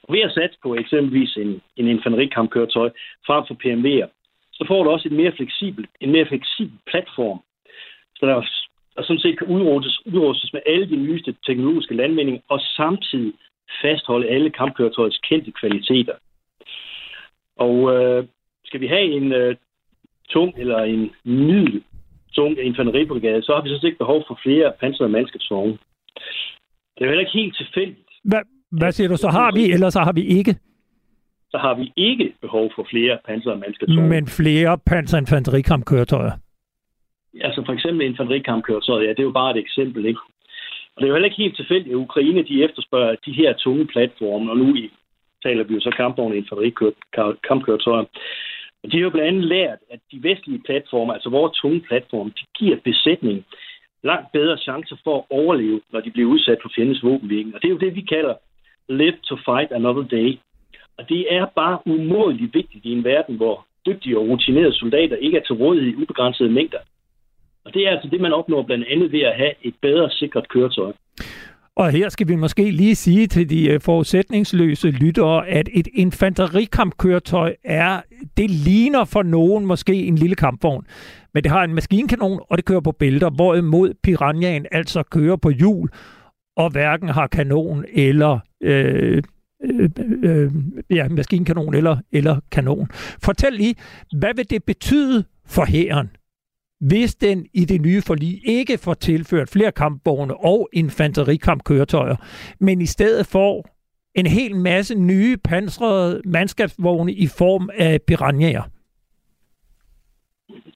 Og 0.04 0.14
ved 0.14 0.22
at 0.22 0.32
satse 0.32 0.58
på 0.64 0.76
eksempelvis 0.76 1.38
en, 1.38 1.62
en 1.78 1.88
infanterikampkøretøj 1.88 2.90
frem 3.28 3.44
for 3.48 3.56
PMV'er, 3.64 4.10
så 4.54 4.66
får 4.68 4.84
du 4.84 4.90
også 4.90 5.08
et 5.08 5.16
mere 5.22 5.32
fleksibel, 5.32 5.88
en 6.00 6.12
mere 6.12 6.26
fleksibel 6.26 6.78
platform, 6.88 7.40
så 8.16 8.26
der, 8.26 8.42
der 8.96 9.04
sådan 9.04 9.20
set 9.20 9.38
kan 9.38 9.48
udrustes, 9.48 10.06
udrustes 10.06 10.54
med 10.54 10.62
alle 10.66 10.90
de 10.90 10.96
nyeste 10.96 11.36
teknologiske 11.48 11.96
landvindinger, 11.96 12.42
og 12.50 12.60
samtidig 12.60 13.34
fastholde 13.82 14.30
alle 14.30 14.50
kampkøretøjets 14.50 15.18
kendte 15.18 15.52
kvaliteter. 15.60 16.14
Og 17.56 17.76
øh, 17.96 18.28
skal 18.66 18.82
vi 18.82 18.88
have 18.88 19.08
en 19.20 19.32
øh, 19.32 19.56
tung 20.30 20.54
eller 20.58 20.80
en 20.80 21.12
middel 21.24 21.84
tung 22.34 22.60
infanteribrigade, 22.60 23.44
så 23.44 23.52
har 23.56 23.62
vi 23.62 23.70
sådan 23.70 23.82
set 23.82 23.98
behov 23.98 24.24
for 24.28 24.40
flere 24.44 24.74
pansrede 24.80 25.10
mandskabsvogne. 25.10 25.78
Det 26.94 27.02
er 27.02 27.06
jo 27.06 27.12
heller 27.12 27.26
ikke 27.26 27.40
helt 27.42 27.58
tilfældigt. 27.58 28.10
Hvad, 28.24 28.42
hvad 28.72 28.92
siger 28.92 29.08
du? 29.08 29.18
Så 29.18 29.30
har 29.30 29.52
vi, 29.52 29.72
eller 29.72 29.90
så 29.90 30.00
har 30.00 30.14
vi 30.14 30.22
ikke? 30.22 30.56
så 31.54 31.58
har 31.58 31.74
vi 31.82 31.94
ikke 31.96 32.34
behov 32.42 32.66
for 32.76 32.84
flere 32.92 33.18
pansrede 33.28 33.58
mandskabsvogne. 33.64 34.10
Men 34.10 34.28
flere 34.28 34.78
panserinfanterikampkøretøjer? 34.86 36.32
Altså 37.42 37.64
for 37.66 37.74
eksempel 37.74 38.06
infanterikampkøretøjet, 38.06 39.04
ja, 39.04 39.10
det 39.10 39.20
er 39.20 39.24
jo 39.32 39.40
bare 39.42 39.52
et 39.52 39.64
eksempel, 39.66 40.06
ikke? 40.06 40.20
Og 40.96 41.02
det 41.02 41.04
er 41.04 41.08
jo 41.08 41.14
heller 41.14 41.30
ikke 41.30 41.44
helt 41.44 41.56
tilfældigt, 41.56 41.94
at 41.94 42.04
Ukraine 42.08 42.44
de 42.44 42.64
efterspørger 42.64 43.16
de 43.26 43.32
her 43.32 43.54
tunge 43.54 43.88
platforme, 43.88 44.52
og 44.52 44.58
nu 44.58 44.76
i, 44.76 44.92
taler 45.44 45.64
vi 45.64 45.74
jo 45.74 45.80
så 45.80 45.92
kampvogne 45.92 46.38
infanterikampkøretøjer. 46.38 48.06
Og 48.84 48.92
de 48.92 48.98
har 48.98 49.04
jo 49.04 49.10
blandt 49.10 49.28
andet 49.28 49.44
lært, 49.44 49.80
at 49.90 50.00
de 50.12 50.24
vestlige 50.24 50.64
platforme, 50.66 51.14
altså 51.14 51.30
vores 51.30 51.58
tunge 51.58 51.82
platforme, 51.82 52.30
de 52.30 52.46
giver 52.58 52.78
besætning 52.84 53.46
langt 54.04 54.32
bedre 54.32 54.58
chancer 54.58 54.96
for 55.04 55.18
at 55.18 55.26
overleve, 55.30 55.82
når 55.92 56.00
de 56.00 56.12
bliver 56.12 56.30
udsat 56.30 56.58
for 56.62 56.72
fjendens 56.76 57.04
våbenvirkning. 57.04 57.56
Og 57.56 57.62
det 57.62 57.68
er 57.68 57.72
jo 57.72 57.86
det, 57.86 57.96
vi 57.96 58.02
kalder 58.02 58.34
live 58.90 59.18
to 59.24 59.36
fight 59.36 59.72
another 59.72 60.04
day. 60.18 60.38
Og 60.98 61.10
det 61.10 61.34
er 61.34 61.46
bare 61.46 61.80
umådeligt 61.86 62.54
vigtigt 62.54 62.86
i 62.86 62.92
en 62.92 63.04
verden, 63.04 63.36
hvor 63.36 63.66
dygtige 63.86 64.18
og 64.18 64.28
rutinerede 64.28 64.74
soldater 64.74 65.16
ikke 65.16 65.38
er 65.38 65.44
til 65.44 65.56
rådighed 65.56 65.92
i 65.92 65.96
ubegrænsede 65.96 66.50
mængder. 66.50 66.80
Og 67.66 67.74
det 67.74 67.88
er 67.88 67.92
altså 67.92 68.08
det, 68.12 68.22
man 68.22 68.34
opnår 68.34 68.64
blandt 68.64 68.86
andet 68.88 69.12
ved 69.12 69.22
at 69.22 69.36
have 69.38 69.52
et 69.62 69.76
bedre 69.82 70.10
sikret 70.10 70.50
køretøj. 70.50 70.94
Og 71.76 71.92
her 71.92 72.10
skal 72.10 72.28
vi 72.28 72.36
måske 72.36 72.72
lige 72.72 72.96
sige 72.96 73.28
til 73.28 73.50
de 73.50 73.70
øh, 73.70 73.82
forudsætningsløse 73.82 74.92
lyttere, 74.92 75.48
at 75.48 75.70
et 75.74 75.88
infanterikampkøretøj 75.94 77.56
er, 77.64 78.02
det 78.38 78.50
ligner 78.50 79.06
for 79.06 79.24
nogen 79.24 79.66
måske 79.66 79.94
en 79.94 80.16
lille 80.16 80.36
kampvogn. 80.36 80.86
Men 81.34 81.44
det 81.44 81.52
har 81.52 81.64
en 81.64 81.74
maskinkanon, 81.74 82.40
og 82.50 82.58
det 82.58 82.66
kører 82.66 82.80
på 82.80 82.92
bælter, 82.92 83.30
hvorimod 83.30 83.94
Piranhaen 84.04 84.66
altså 84.72 85.04
kører 85.04 85.36
på 85.36 85.50
hjul, 85.50 85.90
og 86.58 86.72
hverken 86.72 87.10
har 87.10 87.28
kanon 87.28 87.86
eller 87.94 88.40
øh, 88.64 89.24
øh, 89.64 89.90
øh, 90.24 90.52
ja, 90.90 91.08
maskinkanon 91.10 91.74
eller, 91.74 91.98
eller 92.12 92.40
kanon. 92.52 92.88
Fortæl 93.24 93.54
lige, 93.54 93.76
hvad 94.18 94.36
vil 94.36 94.50
det 94.50 94.64
betyde 94.64 95.24
for 95.48 95.66
hæren, 95.66 96.10
hvis 96.90 97.16
den 97.16 97.46
i 97.54 97.66
det 97.66 97.82
nye 97.82 98.02
forlig 98.08 98.34
ikke 98.46 98.78
får 98.78 98.94
tilført 98.94 99.50
flere 99.50 99.72
kampvogne 99.72 100.36
og 100.38 100.70
infanterikampkøretøjer, 100.74 102.16
men 102.60 102.82
i 102.82 102.86
stedet 102.86 103.26
får 103.32 103.70
en 104.16 104.28
hel 104.28 104.56
masse 104.56 104.96
nye 104.96 105.38
pansrede 105.38 106.22
mandskabsvogne 106.26 107.14
i 107.14 107.28
form 107.38 107.70
af 107.78 108.02
piranhaer? 108.08 108.64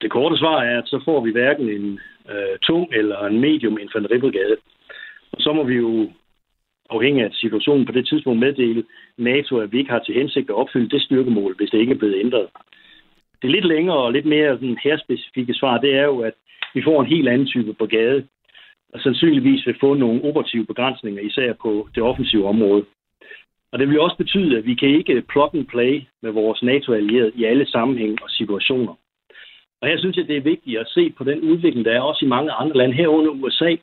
Det 0.01 0.12
korte 0.12 0.38
svar 0.38 0.64
er, 0.64 0.78
at 0.82 0.88
så 0.88 1.01
får 1.05 1.20
vi 1.26 1.32
hverken 1.32 1.70
en 1.70 1.99
øh, 2.30 2.58
tung 2.62 2.93
eller 2.93 3.26
en 3.26 3.39
medium 3.39 3.78
infanteribrigade. 3.78 4.58
Og 5.32 5.38
så 5.39 5.53
må 5.53 5.64
vi 5.64 5.76
jo 5.76 6.10
afhængig 6.89 7.24
af 7.24 7.32
situationen 7.34 7.86
på 7.86 7.91
det 7.91 8.08
tidspunkt 8.08 8.39
meddele 8.39 8.84
NATO, 9.18 9.58
at 9.58 9.72
vi 9.72 9.78
ikke 9.78 9.91
har 9.91 9.99
til 9.99 10.16
hensigt 10.16 10.49
at 10.49 10.55
opfylde 10.55 10.89
det 10.89 11.01
styrkemål, 11.01 11.55
hvis 11.58 11.70
det 11.70 11.80
ikke 11.80 11.93
er 11.93 11.97
blevet 11.97 12.20
ændret. 12.20 12.47
Det 13.41 13.51
lidt 13.51 13.65
længere 13.65 13.97
og 13.97 14.11
lidt 14.11 14.25
mere 14.25 14.55
sådan 14.55 14.77
her 14.83 14.97
specifikke 14.97 15.53
svar, 15.53 15.77
det 15.77 15.95
er 15.95 16.03
jo, 16.03 16.19
at 16.19 16.33
vi 16.73 16.83
får 16.83 17.01
en 17.01 17.07
helt 17.07 17.29
anden 17.29 17.47
type 17.47 17.73
brigade, 17.73 18.27
og 18.93 18.99
sandsynligvis 18.99 19.67
vil 19.67 19.79
få 19.79 19.93
nogle 19.93 20.23
operative 20.23 20.65
begrænsninger, 20.65 21.21
især 21.21 21.53
på 21.53 21.89
det 21.95 22.03
offensive 22.03 22.47
område. 22.47 22.85
Og 23.71 23.79
det 23.79 23.89
vil 23.89 23.99
også 23.99 24.17
betyde, 24.17 24.57
at 24.57 24.65
vi 24.65 24.75
kan 24.75 24.89
ikke 24.89 25.21
plug 25.21 25.55
and 25.55 25.65
play 25.65 26.01
med 26.21 26.31
vores 26.31 26.63
NATO-allierede 26.63 27.31
i 27.35 27.43
alle 27.43 27.65
sammenhænge 27.65 28.17
og 28.23 28.29
situationer. 28.29 28.93
Og 29.81 29.88
her 29.88 29.97
synes 29.97 30.17
jeg, 30.17 30.27
det 30.27 30.38
er 30.38 30.41
vigtigt 30.41 30.79
at 30.79 30.88
se 30.88 31.09
på 31.09 31.23
den 31.23 31.39
udvikling, 31.41 31.85
der 31.85 31.91
er 31.91 32.01
også 32.01 32.25
i 32.25 32.27
mange 32.27 32.51
andre 32.51 32.77
lande, 32.77 32.95
herunder 32.95 33.31
USA, 33.31 33.75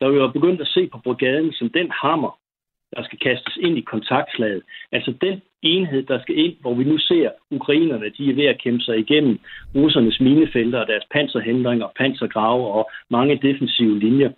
der 0.00 0.06
er 0.06 0.32
begyndt 0.32 0.60
at 0.60 0.66
se 0.68 0.88
på 0.92 0.98
brigaden 0.98 1.52
som 1.52 1.68
den 1.68 1.90
hammer, 1.90 2.38
der 2.96 3.02
skal 3.02 3.18
kastes 3.18 3.56
ind 3.56 3.78
i 3.78 3.80
kontaktslaget. 3.80 4.62
Altså 4.92 5.14
den 5.20 5.42
enhed, 5.62 6.02
der 6.02 6.20
skal 6.22 6.38
ind, 6.38 6.54
hvor 6.60 6.74
vi 6.74 6.84
nu 6.84 6.98
ser 6.98 7.30
ukrainerne, 7.50 8.12
de 8.18 8.30
er 8.30 8.34
ved 8.34 8.44
at 8.44 8.62
kæmpe 8.62 8.82
sig 8.84 8.98
igennem 8.98 9.40
russernes 9.74 10.20
minefelter 10.20 10.80
og 10.80 10.86
deres 10.86 11.04
panserhindringer, 11.10 11.86
pansergrave 11.96 12.66
og 12.66 12.90
mange 13.10 13.38
defensive 13.42 13.98
linjer. 13.98 14.30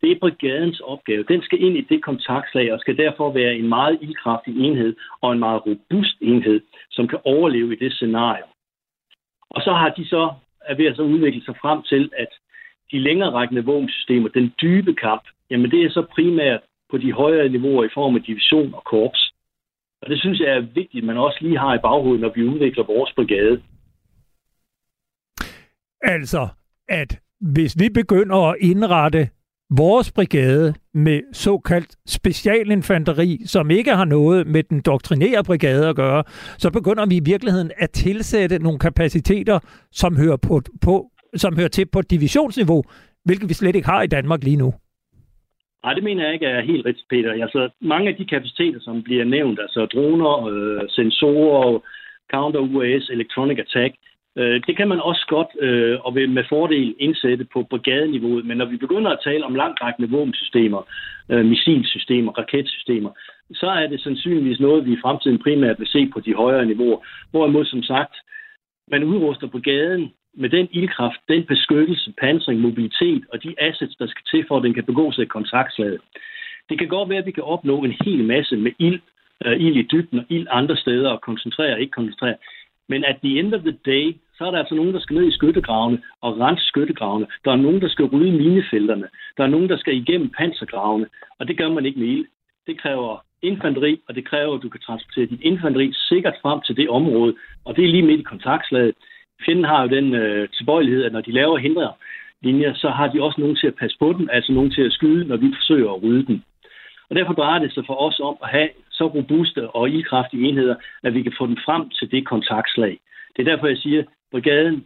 Det 0.00 0.10
er 0.10 0.18
brigadens 0.20 0.80
opgave. 0.80 1.24
Den 1.28 1.42
skal 1.42 1.62
ind 1.62 1.76
i 1.76 1.80
det 1.80 2.02
kontaktslag 2.02 2.72
og 2.72 2.80
skal 2.80 2.96
derfor 2.96 3.32
være 3.32 3.54
en 3.54 3.68
meget 3.68 3.98
ildkraftig 4.00 4.56
enhed 4.66 4.96
og 5.20 5.32
en 5.32 5.38
meget 5.38 5.66
robust 5.66 6.16
enhed, 6.20 6.60
som 6.90 7.08
kan 7.08 7.18
overleve 7.24 7.72
i 7.72 7.78
det 7.78 7.92
scenarie. 7.92 8.42
Og 9.50 9.62
så 9.62 9.72
har 9.72 9.88
de 9.88 10.08
så 10.08 10.32
er 10.60 10.74
ved 10.74 10.86
at 10.86 10.96
så 10.96 11.02
udvikle 11.02 11.44
sig 11.44 11.56
frem 11.60 11.82
til, 11.82 12.10
at 12.16 12.28
de 12.92 12.98
længere 12.98 13.30
rækkende 13.30 13.64
våbensystemer, 13.64 14.28
den 14.28 14.54
dybe 14.62 14.94
kamp, 14.94 15.22
jamen 15.50 15.70
det 15.70 15.82
er 15.82 15.90
så 15.90 16.02
primært 16.14 16.60
på 16.90 16.98
de 16.98 17.12
højere 17.12 17.48
niveauer 17.48 17.84
i 17.84 17.94
form 17.94 18.14
af 18.16 18.22
division 18.22 18.74
og 18.74 18.82
korps. 18.84 19.32
Og 20.02 20.10
det 20.10 20.20
synes 20.20 20.40
jeg 20.40 20.56
er 20.56 20.60
vigtigt, 20.60 21.02
at 21.02 21.06
man 21.06 21.16
også 21.16 21.38
lige 21.40 21.58
har 21.58 21.74
i 21.74 21.78
baghovedet, 21.82 22.20
når 22.20 22.32
vi 22.34 22.42
udvikler 22.42 22.84
vores 22.84 23.12
brigade. 23.12 23.62
Altså, 26.02 26.48
at 26.88 27.20
hvis 27.40 27.76
vi 27.80 27.88
begynder 27.88 28.36
at 28.36 28.56
indrette 28.60 29.28
vores 29.70 30.12
brigade 30.12 30.74
med 30.94 31.20
såkaldt 31.32 31.96
specialinfanteri, 32.06 33.42
som 33.46 33.70
ikke 33.70 33.94
har 33.94 34.04
noget 34.04 34.46
med 34.46 34.62
den 34.62 34.80
doktrinære 34.80 35.44
brigade 35.44 35.88
at 35.88 35.96
gøre, 35.96 36.24
så 36.58 36.70
begynder 36.70 37.06
vi 37.06 37.16
i 37.16 37.24
virkeligheden 37.24 37.70
at 37.76 37.90
tilsætte 37.90 38.58
nogle 38.58 38.78
kapaciteter, 38.78 39.58
som 39.92 40.16
hører, 40.16 40.36
på, 40.36 40.62
på, 40.80 41.10
som 41.36 41.56
hører 41.56 41.68
til 41.68 41.86
på 41.86 42.02
divisionsniveau, 42.02 42.82
hvilket 43.24 43.48
vi 43.48 43.54
slet 43.54 43.76
ikke 43.76 43.88
har 43.88 44.02
i 44.02 44.06
Danmark 44.06 44.44
lige 44.44 44.56
nu. 44.56 44.74
Nej, 45.86 45.94
det 45.94 46.04
mener 46.04 46.24
jeg 46.24 46.34
ikke 46.34 46.46
er 46.46 46.60
helt 46.60 46.86
rigtigt, 46.86 47.08
Peter. 47.08 47.32
Altså, 47.32 47.68
mange 47.80 48.08
af 48.08 48.16
de 48.16 48.24
kapaciteter, 48.24 48.80
som 48.80 49.02
bliver 49.02 49.24
nævnt, 49.24 49.60
altså 49.60 49.86
droner, 49.86 50.46
øh, 50.46 50.82
sensorer, 50.88 51.78
counter-UAS, 52.34 53.10
electronic 53.10 53.58
attack, 53.58 53.94
øh, 54.38 54.60
det 54.66 54.76
kan 54.76 54.88
man 54.88 55.00
også 55.00 55.24
godt 55.28 55.50
øh, 55.60 55.98
og 56.06 56.14
vil 56.14 56.30
med 56.30 56.44
fordel 56.48 56.94
indsætte 56.98 57.44
på 57.52 57.62
brigadeniveauet, 57.70 58.46
men 58.46 58.56
når 58.58 58.64
vi 58.64 58.76
begynder 58.76 59.10
at 59.10 59.22
tale 59.24 59.44
om 59.44 59.54
langtrækkende 59.54 60.10
våbensystemer, 60.10 60.82
øh, 61.30 61.44
missilsystemer, 61.44 62.32
raketsystemer, 62.32 63.10
så 63.54 63.66
er 63.66 63.86
det 63.86 64.00
sandsynligvis 64.00 64.60
noget, 64.60 64.86
vi 64.86 64.92
i 64.92 65.02
fremtiden 65.02 65.38
primært 65.38 65.78
vil 65.78 65.88
se 65.88 66.10
på 66.12 66.20
de 66.20 66.34
højere 66.34 66.66
niveauer. 66.66 66.98
Hvorimod, 67.30 67.64
som 67.64 67.82
sagt, 67.82 68.14
man 68.90 69.04
udruster 69.04 69.46
brigaden 69.46 70.12
med 70.36 70.50
den 70.50 70.68
ildkraft, 70.70 71.20
den 71.28 71.44
beskyttelse, 71.44 72.12
pansring, 72.20 72.60
mobilitet 72.60 73.24
og 73.32 73.42
de 73.42 73.54
assets, 73.58 73.96
der 73.96 74.06
skal 74.06 74.24
til 74.30 74.44
for, 74.48 74.56
at 74.56 74.62
den 74.62 74.74
kan 74.74 74.84
begå 74.84 75.12
sig 75.12 75.22
i 75.22 75.34
kontaktslaget. 75.36 76.00
Det 76.68 76.78
kan 76.78 76.88
godt 76.88 77.08
være, 77.08 77.18
at 77.18 77.26
vi 77.26 77.30
kan 77.30 77.42
opnå 77.42 77.84
en 77.84 77.96
hel 78.04 78.24
masse 78.24 78.56
med 78.56 78.72
ild, 78.78 79.00
uh, 79.46 79.52
ild 79.52 79.76
i 79.76 79.88
dybden 79.92 80.18
og 80.18 80.24
ild 80.28 80.46
andre 80.50 80.76
steder 80.76 81.10
og 81.10 81.20
koncentrere 81.20 81.72
og 81.72 81.80
ikke 81.80 81.90
koncentrere. 81.90 82.36
Men 82.88 83.04
at 83.04 83.16
the 83.24 83.38
end 83.38 83.54
of 83.54 83.60
the 83.60 83.78
day, 83.86 84.16
så 84.38 84.46
er 84.46 84.50
der 84.50 84.58
altså 84.58 84.74
nogen, 84.74 84.94
der 84.94 85.00
skal 85.00 85.16
ned 85.16 85.28
i 85.28 85.36
skyttegravene 85.38 86.02
og 86.20 86.40
rense 86.40 86.66
skyttegravene. 86.66 87.26
Der 87.44 87.52
er 87.52 87.56
nogen, 87.56 87.80
der 87.80 87.88
skal 87.88 88.04
rydde 88.04 88.32
minefelterne. 88.32 89.08
Der 89.36 89.44
er 89.44 89.48
nogen, 89.48 89.68
der 89.68 89.76
skal 89.76 89.96
igennem 89.96 90.30
pansergravene. 90.38 91.06
Og 91.38 91.48
det 91.48 91.58
gør 91.58 91.68
man 91.68 91.86
ikke 91.86 92.00
med 92.00 92.08
ild. 92.08 92.26
Det 92.66 92.80
kræver 92.80 93.24
infanteri, 93.42 94.00
og 94.08 94.14
det 94.14 94.24
kræver, 94.24 94.54
at 94.54 94.62
du 94.62 94.68
kan 94.68 94.80
transportere 94.80 95.26
dit 95.26 95.40
infanteri 95.40 95.92
sikkert 95.92 96.34
frem 96.42 96.60
til 96.60 96.76
det 96.76 96.88
område. 96.88 97.34
Og 97.64 97.76
det 97.76 97.84
er 97.84 97.88
lige 97.88 98.06
midt 98.06 98.20
i 98.20 98.22
kontaktslaget 98.22 98.94
fjenden 99.44 99.64
har 99.64 99.82
jo 99.82 99.88
den 99.88 100.14
øh, 100.14 100.48
tilbøjelighed, 100.48 101.04
at 101.04 101.12
når 101.12 101.20
de 101.20 101.32
laver 101.32 101.58
hindre 101.58 101.92
linjer, 102.42 102.74
så 102.74 102.88
har 102.88 103.06
de 103.08 103.22
også 103.22 103.40
nogen 103.40 103.56
til 103.56 103.66
at 103.66 103.78
passe 103.80 103.96
på 103.98 104.12
dem, 104.18 104.28
altså 104.32 104.52
nogen 104.52 104.70
til 104.70 104.82
at 104.82 104.92
skyde, 104.92 105.28
når 105.28 105.36
vi 105.36 105.48
forsøger 105.58 105.90
at 105.92 106.02
rydde 106.02 106.26
dem. 106.26 106.42
Og 107.08 107.16
derfor 107.16 107.32
drejer 107.32 107.58
det 107.58 107.74
sig 107.74 107.84
for 107.86 107.96
os 108.06 108.20
om 108.20 108.36
at 108.42 108.48
have 108.48 108.68
så 108.90 109.06
robuste 109.06 109.70
og 109.70 109.88
ildkraftige 109.90 110.48
enheder, 110.48 110.76
at 111.02 111.14
vi 111.14 111.22
kan 111.22 111.34
få 111.38 111.46
dem 111.46 111.56
frem 111.66 111.90
til 111.90 112.10
det 112.10 112.26
kontaktslag. 112.26 112.98
Det 113.36 113.40
er 113.42 113.50
derfor, 113.50 113.66
jeg 113.66 113.78
siger, 113.78 114.00
at 114.00 114.06
brigaden 114.30 114.84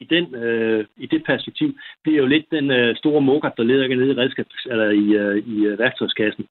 i, 0.00 0.04
den, 0.04 0.34
øh, 0.34 0.84
i 0.96 1.06
det 1.06 1.22
perspektiv 1.26 1.68
bliver 2.02 2.18
jo 2.18 2.26
lidt 2.26 2.46
den 2.50 2.70
øh, 2.70 2.96
store 2.96 3.20
mokat, 3.20 3.52
der 3.56 3.62
leder 3.62 3.88
ned 3.88 4.10
i, 4.10 4.20
redskabs, 4.20 4.66
eller 4.70 4.88
i, 4.90 5.04
øh, 5.22 5.36
i 5.54 5.56
øh, 5.66 5.78
værktøjskassen. 5.78 6.44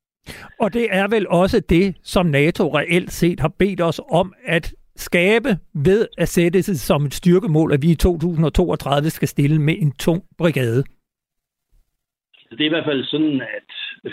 Og 0.60 0.74
det 0.74 0.88
er 0.92 1.08
vel 1.08 1.28
også 1.28 1.60
det, 1.70 1.96
som 2.04 2.26
NATO 2.26 2.78
reelt 2.78 3.12
set 3.12 3.40
har 3.40 3.54
bedt 3.60 3.82
os 3.82 4.02
om 4.12 4.34
at 4.46 4.74
skabe 5.10 5.50
ved 5.88 6.02
at 6.18 6.28
sætte 6.28 6.64
sig 6.64 6.78
som 6.80 7.06
et 7.06 7.14
styrkemål, 7.14 7.74
at 7.74 7.82
vi 7.82 7.90
i 7.92 7.96
2032 7.96 9.10
skal 9.10 9.28
stille 9.28 9.60
med 9.62 9.76
en 9.84 9.92
tung 10.06 10.24
brigade? 10.38 10.84
Det 12.52 12.62
er 12.62 12.72
i 12.72 12.76
hvert 12.76 12.90
fald 12.92 13.04
sådan, 13.04 13.42
at 13.42 13.70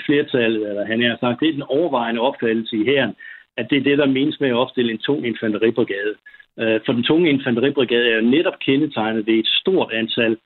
flertallet, 0.07 0.69
eller 0.69 0.85
han 0.87 1.03
har 1.03 1.17
sagt, 1.21 1.41
det 1.41 1.49
er 1.49 1.53
den 1.53 1.71
overvejende 1.79 2.21
opfattelse 2.21 2.77
i 2.77 2.85
herren, 2.85 3.15
at 3.57 3.67
det 3.71 3.79
er 3.79 3.87
det, 3.89 3.99
der 3.99 4.07
menes 4.07 4.41
med 4.41 4.49
at 4.49 4.61
opstille 4.63 4.93
en 4.93 5.05
tung 5.09 5.27
infanteribrigade. 5.27 6.15
Øh, 6.61 6.81
for 6.87 6.93
den 6.93 7.03
tunge 7.03 7.31
infanteribrigade 7.31 8.11
er 8.11 8.17
jo 8.17 8.31
netop 8.37 8.59
kendetegnet 8.67 9.27
ved 9.27 9.35
et 9.35 9.51
stort 9.61 9.93
antal 9.93 10.37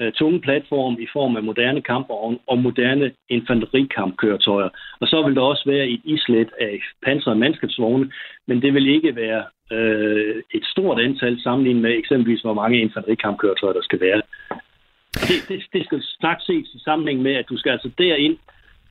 øh, 0.00 0.12
tunge 0.12 0.40
platform 0.40 0.96
i 1.00 1.06
form 1.12 1.36
af 1.36 1.42
moderne 1.42 1.82
kampvogne 1.82 2.38
og 2.46 2.58
moderne 2.58 3.12
infanterikampkøretøjer. 3.28 4.68
Og 5.00 5.06
så 5.08 5.22
vil 5.26 5.34
der 5.34 5.42
også 5.42 5.62
være 5.66 5.88
et 5.88 6.00
islet 6.04 6.50
af 6.60 6.80
pansrede 7.04 7.38
mandskabsvogne, 7.38 8.12
men 8.46 8.62
det 8.62 8.74
vil 8.74 8.86
ikke 8.88 9.16
være 9.16 9.44
øh, 9.72 10.42
et 10.54 10.64
stort 10.64 11.00
antal 11.00 11.40
sammenlignet 11.42 11.82
med 11.82 11.98
eksempelvis, 11.98 12.40
hvor 12.40 12.54
mange 12.54 12.80
infanterikampkøretøjer 12.80 13.72
der 13.72 13.82
skal 13.82 14.00
være. 14.00 14.22
Det, 15.12 15.38
det, 15.48 15.62
det 15.72 15.84
skal 15.84 16.02
snart 16.02 16.42
ses 16.42 16.68
i 16.74 16.78
sammenhæng 16.84 17.22
med, 17.22 17.34
at 17.34 17.48
du 17.48 17.56
skal 17.58 17.70
altså 17.70 17.90
derind, 17.98 18.36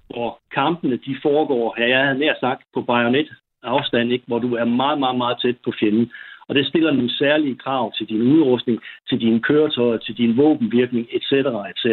hvor 0.08 0.39
kampene 0.53 0.97
de 0.97 1.16
foregår, 1.22 1.76
her 1.78 1.88
jeg 1.88 2.05
havde 2.05 2.20
nær 2.20 2.34
sagt, 2.39 2.62
på 2.74 2.82
bajonet 2.82 3.30
afstand, 3.64 4.12
ikke? 4.12 4.26
hvor 4.28 4.39
du 4.39 4.55
er 4.55 4.66
meget, 4.66 4.99
meget, 4.99 5.18
meget 5.18 5.38
tæt 5.41 5.58
på 5.66 5.72
fjenden. 5.80 6.12
Og 6.50 6.56
det 6.56 6.68
stiller 6.68 6.91
nogle 6.91 7.18
særlige 7.18 7.56
krav 7.56 7.93
til 7.93 8.08
din 8.08 8.22
udrustning, 8.22 8.80
til 9.10 9.20
dine 9.20 9.39
køretøjer, 9.41 9.98
til 9.98 10.18
din 10.18 10.38
våbenvirkning, 10.38 11.08
etc. 11.12 11.32
etc. 11.72 11.86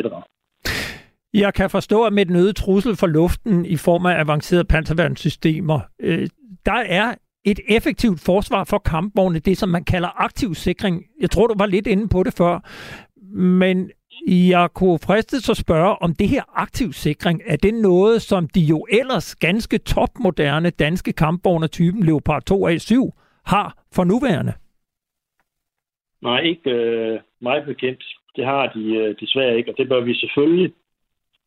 Jeg 1.35 1.55
kan 1.55 1.71
forstå, 1.71 2.03
at 2.03 2.13
med 2.13 2.27
den 2.27 2.37
øgede 2.37 2.53
trussel 2.53 2.97
for 2.97 3.07
luften 3.07 3.67
i 3.67 3.77
form 3.77 4.07
af 4.07 4.21
avancerede 4.21 4.65
panserværnssystemer, 4.65 5.81
øh, 6.01 6.29
der 6.67 6.83
er 6.87 7.15
et 7.45 7.61
effektivt 7.69 8.21
forsvar 8.21 8.65
for 8.65 8.79
kampvogne, 8.79 9.39
det 9.39 9.59
som 9.59 9.69
man 9.69 9.85
kalder 9.85 10.23
aktiv 10.25 10.55
sikring. 10.55 11.05
Jeg 11.21 11.31
tror, 11.31 11.47
du 11.47 11.55
var 11.59 11.67
lidt 11.67 11.87
inde 11.87 12.09
på 12.09 12.23
det 12.23 12.35
før, 12.35 12.61
men 13.37 13.91
jeg 14.27 14.69
kunne 14.75 14.99
fristes 14.99 15.51
at 15.51 15.57
spørge, 15.57 16.03
om 16.03 16.15
det 16.15 16.29
her 16.29 16.43
aktiv 16.55 16.93
sikring, 16.93 17.41
er 17.47 17.57
det 17.57 17.75
noget, 17.75 18.23
som 18.23 18.49
de 18.49 18.61
jo 18.61 18.87
ellers 18.91 19.37
ganske 19.37 19.79
topmoderne 19.79 20.71
danske 20.71 21.13
kampvogne 21.13 21.67
typen 21.67 22.03
Leopard 22.03 22.43
2A7 22.51 23.24
har 23.47 23.85
for 23.93 24.05
nuværende? 24.05 24.53
Nej, 26.23 26.41
ikke 26.41 26.71
øh, 26.71 27.21
meget 27.41 27.65
bekendt. 27.65 28.05
Det 28.37 28.45
har 28.45 28.67
de 28.67 28.85
øh, 28.97 29.15
desværre 29.21 29.57
ikke, 29.57 29.71
og 29.73 29.79
det 29.79 29.89
bør 29.89 30.01
vi 30.01 30.15
selvfølgelig, 30.15 30.73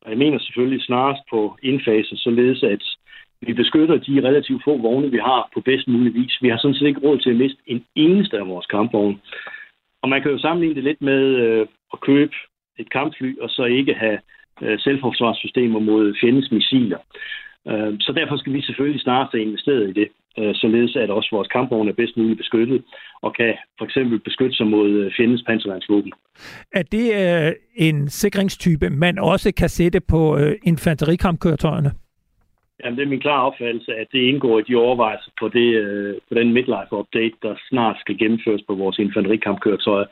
og 0.02 0.10
jeg 0.10 0.18
mener 0.18 0.38
selvfølgelig 0.38 0.82
snarest 0.82 1.22
på 1.30 1.56
indfase, 1.62 2.16
således 2.16 2.62
at 2.62 2.82
vi 3.40 3.52
beskytter 3.52 3.96
de 3.96 4.28
relativt 4.28 4.64
få 4.64 4.76
vogne, 4.76 5.10
vi 5.10 5.18
har 5.18 5.50
på 5.54 5.60
bedst 5.60 5.88
mulig 5.88 6.14
vis. 6.14 6.38
Vi 6.42 6.48
har 6.48 6.58
sådan 6.58 6.74
set 6.74 6.86
ikke 6.86 7.00
råd 7.00 7.18
til 7.18 7.30
at 7.30 7.36
miste 7.36 7.62
en 7.66 7.84
eneste 7.94 8.38
af 8.38 8.48
vores 8.48 8.66
kampvogne. 8.66 9.18
Og 10.02 10.08
man 10.08 10.22
kan 10.22 10.30
jo 10.30 10.38
sammenligne 10.38 10.74
det 10.74 10.84
lidt 10.84 11.02
med 11.02 11.22
øh, 11.22 11.66
at 11.92 12.00
købe 12.00 12.34
et 12.78 12.90
kampfly, 12.90 13.38
og 13.38 13.50
så 13.50 13.64
ikke 13.64 13.94
have 13.94 14.18
øh, 14.62 14.78
selvforsvarssystemer 14.78 15.78
mod 15.80 16.14
fjendens 16.20 16.50
missiler. 16.50 16.98
Øh, 17.70 17.94
så 18.00 18.12
derfor 18.12 18.36
skal 18.36 18.52
vi 18.52 18.62
selvfølgelig 18.62 19.00
snart 19.00 19.28
have 19.32 19.42
investeret 19.42 19.88
i 19.88 19.92
det, 19.92 20.08
øh, 20.38 20.54
således 20.54 20.96
at 20.96 21.10
også 21.10 21.28
vores 21.32 21.48
kampvogne 21.48 21.90
er 21.90 21.94
bedst 21.94 22.16
muligt 22.16 22.38
beskyttet 22.38 22.82
og 23.22 23.34
kan 23.34 23.54
for 23.78 23.84
eksempel 23.84 24.18
beskytte 24.18 24.56
sig 24.56 24.66
mod 24.66 24.90
øh, 24.90 25.12
fjendens 25.16 25.42
panserværnsvåben. 25.46 26.12
Er 26.72 26.82
det 26.82 27.06
øh, 27.22 27.52
en 27.76 28.08
sikringstype, 28.08 28.90
man 28.90 29.18
også 29.18 29.52
kan 29.54 29.68
sætte 29.68 30.00
på 30.00 30.38
infanterikampkøretøjerne? 30.62 31.90
Jamen, 32.84 32.98
det 32.98 33.04
er 33.04 33.08
min 33.08 33.20
klare 33.20 33.42
opfattelse, 33.42 33.94
at 33.94 34.06
det 34.12 34.18
indgår 34.18 34.58
i 34.58 34.62
de 34.68 34.76
overvejelser 34.76 35.30
på, 35.40 35.48
det, 35.48 35.68
på 36.28 36.34
den 36.34 36.52
midlife-update, 36.52 37.36
der 37.42 37.54
snart 37.68 37.96
skal 38.00 38.18
gennemføres 38.18 38.62
på 38.68 38.74
vores 38.74 38.98
infanterikampkøretøjer. 38.98 40.06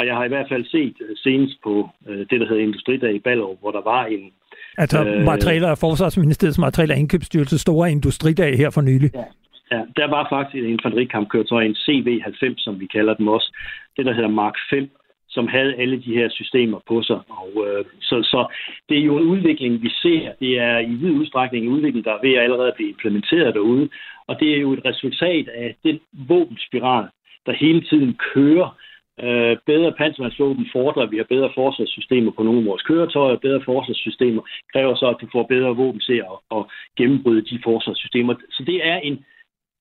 Og 0.00 0.06
jeg 0.06 0.16
har 0.16 0.24
i 0.24 0.28
hvert 0.34 0.48
fald 0.48 0.64
set 0.64 0.96
øh, 1.00 1.16
senest 1.16 1.56
på 1.66 1.88
øh, 2.08 2.18
det, 2.18 2.40
der 2.40 2.48
hedder 2.48 2.62
Industridag 2.68 3.14
i 3.14 3.18
Ballerup, 3.18 3.60
hvor 3.60 3.70
der 3.70 3.82
var 3.92 4.04
en... 4.04 4.32
Altså 4.78 4.98
øh, 5.04 5.24
materialer 5.24 5.68
af 5.68 5.78
Forsvarsministeriets 5.78 6.58
materialer 6.58 6.94
indkøbsstyrelse 6.94 7.58
store 7.58 7.90
industridag 7.90 8.56
her 8.56 8.70
for 8.70 8.80
nylig. 8.80 9.10
Ja, 9.14 9.24
ja, 9.72 9.80
der 9.96 10.08
var 10.16 10.26
faktisk 10.30 10.54
en 10.56 10.70
infanterikampkøretøj, 10.70 11.62
en 11.64 11.76
CV-90, 11.84 12.54
som 12.64 12.80
vi 12.80 12.86
kalder 12.86 13.14
dem 13.14 13.28
også. 13.28 13.48
Det, 13.96 14.06
der 14.06 14.12
hedder 14.12 14.28
Mark 14.28 14.54
5, 14.70 14.90
som 15.28 15.48
havde 15.48 15.74
alle 15.74 15.96
de 16.04 16.14
her 16.14 16.28
systemer 16.30 16.80
på 16.88 17.02
sig. 17.02 17.20
Og, 17.28 17.50
øh, 17.66 17.84
så, 18.00 18.16
så 18.22 18.40
det 18.88 18.98
er 18.98 19.02
jo 19.02 19.16
en 19.18 19.28
udvikling, 19.34 19.82
vi 19.82 19.90
ser. 20.02 20.32
Det 20.40 20.58
er 20.58 20.78
i 20.78 20.94
vid 21.02 21.10
udstrækning 21.10 21.66
en 21.66 21.72
udvikling, 21.72 22.04
der 22.04 22.12
er 22.12 22.22
ved 22.22 22.34
at 22.34 22.42
allerede 22.42 22.72
blive 22.76 22.90
implementeret 22.90 23.54
derude. 23.54 23.88
Og 24.28 24.40
det 24.40 24.48
er 24.54 24.60
jo 24.60 24.72
et 24.72 24.84
resultat 24.84 25.48
af 25.48 25.74
den 25.84 26.00
våbenspiral, 26.12 27.06
der 27.46 27.52
hele 27.52 27.80
tiden 27.80 28.18
kører. 28.34 28.76
Øh, 29.24 29.56
bedre 29.66 29.92
panservandsvåben 29.92 30.66
fordrer, 30.72 31.02
at 31.02 31.10
vi 31.10 31.16
har 31.16 31.24
bedre 31.34 31.50
forsvarssystemer 31.54 32.32
på 32.32 32.42
nogle 32.42 32.60
af 32.60 32.66
vores 32.66 32.82
køretøjer. 32.82 33.36
Bedre 33.36 33.62
forsvarssystemer 33.64 34.42
kræver 34.72 34.94
så, 34.94 35.06
at 35.08 35.20
du 35.20 35.26
får 35.32 35.42
bedre 35.42 35.76
våben 35.76 36.00
til 36.00 36.18
at, 36.30 36.36
at 36.56 36.62
gennembryde 36.96 37.42
de 37.50 37.60
forsvarssystemer. 37.64 38.34
Så 38.50 38.62
det 38.66 38.86
er 38.86 38.96
en 38.96 39.24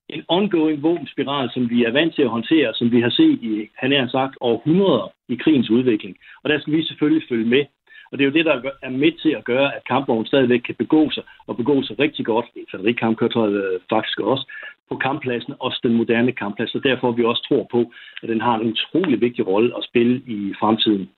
en 0.09 0.23
ongoing 0.27 0.84
våbenspiral, 0.84 1.49
som 1.53 1.69
vi 1.69 1.84
er 1.84 1.91
vant 1.91 2.15
til 2.15 2.21
at 2.21 2.30
håndtere, 2.30 2.73
som 2.73 2.91
vi 2.91 3.01
har 3.01 3.09
set 3.09 3.39
i, 3.43 3.69
han 3.75 3.91
har 3.91 4.07
sagt, 4.07 4.38
århundreder 4.41 5.11
i 5.30 5.36
krigens 5.36 5.69
udvikling. 5.69 6.17
Og 6.43 6.49
der 6.49 6.59
skal 6.59 6.73
vi 6.73 6.84
selvfølgelig 6.84 7.27
følge 7.30 7.45
med. 7.45 7.65
Og 8.11 8.17
det 8.17 8.23
er 8.23 8.30
jo 8.30 8.38
det, 8.38 8.45
der 8.45 8.71
er 8.82 8.89
med 8.89 9.11
til 9.11 9.30
at 9.30 9.45
gøre, 9.45 9.75
at 9.75 9.84
kampvognen 9.88 10.25
stadigvæk 10.25 10.59
kan 10.59 10.75
begå 10.75 11.11
sig, 11.11 11.23
og 11.47 11.57
begå 11.57 11.84
sig 11.84 11.99
rigtig 11.99 12.25
godt, 12.25 12.45
infanterikampkøretøjet 12.55 13.73
øh, 13.73 13.80
faktisk 13.89 14.19
også, 14.19 14.45
på 14.89 14.95
kamppladsen, 14.97 15.53
også 15.59 15.79
den 15.83 15.93
moderne 15.93 16.31
kampplads. 16.31 16.75
Og 16.75 16.83
derfor 16.83 17.11
vi 17.11 17.23
også 17.23 17.43
tror 17.49 17.67
på, 17.71 17.91
at 18.23 18.29
den 18.29 18.41
har 18.41 18.55
en 18.55 18.67
utrolig 18.71 19.21
vigtig 19.21 19.47
rolle 19.47 19.77
at 19.77 19.83
spille 19.89 20.15
i 20.27 20.53
fremtiden. 20.59 21.09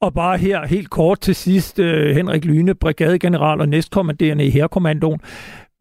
Og 0.00 0.14
bare 0.14 0.38
her 0.38 0.66
helt 0.66 0.90
kort 0.90 1.20
til 1.20 1.34
sidst, 1.34 1.78
øh, 1.78 2.16
Henrik 2.16 2.44
Lyne, 2.44 2.74
brigadegeneral 2.74 3.60
og 3.60 3.68
næstkommanderende 3.68 4.46
i 4.46 4.50
Herkommandoen. 4.50 5.20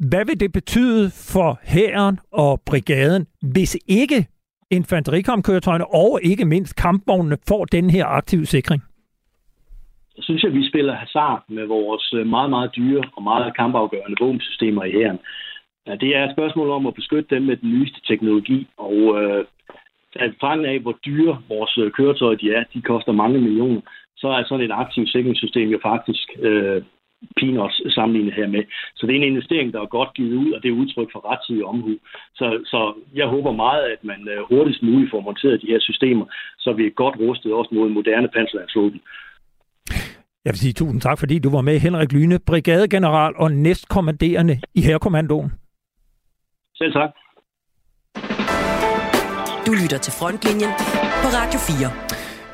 Hvad 0.09 0.25
vil 0.25 0.39
det 0.39 0.51
betyde 0.51 1.11
for 1.33 1.59
hæren 1.63 2.19
og 2.31 2.61
brigaden, 2.65 3.27
hvis 3.53 3.77
ikke 3.87 4.25
infanterikampkøretøjerne 4.71 5.93
og 5.93 6.19
ikke 6.23 6.45
mindst 6.45 6.75
kampvognene 6.75 7.37
får 7.47 7.65
den 7.65 7.89
her 7.89 8.05
aktive 8.05 8.45
sikring? 8.45 8.81
Så 10.15 10.21
synes 10.23 10.43
jeg, 10.43 10.51
at 10.51 10.57
vi 10.57 10.69
spiller 10.69 10.95
hasard 10.95 11.43
med 11.49 11.65
vores 11.65 12.13
meget, 12.25 12.49
meget 12.49 12.71
dyre 12.75 13.03
og 13.15 13.23
meget 13.23 13.55
kampafgørende 13.55 14.17
våbensystemer 14.21 14.83
i 14.83 14.91
hæren. 14.91 15.19
Det 15.95 16.15
er 16.15 16.23
et 16.23 16.35
spørgsmål 16.35 16.69
om 16.69 16.87
at 16.87 16.93
beskytte 16.93 17.35
dem 17.35 17.43
med 17.43 17.57
den 17.57 17.69
nyeste 17.69 17.99
teknologi, 18.07 18.67
og 18.77 19.23
øh, 19.23 19.45
at 20.15 20.31
fange 20.41 20.67
af, 20.67 20.79
hvor 20.79 20.97
dyre 21.05 21.41
vores 21.49 21.77
øh, 21.77 21.91
køretøjer 21.91 22.37
de 22.37 22.53
er, 22.53 22.63
de 22.73 22.81
koster 22.81 23.11
mange 23.11 23.39
millioner, 23.39 23.81
så 24.17 24.27
er 24.27 24.43
sådan 24.43 24.65
et 24.65 24.71
aktivt 24.71 25.09
sikringssystem 25.09 25.69
jo 25.69 25.79
faktisk 25.83 26.27
øh, 26.39 26.81
peanuts 27.39 27.93
sammenlignet 27.95 28.33
hermed. 28.33 28.63
Så 28.95 29.07
det 29.07 29.13
er 29.13 29.17
en 29.17 29.31
investering, 29.31 29.73
der 29.73 29.81
er 29.81 29.95
godt 29.97 30.13
givet 30.13 30.35
ud, 30.43 30.51
og 30.51 30.63
det 30.63 30.69
er 30.69 30.81
udtryk 30.81 31.09
for 31.11 31.31
rettidig 31.31 31.65
omhu. 31.65 31.93
Så, 32.35 32.45
så 32.65 32.93
jeg 33.15 33.27
håber 33.27 33.51
meget, 33.51 33.83
at 33.83 34.03
man 34.03 34.27
øh, 34.33 34.39
hurtigst 34.49 34.83
muligt 34.83 35.11
får 35.11 35.21
monteret 35.21 35.61
de 35.61 35.71
her 35.73 35.79
systemer, 35.79 36.25
så 36.59 36.73
vi 36.73 36.85
er 36.85 36.89
godt 36.89 37.15
rustet 37.19 37.53
også 37.53 37.71
mod 37.75 37.89
moderne 37.89 38.27
panserlandsvåben. 38.27 39.01
Jeg 40.45 40.51
vil 40.53 40.59
sige 40.59 40.73
tusind 40.73 41.01
tak, 41.01 41.19
fordi 41.19 41.39
du 41.39 41.49
var 41.49 41.61
med, 41.61 41.79
Henrik 41.79 42.11
Lyne, 42.11 42.39
brigadegeneral 42.47 43.33
og 43.35 43.51
næstkommanderende 43.51 44.61
i 44.75 44.81
Herrekommandoen. 44.81 45.51
Selv 46.81 46.93
tak. 46.93 47.09
Du 49.65 49.71
lytter 49.81 49.97
til 50.01 50.13
Frontlinjen 50.13 50.71
på 51.21 51.27
Radio 51.37 51.59
4. 51.59 51.91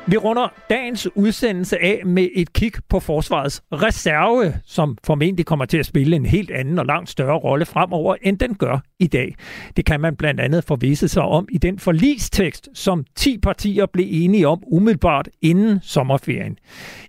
Vi 0.08 0.16
runder 0.16 0.48
dagens 0.70 1.16
udsendelse 1.16 1.78
af 1.78 2.02
med 2.06 2.28
et 2.34 2.52
kig 2.52 2.72
på 2.88 3.00
forsvarets 3.00 3.62
reserve, 3.72 4.54
som 4.64 4.98
formentlig 5.04 5.46
kommer 5.46 5.64
til 5.64 5.78
at 5.78 5.86
spille 5.86 6.16
en 6.16 6.26
helt 6.26 6.50
anden 6.50 6.78
og 6.78 6.86
langt 6.86 7.10
større 7.10 7.38
rolle 7.38 7.66
fremover, 7.66 8.16
end 8.22 8.38
den 8.38 8.54
gør 8.54 8.78
i 8.98 9.06
dag. 9.06 9.34
Det 9.76 9.84
kan 9.84 10.00
man 10.00 10.16
blandt 10.16 10.40
andet 10.40 10.64
forvise 10.64 11.08
sig 11.08 11.22
om 11.22 11.48
i 11.52 11.58
den 11.58 11.78
forlistekst, 11.78 12.68
som 12.74 13.04
10 13.16 13.38
partier 13.38 13.86
blev 13.86 14.06
enige 14.10 14.48
om 14.48 14.62
umiddelbart 14.66 15.28
inden 15.42 15.80
sommerferien. 15.82 16.58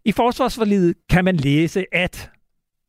I 0.05 0.11
forsvarsforliget 0.11 0.93
kan 1.09 1.26
man 1.26 1.36
læse, 1.36 1.86
at 1.91 2.30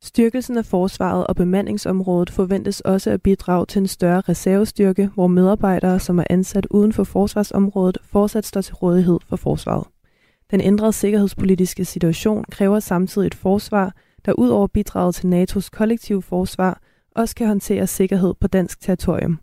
Styrkelsen 0.03 0.59
af 0.59 0.65
forsvaret 0.65 1.27
og 1.27 1.37
bemandingsområdet 1.37 2.31
forventes 2.31 2.81
også 2.81 3.11
at 3.11 3.23
bidrage 3.23 3.67
til 3.67 3.81
en 3.81 3.87
større 3.87 4.21
reservestyrke, 4.21 5.11
hvor 5.15 5.27
medarbejdere, 5.27 6.01
som 6.01 6.19
er 6.19 6.25
ansat 6.31 6.67
uden 6.71 6.93
for 6.93 7.05
forsvarsområdet, 7.05 7.99
fortsat 8.03 8.47
står 8.47 8.61
til 8.61 8.75
rådighed 8.75 9.19
for 9.29 9.37
forsvaret. 9.37 9.87
Den 10.51 10.61
ændrede 10.61 10.93
sikkerhedspolitiske 10.93 11.85
situation 11.85 12.45
kræver 12.51 12.81
samtidig 12.81 13.27
et 13.27 13.35
forsvar, 13.35 13.95
der 14.25 14.33
ud 14.33 14.49
over 14.49 14.67
bidraget 14.67 15.15
til 15.15 15.27
NATO's 15.27 15.69
kollektive 15.73 16.23
forsvar, 16.23 16.81
også 17.17 17.35
kan 17.35 17.47
håndtere 17.47 17.87
sikkerhed 17.87 18.35
på 18.41 18.47
dansk 18.47 18.81
territorium. 18.81 19.41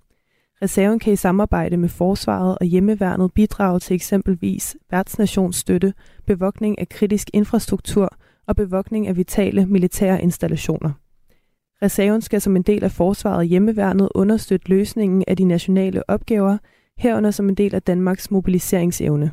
Reserven 0.62 1.00
kan 1.00 1.14
i 1.14 1.16
samarbejde 1.16 1.78
med 1.78 1.90
forsvaret 1.90 2.58
og 2.58 2.66
hjemmeværnet 2.66 3.34
bidrage 3.34 3.80
til 3.80 3.96
eksempelvis 3.96 4.76
værtsnationsstøtte, 4.92 5.94
bevogtning 6.26 6.80
af 6.80 6.90
kritisk 6.90 7.30
infrastruktur 7.34 8.18
og 8.48 8.56
bevogtning 8.56 9.08
af 9.08 9.18
vitale 9.18 9.66
militære 9.66 10.22
installationer. 10.22 10.92
Reserven 11.82 12.22
skal 12.22 12.42
som 12.42 12.56
en 12.56 12.62
del 12.62 12.84
af 12.84 12.92
forsvaret 12.92 13.38
og 13.38 13.44
hjemmeværnet 13.44 14.10
understøtte 14.16 14.70
løsningen 14.70 15.24
af 15.28 15.38
de 15.38 15.44
nationale 15.44 16.10
opgaver, 16.10 16.58
herunder 16.98 17.32
som 17.32 17.50
en 17.50 17.56
del 17.56 17.76
af 17.76 17.82
Danmarks 17.82 18.32
mobiliseringsevne. 18.32 19.32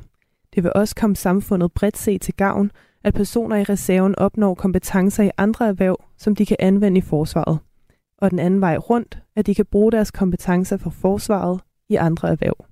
Det 0.54 0.62
vil 0.62 0.72
også 0.74 0.94
komme 0.94 1.16
samfundet 1.16 1.72
bredt 1.72 1.98
set 1.98 2.20
til 2.20 2.34
gavn, 2.34 2.70
at 3.04 3.14
personer 3.14 3.56
i 3.56 3.62
reserven 3.62 4.18
opnår 4.18 4.54
kompetencer 4.54 5.24
i 5.24 5.30
andre 5.38 5.68
erhverv, 5.68 6.04
som 6.18 6.36
de 6.36 6.46
kan 6.46 6.56
anvende 6.60 6.98
i 6.98 7.00
forsvaret. 7.00 7.58
Og 8.18 8.30
den 8.30 8.38
anden 8.38 8.60
vej 8.60 8.76
rundt, 8.76 9.18
at 9.36 9.46
de 9.46 9.54
kan 9.54 9.66
bruge 9.66 9.92
deres 9.92 10.10
kompetencer 10.10 10.76
for 10.76 10.90
forsvaret 10.90 11.60
i 11.88 11.94
andre 11.94 12.28
erhverv. 12.28 12.72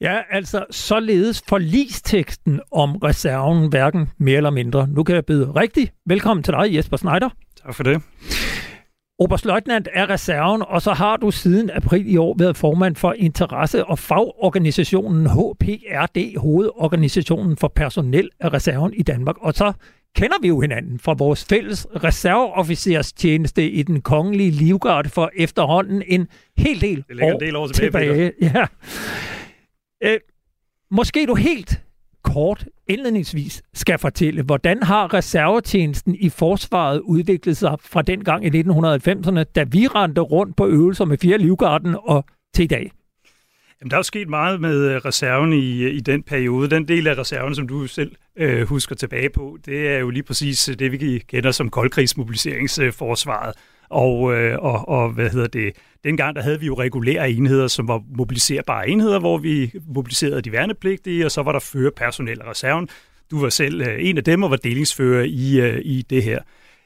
Ja, 0.00 0.20
altså 0.30 0.64
således 0.70 1.42
forlisteksten 1.48 2.60
om 2.72 2.96
reserven, 2.96 3.68
hverken 3.68 4.10
mere 4.18 4.36
eller 4.36 4.50
mindre. 4.50 4.88
Nu 4.88 5.02
kan 5.02 5.14
jeg 5.14 5.24
byde 5.24 5.52
rigtig 5.52 5.90
velkommen 6.06 6.44
til 6.44 6.54
dig, 6.54 6.74
Jesper 6.74 6.96
Schneider. 6.96 7.28
Tak 7.64 7.74
for 7.74 7.82
det. 7.82 8.02
Oberstløjtnant 9.18 9.88
er 9.92 10.10
reserven, 10.10 10.62
og 10.68 10.82
så 10.82 10.92
har 10.92 11.16
du 11.16 11.30
siden 11.30 11.70
april 11.70 12.12
i 12.12 12.16
år 12.16 12.36
været 12.38 12.56
formand 12.56 12.96
for 12.96 13.12
interesse- 13.12 13.84
og 13.84 13.98
fagorganisationen 13.98 15.26
HPRD, 15.26 16.38
hovedorganisationen 16.40 17.56
for 17.56 17.68
personel 17.68 18.30
af 18.40 18.52
reserven 18.52 18.94
i 18.94 19.02
Danmark. 19.02 19.36
Og 19.40 19.54
så 19.54 19.72
kender 20.16 20.36
vi 20.42 20.48
jo 20.48 20.60
hinanden 20.60 20.98
fra 20.98 21.14
vores 21.18 21.44
fælles 21.44 21.86
reserveofficerstjeneste 22.04 23.70
i 23.70 23.82
den 23.82 24.00
kongelige 24.00 24.50
livgarde 24.50 25.08
for 25.08 25.30
efterhånden 25.36 26.02
en 26.06 26.28
hel 26.58 26.80
del 26.80 27.04
det 27.08 27.22
år, 27.22 27.32
en 27.32 27.40
del 27.40 27.56
år 27.56 27.66
tilbage. 27.66 28.14
tilbage. 28.14 28.32
Ja. 28.54 28.66
Øh, 30.02 30.18
måske 30.90 31.26
du 31.26 31.34
helt 31.34 31.82
kort 32.22 32.66
indledningsvis 32.88 33.62
skal 33.74 33.98
fortælle, 33.98 34.42
hvordan 34.42 34.82
har 34.82 35.14
reservetjenesten 35.14 36.14
i 36.14 36.28
forsvaret 36.28 37.00
udviklet 37.00 37.56
sig 37.56 37.76
fra 37.80 38.02
den 38.02 38.24
gang 38.24 38.46
i 38.46 38.48
1990'erne, 38.48 39.42
da 39.42 39.62
vi 39.62 39.86
rendte 39.86 40.20
rundt 40.20 40.56
på 40.56 40.66
øvelser 40.66 41.04
med 41.04 41.18
fire 41.18 41.38
livgarden 41.38 41.96
og 42.04 42.24
til 42.54 42.64
i 42.64 42.66
dag? 42.66 42.90
Jamen, 43.80 43.90
der 43.90 43.96
er 43.96 43.98
jo 43.98 44.02
sket 44.02 44.28
meget 44.28 44.60
med 44.60 44.90
øh, 44.90 44.96
reserven 44.96 45.52
i, 45.52 45.82
øh, 45.82 45.94
i 45.94 46.00
den 46.00 46.22
periode. 46.22 46.70
Den 46.70 46.88
del 46.88 47.06
af 47.06 47.18
reserven, 47.18 47.54
som 47.54 47.68
du 47.68 47.86
selv 47.86 48.12
øh, 48.36 48.62
husker 48.68 48.94
tilbage 48.94 49.30
på, 49.30 49.58
det 49.66 49.88
er 49.88 49.98
jo 49.98 50.10
lige 50.10 50.22
præcis 50.22 50.68
øh, 50.68 50.78
det, 50.78 50.92
vi 50.92 51.24
kender 51.28 51.50
som 51.50 51.70
koldkrigsmobiliseringsforsvaret. 51.70 53.54
Og, 53.88 54.34
øh, 54.34 54.58
og, 54.58 54.88
og 54.88 55.10
hvad 55.10 55.30
hedder 55.30 55.46
det? 55.46 55.72
Dengang 56.04 56.36
der 56.36 56.42
havde 56.42 56.60
vi 56.60 56.66
jo 56.66 56.74
regulære 56.74 57.30
enheder, 57.30 57.68
som 57.68 57.88
var 57.88 58.02
mobiliserbare 58.16 58.88
enheder, 58.88 59.18
hvor 59.18 59.38
vi 59.38 59.72
mobiliserede 59.94 60.42
de 60.42 60.52
værnepligtige, 60.52 61.24
og 61.24 61.30
så 61.30 61.42
var 61.42 61.52
der 61.52 61.58
fører 61.58 61.90
personel 61.96 62.42
og 62.42 62.48
reserven. 62.48 62.88
Du 63.30 63.40
var 63.40 63.48
selv 63.48 63.80
øh, 63.80 63.96
en 63.98 64.18
af 64.18 64.24
dem 64.24 64.42
og 64.42 64.50
var 64.50 64.56
delingsfører 64.56 65.24
i, 65.28 65.60
øh, 65.60 65.80
i 65.84 66.02
det 66.10 66.22
her. 66.22 66.38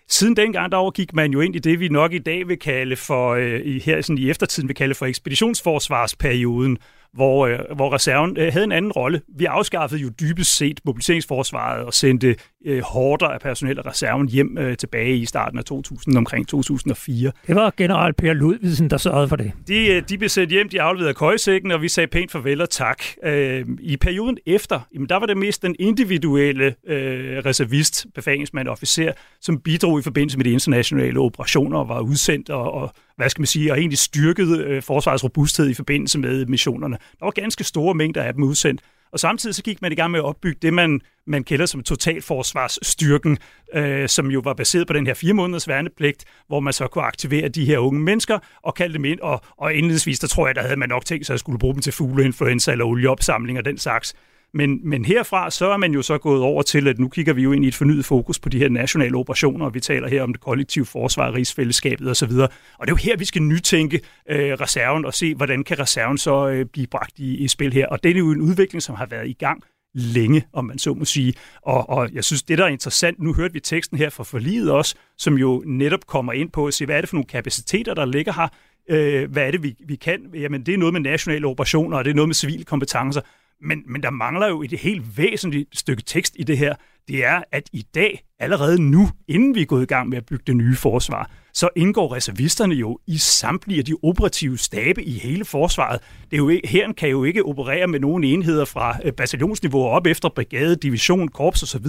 Siden 0.08 0.36
dengang, 0.36 0.72
der 0.72 0.90
gik 0.90 1.14
man 1.14 1.32
jo 1.32 1.40
ind 1.40 1.56
i 1.56 1.58
det, 1.58 1.80
vi 1.80 1.88
nok 1.88 2.12
i 2.12 2.18
dag 2.18 2.48
vil 2.48 2.58
kalde 2.58 2.96
for, 2.96 3.30
øh, 3.34 3.60
i, 3.64 3.78
her 3.78 4.00
sådan 4.00 4.18
i 4.18 4.30
eftertiden 4.30 4.68
vil 4.68 4.76
kalde 4.76 4.94
for 4.94 5.06
ekspeditionsforsvarsperioden, 5.06 6.78
hvor, 7.12 7.46
øh, 7.46 7.58
hvor 7.76 7.94
reserven 7.94 8.36
øh, 8.36 8.52
havde 8.52 8.64
en 8.64 8.72
anden 8.72 8.92
rolle. 8.92 9.20
Vi 9.38 9.44
afskaffede 9.44 10.00
jo 10.00 10.08
dybest 10.20 10.56
set 10.56 10.80
mobiliseringsforsvaret 10.84 11.84
og 11.84 11.94
sendte 11.94 12.36
øh, 12.66 12.82
hårder 12.82 13.26
af 13.26 13.40
personel 13.40 13.78
og 13.78 13.86
reserven 13.86 14.28
hjem 14.28 14.58
øh, 14.58 14.76
tilbage 14.76 15.16
i 15.16 15.26
starten 15.26 15.58
af 15.58 15.64
2000, 15.64 16.16
omkring 16.16 16.48
2004. 16.48 17.32
Det 17.46 17.56
var 17.56 17.72
general 17.76 18.12
Per 18.12 18.32
Ludvigsen, 18.32 18.90
der 18.90 18.96
sørgede 18.96 19.28
for 19.28 19.36
det. 19.36 19.52
De, 19.68 19.86
øh, 19.86 20.02
de 20.08 20.18
blev 20.18 20.28
sendt 20.28 20.50
hjem, 20.50 20.68
de 20.68 20.82
afleverede 20.82 21.14
køjesækken, 21.14 21.70
og 21.70 21.82
vi 21.82 21.88
sagde 21.88 22.06
pænt 22.06 22.32
farvel 22.32 22.60
og 22.60 22.70
tak. 22.70 23.02
Øh, 23.24 23.66
I 23.80 23.96
perioden 23.96 24.38
efter, 24.46 24.80
jamen, 24.94 25.08
der 25.08 25.16
var 25.16 25.26
det 25.26 25.36
mest 25.36 25.62
den 25.62 25.76
individuelle 25.78 26.74
øh, 26.86 27.38
reservist, 27.46 28.06
befalingsmand 28.14 28.68
og 28.68 28.72
officer, 28.72 29.12
som 29.40 29.60
bidrog 29.60 29.98
i 29.98 30.02
forbindelse 30.02 30.38
med 30.38 30.44
de 30.44 30.50
internationale 30.50 31.20
operationer 31.20 31.78
og 31.78 31.88
var 31.88 32.00
udsendt 32.00 32.50
og, 32.50 32.72
og 32.72 32.92
hvad 33.20 33.30
skal 33.30 33.40
man 33.40 33.46
sige, 33.46 33.72
og 33.72 33.78
egentlig 33.78 33.98
styrkede 33.98 34.64
øh, 34.64 34.82
forsvarets 34.82 35.24
robusthed 35.24 35.68
i 35.68 35.74
forbindelse 35.74 36.18
med 36.18 36.46
missionerne. 36.46 36.96
Der 37.18 37.24
var 37.24 37.30
ganske 37.30 37.64
store 37.64 37.94
mængder 37.94 38.22
af 38.22 38.34
dem 38.34 38.42
udsendt. 38.42 38.80
Og 39.12 39.20
samtidig 39.20 39.54
så 39.54 39.62
gik 39.62 39.82
man 39.82 39.92
i 39.92 39.94
gang 39.94 40.10
med 40.10 40.20
at 40.20 40.24
opbygge 40.24 40.58
det, 40.62 40.74
man, 40.74 41.00
man 41.26 41.44
kender 41.44 41.66
som 41.66 41.82
totalforsvarsstyrken, 41.82 43.38
øh, 43.74 44.08
som 44.08 44.30
jo 44.30 44.40
var 44.44 44.54
baseret 44.54 44.86
på 44.86 44.92
den 44.92 45.06
her 45.06 45.14
fire 45.14 45.32
måneders 45.32 45.68
værnepligt, 45.68 46.24
hvor 46.46 46.60
man 46.60 46.72
så 46.72 46.86
kunne 46.86 47.04
aktivere 47.04 47.48
de 47.48 47.64
her 47.64 47.78
unge 47.78 48.00
mennesker 48.00 48.38
og 48.62 48.74
kalde 48.74 48.94
dem 48.94 49.04
ind. 49.04 49.20
Og, 49.20 49.40
og 49.56 49.74
indledningsvis, 49.74 50.18
der 50.18 50.26
tror 50.26 50.46
jeg, 50.46 50.54
der 50.54 50.62
havde 50.62 50.76
man 50.76 50.88
nok 50.88 51.04
tænkt 51.04 51.26
sig 51.26 51.34
at 51.34 51.40
skulle 51.40 51.58
bruge 51.58 51.74
dem 51.74 51.82
til 51.82 51.92
fugleinfluenza 51.92 52.72
eller 52.72 52.84
olieopsamling 52.84 53.58
og 53.58 53.64
den 53.64 53.78
slags. 53.78 54.14
Men, 54.54 54.88
men 54.88 55.04
herfra, 55.04 55.50
så 55.50 55.66
er 55.66 55.76
man 55.76 55.92
jo 55.92 56.02
så 56.02 56.18
gået 56.18 56.42
over 56.42 56.62
til, 56.62 56.88
at 56.88 56.98
nu 56.98 57.08
kigger 57.08 57.32
vi 57.32 57.42
jo 57.42 57.52
ind 57.52 57.64
i 57.64 57.68
et 57.68 57.74
fornyet 57.74 58.04
fokus 58.04 58.38
på 58.38 58.48
de 58.48 58.58
her 58.58 58.68
nationale 58.68 59.16
operationer, 59.16 59.66
og 59.66 59.74
vi 59.74 59.80
taler 59.80 60.08
her 60.08 60.22
om 60.22 60.32
det 60.32 60.40
kollektive 60.40 60.86
forsvar, 60.86 61.34
rigsfællesskabet 61.34 62.10
osv. 62.10 62.32
Og 62.32 62.50
det 62.80 62.88
er 62.88 62.90
jo 62.90 62.96
her, 62.96 63.16
vi 63.16 63.24
skal 63.24 63.42
nytænke 63.42 64.00
øh, 64.30 64.52
reserven 64.52 65.04
og 65.04 65.14
se, 65.14 65.34
hvordan 65.34 65.64
kan 65.64 65.78
reserven 65.78 66.18
så 66.18 66.48
øh, 66.48 66.66
blive 66.66 66.86
bragt 66.86 67.18
i, 67.18 67.36
i 67.36 67.48
spil 67.48 67.72
her. 67.72 67.86
Og 67.86 68.02
det 68.02 68.16
er 68.16 68.18
jo 68.18 68.30
en 68.30 68.40
udvikling, 68.40 68.82
som 68.82 68.94
har 68.94 69.06
været 69.06 69.28
i 69.28 69.32
gang 69.32 69.62
længe, 69.94 70.46
om 70.52 70.64
man 70.64 70.78
så 70.78 70.94
må 70.94 71.04
sige. 71.04 71.34
Og, 71.62 71.90
og 71.90 72.08
jeg 72.12 72.24
synes, 72.24 72.42
det 72.42 72.58
der 72.58 72.64
er 72.64 72.68
interessant, 72.68 73.18
nu 73.18 73.34
hørte 73.34 73.54
vi 73.54 73.60
teksten 73.60 73.98
her 73.98 74.10
fra 74.10 74.24
forliget 74.24 74.70
også, 74.70 74.94
som 75.18 75.34
jo 75.34 75.62
netop 75.66 76.06
kommer 76.06 76.32
ind 76.32 76.50
på 76.50 76.66
at 76.66 76.74
se, 76.74 76.84
hvad 76.84 76.96
er 76.96 77.00
det 77.00 77.08
for 77.08 77.16
nogle 77.16 77.26
kapaciteter, 77.26 77.94
der 77.94 78.04
ligger 78.04 78.32
her, 78.32 78.48
øh, 78.90 79.30
hvad 79.30 79.46
er 79.46 79.50
det, 79.50 79.62
vi, 79.62 79.76
vi 79.86 79.96
kan? 79.96 80.20
Jamen, 80.34 80.66
det 80.66 80.74
er 80.74 80.78
noget 80.78 80.92
med 80.92 81.00
nationale 81.00 81.46
operationer, 81.46 81.98
og 81.98 82.04
det 82.04 82.10
er 82.10 82.14
noget 82.14 82.28
med 82.28 82.34
civile 82.34 82.64
kompetencer. 82.64 83.20
Men, 83.60 83.82
men 83.86 84.02
der 84.02 84.10
mangler 84.10 84.48
jo 84.48 84.62
et 84.62 84.80
helt 84.80 85.18
væsentligt 85.18 85.78
stykke 85.78 86.02
tekst 86.02 86.36
i 86.38 86.42
det 86.42 86.58
her. 86.58 86.74
Det 87.08 87.24
er, 87.24 87.42
at 87.52 87.68
i 87.72 87.86
dag, 87.94 88.24
allerede 88.38 88.82
nu, 88.82 89.10
inden 89.28 89.54
vi 89.54 89.62
er 89.62 89.66
gået 89.66 89.82
i 89.82 89.86
gang 89.86 90.08
med 90.08 90.18
at 90.18 90.26
bygge 90.26 90.44
det 90.46 90.56
nye 90.56 90.76
forsvar, 90.76 91.30
så 91.54 91.68
indgår 91.76 92.14
reservisterne 92.14 92.74
jo 92.74 92.98
i 93.06 93.18
samtlige 93.18 93.78
af 93.78 93.84
de 93.84 93.94
operative 94.02 94.58
stabe 94.58 95.04
i 95.04 95.12
hele 95.12 95.44
forsvaret. 95.44 96.00
Det 96.24 96.32
er 96.32 96.36
jo 96.36 96.48
ikke, 96.48 96.68
her 96.68 96.92
kan 96.92 97.08
jo 97.08 97.24
ikke 97.24 97.44
operere 97.44 97.86
med 97.86 98.00
nogen 98.00 98.24
enheder 98.24 98.64
fra 98.64 98.98
øh, 99.04 99.12
bataljonsniveau 99.12 99.82
op 99.82 100.06
efter 100.06 100.28
brigade, 100.28 100.76
division, 100.76 101.28
korps 101.28 101.62
osv., 101.62 101.86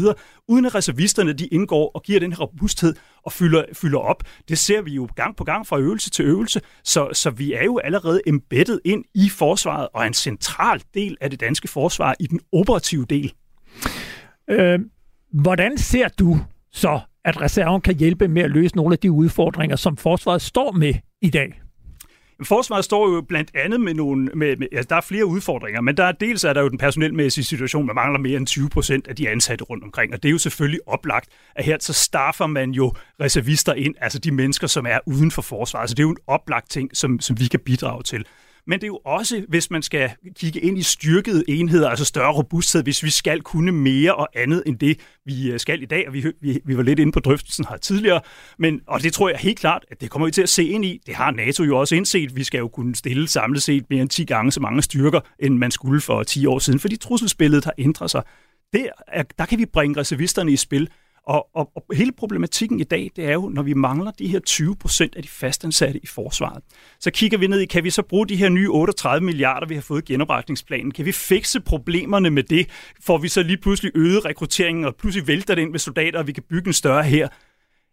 uden 0.48 0.66
at 0.66 0.76
reservisterne 0.76 1.34
de 1.34 1.48
indgår 1.48 1.92
og 1.96 2.04
giver 2.04 2.20
den 2.20 2.32
her 2.32 2.40
robusthed 2.40 2.96
og 3.24 3.32
fylder, 3.32 3.66
fylder 3.74 4.00
op. 4.00 4.24
Det 4.50 4.58
ser 4.58 4.82
vi 4.82 4.92
jo 4.92 5.08
gang 5.16 5.36
på 5.36 5.44
gang 5.44 5.68
fra 5.68 5.80
øvelse 5.80 6.10
til 6.10 6.26
øvelse, 6.26 6.62
så, 6.84 7.10
så 7.14 7.30
vi 7.30 7.54
er 7.54 7.64
jo 7.64 7.78
allerede 7.78 8.22
embeddet 8.28 8.80
ind 8.86 9.06
i 9.16 9.30
forsvaret 9.30 9.88
og 9.94 10.02
er 10.02 10.08
en 10.08 10.14
central 10.14 10.82
del 10.94 11.18
af 11.22 11.30
det 11.30 11.40
danske 11.40 11.68
forsvar 11.68 12.16
i 12.20 12.28
den 12.28 12.40
operative 12.52 13.06
del. 13.10 13.34
Øh, 14.50 14.80
hvordan 15.34 15.78
ser 15.78 16.08
du 16.08 16.38
så 16.72 17.00
at 17.26 17.42
reserven 17.42 17.82
kan 17.82 17.96
hjælpe 17.96 18.28
med 18.28 18.42
at 18.42 18.52
løse 18.52 18.76
nogle 18.76 18.94
af 18.94 19.00
de 19.00 19.12
udfordringer, 19.12 19.76
som 19.76 19.98
forsvaret 19.98 20.42
står 20.42 20.72
med 20.72 20.94
i 21.22 21.30
dag? 21.30 21.62
Forsvaret 22.44 22.86
står 22.86 23.16
jo 23.16 23.22
blandt 23.22 23.52
andet 23.56 23.82
med 23.82 23.94
nogle... 23.94 24.32
Med, 24.34 24.58
med, 24.58 24.68
altså, 24.72 24.88
der 24.90 24.96
er 24.96 25.02
flere 25.02 25.26
udfordringer, 25.26 25.82
men 25.82 25.98
der 25.98 26.04
er 26.04 26.12
dels 26.12 26.44
er 26.44 26.54
der 26.54 26.62
jo 26.62 26.70
den 26.70 26.78
personelmæssige 26.78 27.44
situation, 27.44 27.86
man 27.86 27.96
mangler 27.96 28.20
mere 28.20 28.38
end 28.38 28.48
20 28.48 28.70
procent 28.70 29.08
af 29.08 29.16
de 29.16 29.30
ansatte 29.30 29.64
rundt 29.64 29.84
omkring, 29.84 30.14
og 30.14 30.24
det 30.24 30.30
er 30.30 30.32
jo 30.32 30.38
selvfølgelig 30.38 30.80
oplagt, 30.88 31.30
at 31.56 31.66
her 31.66 31.78
så 31.80 31.94
staffer 31.94 32.48
man 32.48 32.72
jo 32.72 32.94
reservister 33.20 33.74
ind, 33.74 33.96
altså 34.02 34.20
de 34.20 34.32
mennesker, 34.32 34.68
som 34.68 34.86
er 34.86 35.00
uden 35.06 35.32
for 35.32 35.42
forsvaret. 35.42 35.90
Så 35.90 35.96
det 35.96 36.00
er 36.00 36.08
jo 36.08 36.12
en 36.12 36.18
oplagt 36.28 36.70
ting, 36.70 36.90
som, 36.94 37.20
som 37.20 37.40
vi 37.40 37.46
kan 37.46 37.60
bidrage 37.60 38.04
til 38.04 38.26
men 38.68 38.80
det 38.80 38.84
er 38.84 38.88
jo 38.88 39.00
også, 39.06 39.46
hvis 39.50 39.72
man 39.72 39.82
skal 39.82 40.10
kigge 40.36 40.60
ind 40.60 40.78
i 40.78 40.82
styrkede 40.82 41.44
enheder, 41.48 41.90
altså 41.90 42.06
større 42.06 42.34
robusthed, 42.34 42.84
hvis 42.84 43.04
vi 43.04 43.10
skal 43.10 43.42
kunne 43.42 43.72
mere 43.72 44.16
og 44.16 44.28
andet 44.36 44.64
end 44.66 44.80
det, 44.80 45.00
vi 45.26 45.52
øh, 45.52 45.60
skal 45.60 45.82
i 45.82 45.86
dag, 45.86 46.08
og 46.08 46.14
vi, 46.14 46.32
vi, 46.42 46.60
vi 46.66 46.78
var 46.78 46.84
lidt 46.84 47.00
inde 47.00 47.12
på 47.12 47.20
drøftelsen 47.20 47.66
her 47.70 47.78
tidligere, 47.78 48.22
men, 48.60 48.82
og 48.88 49.04
det 49.04 49.14
tror 49.14 49.30
jeg 49.30 49.38
helt 49.38 49.60
klart, 49.60 49.86
at 49.92 50.02
det 50.02 50.10
kommer 50.10 50.26
vi 50.26 50.32
til 50.32 50.42
at 50.42 50.50
se 50.50 50.64
ind 50.64 50.86
i. 50.86 51.02
Det 51.06 51.16
har 51.16 51.32
NATO 51.32 51.64
jo 51.64 51.80
også 51.80 51.96
indset. 51.96 52.36
Vi 52.36 52.44
skal 52.44 52.60
jo 52.60 52.68
kunne 52.68 52.96
stille 52.96 53.28
samlet 53.28 53.62
set 53.64 53.86
mere 53.90 54.02
end 54.02 54.10
10 54.10 54.26
gange 54.26 54.52
så 54.52 54.60
mange 54.60 54.82
styrker, 54.82 55.20
end 55.40 55.58
man 55.58 55.72
skulle 55.72 56.02
for 56.02 56.24
10 56.24 56.46
år 56.46 56.60
siden, 56.60 56.80
fordi 56.80 56.98
trusselsbilledet 56.98 57.66
har 57.66 57.74
ændret 57.78 58.12
sig. 58.12 58.24
Der, 58.74 58.88
der 59.38 59.46
kan 59.46 59.60
vi 59.60 59.66
bringe 59.66 60.00
reservisterne 60.00 60.52
i 60.52 60.56
spil, 60.56 60.90
og, 61.28 61.48
og, 61.54 61.72
og 61.76 61.86
hele 61.96 62.12
problematikken 62.12 62.80
i 62.80 62.84
dag, 62.84 63.12
det 63.16 63.26
er 63.26 63.34
jo, 63.34 63.50
når 63.50 63.62
vi 63.62 63.74
mangler 63.74 64.12
de 64.12 64.28
her 64.28 64.40
20 64.40 64.76
procent 64.76 65.16
af 65.16 65.24
de 65.24 65.28
fastansatte 65.28 66.00
i 66.04 66.08
forsvaret, 66.08 66.64
så 67.00 67.12
kigger 67.12 67.38
vi 67.38 67.48
ned 67.48 67.60
i, 67.60 67.66
kan 67.66 67.84
vi 67.84 67.90
så 67.90 68.02
bruge 68.02 68.28
de 68.28 68.36
her 68.36 68.50
nye 68.50 68.70
38 68.70 69.26
milliarder, 69.26 69.68
vi 69.68 69.76
har 69.76 69.82
fået 69.82 70.10
i 70.10 70.14
genopretningsplanen? 70.14 70.92
Kan 70.92 71.06
vi 71.06 71.12
fikse 71.12 71.60
problemerne 71.60 72.30
med 72.30 72.44
det? 72.44 72.70
Får 73.02 73.18
vi 73.18 73.28
så 73.28 73.44
lige 73.44 73.58
pludselig 73.58 73.92
øget 73.96 74.26
rekrutteringen, 74.26 74.86
og 74.86 74.96
pludselig 74.96 75.28
vælter 75.28 75.56
det 75.56 75.62
ind 75.62 75.72
med 75.72 75.80
soldater, 75.80 76.20
og 76.20 76.28
vi 76.28 76.32
kan 76.32 76.44
bygge 76.50 76.68
en 76.68 76.74
større 76.74 77.04
her? 77.04 77.28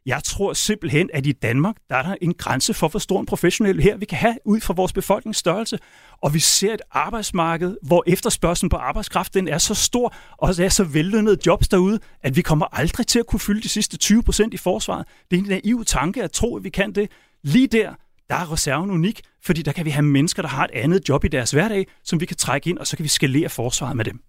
Jeg 0.09 0.25
tror 0.25 0.53
simpelthen, 0.53 1.11
at 1.13 1.27
i 1.27 1.33
Danmark, 1.33 1.77
der 1.89 1.97
er 1.97 2.03
der 2.03 2.15
en 2.23 2.35
grænse 2.35 2.75
for, 2.75 2.89
hvor 2.89 2.99
stor 2.99 3.21
en 3.21 3.27
professionel 3.27 3.83
her 3.83 3.97
vi 3.97 4.05
kan 4.05 4.19
have 4.19 4.37
ud 4.45 4.61
fra 4.61 4.75
vores 4.75 4.93
befolkningsstørrelse. 4.93 5.79
Og 6.23 6.35
vi 6.35 6.39
ser 6.39 6.75
et 6.75 6.83
arbejdsmarked, 6.91 7.77
hvor 7.83 8.05
efterspørgselen 8.07 8.71
på 8.71 8.77
arbejdskraft 8.77 9.35
den 9.35 9.49
er 9.49 9.59
så 9.59 9.75
stor, 9.75 10.15
og 10.37 10.57
der 10.57 10.65
er 10.65 10.69
så 10.69 10.85
vellønnede 10.85 11.39
jobs 11.47 11.69
derude, 11.69 11.99
at 12.23 12.37
vi 12.37 12.43
kommer 12.43 12.67
aldrig 12.73 13.07
til 13.07 13.19
at 13.19 13.27
kunne 13.27 13.41
fylde 13.41 13.63
de 13.63 13.69
sidste 13.69 13.97
20 13.97 14.23
procent 14.23 14.55
i 14.55 14.57
forsvaret. 14.57 15.07
Det 15.31 15.37
er 15.37 15.41
en 15.41 15.49
naiv 15.49 15.85
tanke 15.85 16.23
at 16.23 16.33
tro, 16.33 16.57
at 16.57 16.65
vi 16.65 16.71
kan 16.71 16.93
det. 16.93 17.11
Lige 17.45 17.67
der, 17.67 17.95
der 18.31 18.37
er 18.37 18.53
reserven 18.53 18.91
unik, 18.91 19.21
fordi 19.45 19.63
der 19.63 19.73
kan 19.73 19.85
vi 19.85 19.91
have 19.91 20.03
mennesker, 20.03 20.43
der 20.43 20.49
har 20.49 20.65
et 20.65 20.71
andet 20.71 21.09
job 21.09 21.25
i 21.25 21.29
deres 21.29 21.51
hverdag, 21.51 21.87
som 22.05 22.21
vi 22.21 22.27
kan 22.27 22.37
trække 22.37 22.71
ind, 22.71 22.79
og 22.79 22.87
så 22.87 22.97
kan 22.97 23.05
vi 23.05 23.09
skalere 23.09 23.49
forsvaret 23.49 23.97
med 23.97 24.05
dem. 24.05 24.21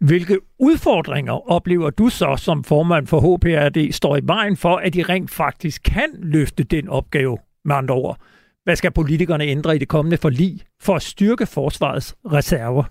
Hvilke 0.00 0.38
udfordringer 0.58 1.50
oplever 1.50 1.90
du 1.90 2.08
så 2.08 2.36
som 2.36 2.64
formand 2.64 3.06
for 3.06 3.20
HPRD 3.20 3.92
står 3.92 4.16
i 4.16 4.20
vejen 4.22 4.56
for, 4.56 4.76
at 4.76 4.94
de 4.94 5.02
rent 5.02 5.30
faktisk 5.30 5.82
kan 5.82 6.08
løfte 6.18 6.64
den 6.64 6.88
opgave 6.88 7.38
med 7.64 7.76
andre 7.76 7.94
ord? 7.94 8.18
Hvad 8.64 8.76
skal 8.76 8.90
politikerne 8.90 9.44
ændre 9.44 9.76
i 9.76 9.78
det 9.78 9.88
kommende 9.88 10.16
forlig 10.16 10.60
for 10.80 10.94
at 10.96 11.02
styrke 11.02 11.46
forsvarets 11.46 12.14
reserver? 12.24 12.84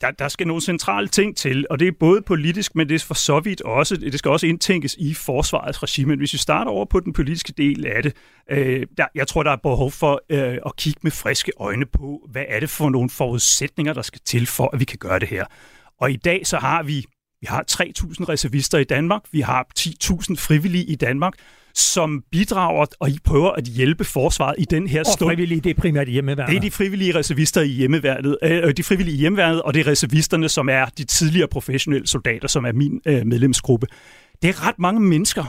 Der, 0.00 0.10
der 0.10 0.28
skal 0.28 0.46
nogle 0.46 0.62
centrale 0.62 1.08
ting 1.08 1.36
til, 1.36 1.66
og 1.70 1.78
det 1.78 1.88
er 1.88 1.92
både 2.00 2.22
politisk, 2.22 2.74
men 2.74 2.88
det 2.88 2.94
er 2.94 3.06
for 3.06 3.14
så 3.14 3.40
vidt 3.40 3.60
også, 3.60 3.96
det 3.96 4.18
skal 4.18 4.30
også 4.30 4.46
indtænkes 4.46 4.96
i 4.98 5.14
forsvarets 5.14 5.82
regime. 5.82 6.08
Men 6.08 6.18
hvis 6.18 6.32
vi 6.32 6.38
starter 6.38 6.70
over 6.70 6.84
på 6.84 7.00
den 7.00 7.12
politiske 7.12 7.52
del 7.52 7.86
af 7.86 8.02
det, 8.02 8.16
øh, 8.50 8.86
der, 8.98 9.06
jeg 9.14 9.28
tror, 9.28 9.42
der 9.42 9.50
er 9.50 9.56
behov 9.56 9.90
for 9.90 10.22
øh, 10.30 10.58
at 10.66 10.76
kigge 10.76 11.00
med 11.02 11.10
friske 11.10 11.52
øjne 11.60 11.86
på, 11.86 12.28
hvad 12.30 12.44
er 12.48 12.60
det 12.60 12.70
for 12.70 12.90
nogle 12.90 13.10
forudsætninger, 13.10 13.92
der 13.92 14.02
skal 14.02 14.20
til 14.24 14.46
for, 14.46 14.70
at 14.72 14.80
vi 14.80 14.84
kan 14.84 14.98
gøre 14.98 15.18
det 15.18 15.28
her. 15.28 15.44
Og 16.00 16.10
i 16.10 16.16
dag 16.16 16.46
så 16.46 16.58
har 16.58 16.82
vi 16.82 17.04
vi 17.40 17.46
har 17.50 17.64
3.000 17.70 18.24
reservister 18.28 18.78
i 18.78 18.84
Danmark, 18.84 19.22
vi 19.32 19.40
har 19.40 19.66
10.000 19.78 20.36
frivillige 20.36 20.84
i 20.84 20.94
Danmark, 20.94 21.32
som 21.74 22.22
bidrager 22.32 22.86
og 23.00 23.10
I 23.10 23.18
prøver 23.24 23.50
at 23.50 23.64
hjælpe 23.64 24.04
forsvaret 24.04 24.54
i 24.58 24.64
den 24.64 24.86
her 24.86 25.02
stund. 25.02 25.30
Og 25.30 25.34
frivillige, 25.34 25.60
det 25.60 25.70
er 25.70 25.80
primært 25.80 26.08
hjemmeværnet. 26.08 26.50
Det 26.50 26.56
er 26.56 26.60
de 26.60 26.70
frivillige 26.70 27.14
reservister 27.14 27.60
i 27.60 27.68
hjemmeværnet, 27.68 28.38
øh, 28.42 28.74
de 28.76 28.82
frivillige 28.82 29.16
i 29.16 29.18
hjemmeværnet, 29.18 29.62
og 29.62 29.74
det 29.74 29.80
er 29.80 29.86
reservisterne, 29.86 30.48
som 30.48 30.68
er 30.68 30.84
de 30.84 31.04
tidligere 31.04 31.48
professionelle 31.48 32.06
soldater, 32.06 32.48
som 32.48 32.64
er 32.64 32.72
min 32.72 33.00
øh, 33.06 33.26
medlemsgruppe. 33.26 33.86
Det 34.42 34.48
er 34.48 34.68
ret 34.68 34.78
mange 34.78 35.00
mennesker, 35.00 35.44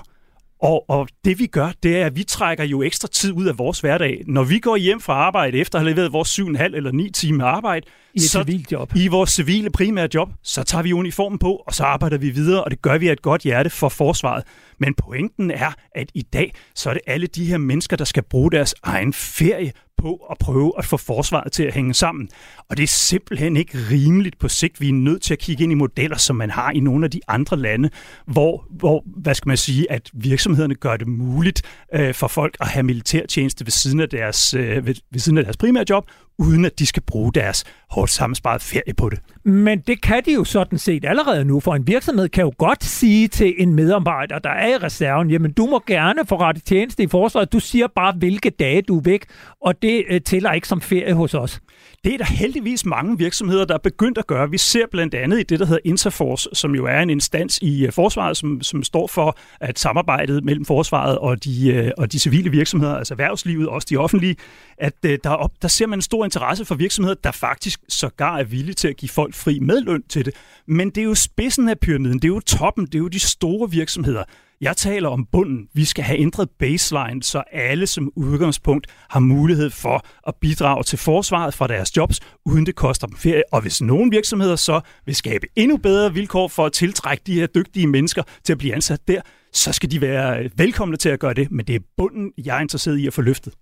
og, 0.61 0.89
og 0.89 1.07
det 1.25 1.39
vi 1.39 1.45
gør, 1.45 1.71
det 1.83 1.97
er, 1.97 2.05
at 2.05 2.15
vi 2.15 2.23
trækker 2.23 2.63
jo 2.63 2.81
ekstra 2.81 3.07
tid 3.07 3.31
ud 3.31 3.45
af 3.45 3.57
vores 3.57 3.79
hverdag. 3.79 4.23
Når 4.27 4.43
vi 4.43 4.59
går 4.59 4.75
hjem 4.75 5.01
fra 5.01 5.13
arbejde 5.13 5.57
efter 5.57 5.79
at 5.79 5.85
have 5.85 5.93
leveret 5.93 6.13
vores 6.13 6.39
7,5 6.39 6.75
eller 6.75 6.91
9 6.91 7.09
timer 7.11 7.45
arbejde, 7.45 7.85
i, 8.13 8.19
så, 8.19 8.61
job. 8.71 8.91
i 8.95 9.07
vores 9.07 9.29
civile 9.29 9.69
primære 9.69 10.09
job, 10.13 10.29
så 10.43 10.63
tager 10.63 10.81
vi 10.81 10.93
uniformen 10.93 11.39
på, 11.39 11.63
og 11.67 11.73
så 11.73 11.83
arbejder 11.83 12.17
vi 12.17 12.29
videre, 12.29 12.63
og 12.63 12.71
det 12.71 12.81
gør 12.81 12.97
vi 12.97 13.07
af 13.07 13.11
et 13.11 13.21
godt 13.21 13.41
hjerte 13.41 13.69
for 13.69 13.89
forsvaret. 13.89 14.43
Men 14.79 14.93
pointen 14.93 15.51
er, 15.51 15.71
at 15.95 16.11
i 16.13 16.21
dag, 16.21 16.53
så 16.75 16.89
er 16.89 16.93
det 16.93 17.01
alle 17.07 17.27
de 17.27 17.45
her 17.45 17.57
mennesker, 17.57 17.97
der 17.97 18.05
skal 18.05 18.23
bruge 18.23 18.51
deres 18.51 18.75
egen 18.83 19.13
ferie 19.13 19.71
på 19.97 20.15
at 20.31 20.37
prøve 20.37 20.73
at 20.77 20.85
få 20.85 20.97
forsvaret 20.97 21.51
til 21.51 21.63
at 21.63 21.73
hænge 21.73 21.93
sammen. 21.93 22.29
Og 22.69 22.77
det 22.77 22.83
er 22.83 22.87
simpelthen 22.87 23.57
ikke 23.57 23.77
rimeligt 23.91 24.39
på 24.39 24.47
sigt. 24.47 24.81
Vi 24.81 24.89
er 24.89 24.93
nødt 24.93 25.21
til 25.21 25.33
at 25.33 25.39
kigge 25.39 25.63
ind 25.63 25.71
i 25.71 25.75
modeller, 25.75 26.17
som 26.17 26.35
man 26.35 26.49
har 26.49 26.71
i 26.71 26.79
nogle 26.79 27.05
af 27.05 27.11
de 27.11 27.19
andre 27.27 27.57
lande, 27.57 27.89
hvor, 28.25 28.65
hvor 28.69 29.03
hvad 29.05 29.35
skal 29.35 29.47
man 29.47 29.57
sige, 29.57 29.91
at 29.91 30.11
virksomhederne 30.13 30.75
gør 30.75 30.97
det 30.97 31.07
muligt 31.07 31.61
øh, 31.93 32.13
for 32.13 32.27
folk 32.27 32.57
at 32.61 32.67
have 32.67 32.83
militærtjeneste 32.83 33.65
ved 33.65 33.71
siden 33.71 33.99
af 33.99 34.09
deres, 34.09 34.53
øh, 34.53 34.85
ved, 34.85 34.95
ved 35.11 35.19
siden 35.19 35.37
af 35.37 35.43
deres 35.43 35.57
primære 35.57 35.85
job, 35.89 36.07
uden 36.39 36.65
at 36.65 36.79
de 36.79 36.85
skal 36.85 37.03
bruge 37.03 37.33
deres 37.33 37.63
hårdt 37.89 38.11
sammensparet 38.11 38.61
ferie 38.61 38.93
på 38.97 39.09
det. 39.09 39.19
Men 39.43 39.79
det 39.79 40.01
kan 40.01 40.23
de 40.25 40.33
jo 40.33 40.43
sådan 40.43 40.79
set 40.79 41.05
allerede 41.05 41.45
nu, 41.45 41.59
for 41.59 41.75
en 41.75 41.87
virksomhed 41.87 42.29
kan 42.29 42.43
jo 42.43 42.53
godt 42.57 42.83
sige 42.83 43.27
til 43.27 43.53
en 43.57 43.73
medarbejder, 43.73 44.39
der 44.39 44.49
er 44.49 44.67
i 44.67 44.77
reserven, 44.77 45.29
jamen 45.29 45.51
du 45.51 45.65
må 45.65 45.83
gerne 45.87 46.25
få 46.25 46.35
rette 46.39 46.61
tjeneste 46.61 47.03
i 47.03 47.07
forsvaret, 47.07 47.53
du 47.53 47.59
siger 47.59 47.87
bare, 47.95 48.13
hvilke 48.17 48.49
dage 48.49 48.81
du 48.81 48.97
er 48.97 49.01
væk, 49.01 49.25
og 49.61 49.81
det 49.81 50.03
øh, 50.09 50.21
tæller 50.21 50.51
ikke 50.51 50.67
som 50.67 50.81
ferie 50.81 51.13
hos 51.13 51.33
os. 51.33 51.61
Det 52.03 52.13
er 52.13 52.17
der 52.17 52.25
heldigvis 52.25 52.85
mange 52.85 53.17
virksomheder, 53.17 53.65
der 53.65 53.73
er 53.73 53.79
begyndt 53.83 54.17
at 54.17 54.27
gøre. 54.27 54.49
Vi 54.49 54.57
ser 54.57 54.85
blandt 54.91 55.15
andet 55.15 55.39
i 55.39 55.43
det, 55.43 55.59
der 55.59 55.65
hedder 55.65 55.81
Interforce, 55.85 56.49
som 56.53 56.75
jo 56.75 56.85
er 56.85 56.99
en 56.99 57.09
instans 57.09 57.59
i 57.61 57.85
øh, 57.85 57.91
forsvaret, 57.91 58.37
som, 58.37 58.61
som 58.61 58.83
står 58.83 59.07
for 59.07 59.37
at 59.61 59.79
samarbejdet 59.79 60.45
mellem 60.45 60.65
forsvaret 60.65 61.17
og 61.17 61.43
de, 61.43 61.73
øh, 61.73 61.91
og 61.97 62.11
de 62.11 62.19
civile 62.19 62.49
virksomheder, 62.49 62.95
altså 62.95 63.13
erhvervslivet, 63.13 63.67
også 63.67 63.87
de 63.89 63.97
offentlige, 63.97 64.35
at 64.77 65.03
der, 65.03 65.29
op, 65.29 65.51
der 65.61 65.67
ser 65.67 65.87
man 65.87 65.97
en 65.97 66.01
stor 66.01 66.25
interesse 66.27 66.65
for 66.65 66.75
virksomheder, 66.75 67.15
der 67.23 67.31
faktisk 67.31 67.79
sågar 67.89 68.37
er 68.37 68.43
villige 68.43 68.75
til 68.75 68.87
at 68.87 68.97
give 68.97 69.09
folk 69.09 69.33
fri 69.33 69.59
medløn 69.59 70.03
til 70.09 70.25
det. 70.25 70.33
Men 70.67 70.89
det 70.89 70.97
er 70.97 71.05
jo 71.05 71.15
spidsen 71.15 71.69
af 71.69 71.79
pyramiden, 71.79 72.19
det 72.19 72.23
er 72.23 72.33
jo 72.33 72.39
toppen, 72.39 72.85
det 72.85 72.95
er 72.95 72.99
jo 72.99 73.07
de 73.07 73.19
store 73.19 73.71
virksomheder. 73.71 74.23
Jeg 74.61 74.77
taler 74.77 75.09
om 75.09 75.25
bunden. 75.31 75.67
Vi 75.73 75.85
skal 75.85 76.03
have 76.03 76.19
ændret 76.19 76.49
baseline, 76.59 77.23
så 77.23 77.43
alle 77.51 77.87
som 77.87 78.11
udgangspunkt 78.15 78.87
har 79.09 79.19
mulighed 79.19 79.69
for 79.69 80.05
at 80.27 80.35
bidrage 80.41 80.83
til 80.83 80.97
forsvaret 80.97 81.53
fra 81.53 81.67
deres 81.67 81.97
jobs, 81.97 82.19
uden 82.45 82.65
det 82.65 82.75
koster 82.75 83.07
dem 83.07 83.17
ferie. 83.17 83.43
Og 83.51 83.61
hvis 83.61 83.81
nogle 83.81 84.11
virksomheder 84.11 84.55
så 84.55 84.81
vil 85.05 85.15
skabe 85.15 85.47
endnu 85.55 85.77
bedre 85.77 86.13
vilkår 86.13 86.47
for 86.47 86.65
at 86.65 86.71
tiltrække 86.71 87.23
de 87.27 87.33
her 87.33 87.47
dygtige 87.47 87.87
mennesker 87.87 88.23
til 88.43 88.53
at 88.53 88.57
blive 88.57 88.73
ansat 88.73 89.07
der, 89.07 89.21
så 89.53 89.71
skal 89.71 89.91
de 89.91 90.01
være 90.01 90.49
velkomne 90.55 90.97
til 90.97 91.09
at 91.09 91.19
gøre 91.19 91.33
det, 91.33 91.51
men 91.51 91.67
det 91.67 91.75
er 91.75 91.79
bunden, 91.97 92.31
jeg 92.37 92.57
er 92.57 92.61
interesseret 92.61 92.97
i 92.97 93.07
at 93.07 93.13
få 93.13 93.21
løftet. 93.21 93.53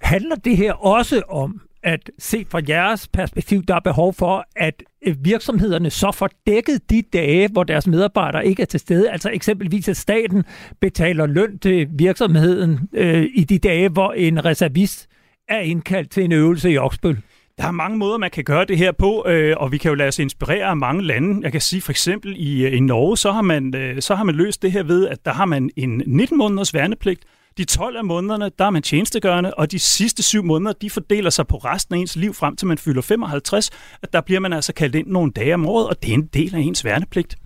Handler 0.00 0.36
det 0.36 0.56
her 0.56 0.72
også 0.72 1.22
om, 1.28 1.60
at 1.82 2.10
se 2.18 2.46
fra 2.50 2.60
jeres 2.68 3.08
perspektiv, 3.08 3.62
der 3.62 3.74
er 3.74 3.80
behov 3.80 4.14
for, 4.14 4.44
at 4.56 4.82
øh, 5.06 5.16
virksomhederne 5.20 5.90
så 5.90 6.12
får 6.12 6.30
dækket 6.46 6.90
de 6.90 7.02
dage, 7.12 7.48
hvor 7.48 7.64
deres 7.64 7.86
medarbejdere 7.86 8.46
ikke 8.46 8.62
er 8.62 8.66
til 8.66 8.80
stede. 8.80 9.10
Altså 9.10 9.30
eksempelvis, 9.30 9.88
at 9.88 9.96
staten 9.96 10.44
betaler 10.80 11.26
løn 11.26 11.58
til 11.58 11.88
virksomheden 11.90 12.88
øh, 12.92 13.26
i 13.34 13.44
de 13.44 13.58
dage, 13.58 13.88
hvor 13.88 14.12
en 14.12 14.44
reservist 14.44 15.08
er 15.48 15.58
indkaldt 15.58 16.10
til 16.10 16.24
en 16.24 16.32
øvelse 16.32 16.70
i 16.70 16.78
Oksbøl. 16.78 17.18
Der 17.58 17.66
er 17.66 17.70
mange 17.70 17.98
måder, 17.98 18.18
man 18.18 18.30
kan 18.30 18.44
gøre 18.44 18.64
det 18.64 18.78
her 18.78 18.92
på, 18.92 19.24
øh, 19.28 19.54
og 19.56 19.72
vi 19.72 19.78
kan 19.78 19.88
jo 19.88 19.94
lade 19.94 20.08
os 20.08 20.18
inspirere 20.18 20.64
af 20.64 20.76
mange 20.76 21.02
lande. 21.02 21.40
Jeg 21.42 21.52
kan 21.52 21.60
sige 21.60 21.82
for 21.82 21.92
eksempel 21.92 22.34
i, 22.36 22.66
øh, 22.66 22.76
i 22.76 22.80
Norge, 22.80 23.16
så 23.16 23.32
har, 23.32 23.42
man, 23.42 23.74
øh, 23.76 24.02
så 24.02 24.14
har 24.14 24.24
man 24.24 24.34
løst 24.34 24.62
det 24.62 24.72
her 24.72 24.82
ved, 24.82 25.08
at 25.08 25.24
der 25.24 25.32
har 25.32 25.44
man 25.44 25.70
en 25.76 26.02
19 26.06 26.38
måneders 26.38 26.74
værnepligt, 26.74 27.24
de 27.58 27.64
12 27.64 27.96
af 27.96 28.04
månederne, 28.04 28.50
der 28.58 28.64
er 28.64 28.70
man 28.70 28.82
tjenestegørende, 28.82 29.54
og 29.54 29.70
de 29.70 29.78
sidste 29.78 30.22
syv 30.22 30.42
måneder, 30.42 30.72
de 30.72 30.90
fordeler 30.90 31.30
sig 31.30 31.46
på 31.46 31.56
resten 31.56 31.94
af 31.94 31.98
ens 31.98 32.16
liv 32.16 32.34
frem 32.34 32.56
til 32.56 32.66
man 32.66 32.78
fylder 32.78 33.02
55, 33.02 33.70
at 34.02 34.12
der 34.12 34.20
bliver 34.20 34.40
man 34.40 34.52
altså 34.52 34.72
kaldt 34.72 34.94
ind 34.94 35.06
nogle 35.08 35.32
dage 35.32 35.54
om 35.54 35.66
året, 35.66 35.88
og 35.88 36.02
det 36.02 36.10
er 36.10 36.14
en 36.14 36.26
del 36.26 36.54
af 36.54 36.60
ens 36.60 36.84
værnepligt. 36.84 37.36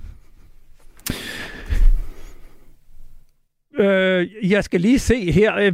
Øh, 3.79 4.51
jeg 4.51 4.65
skal 4.65 4.81
lige 4.81 4.99
se 4.99 5.33
her. 5.33 5.57
Øh, 5.57 5.73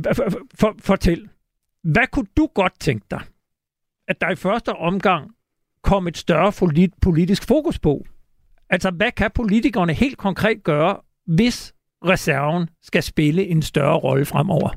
for, 0.54 0.74
fortæl. 0.80 1.28
Hvad 1.84 2.06
kunne 2.12 2.26
du 2.36 2.48
godt 2.54 2.80
tænke 2.80 3.06
dig, 3.10 3.20
at 4.08 4.20
der 4.20 4.30
i 4.30 4.36
første 4.36 4.72
omgang 4.72 5.30
kom 5.82 6.08
et 6.08 6.16
større 6.16 6.52
politisk 7.02 7.46
fokus 7.48 7.78
på? 7.78 8.04
Altså, 8.70 8.90
hvad 8.90 9.12
kan 9.12 9.30
politikerne 9.34 9.92
helt 9.92 10.18
konkret 10.18 10.64
gøre, 10.64 10.96
hvis 11.26 11.74
reserven 12.04 12.68
skal 12.82 13.02
spille 13.02 13.46
en 13.46 13.62
større 13.62 13.98
rolle 13.98 14.24
fremover? 14.24 14.70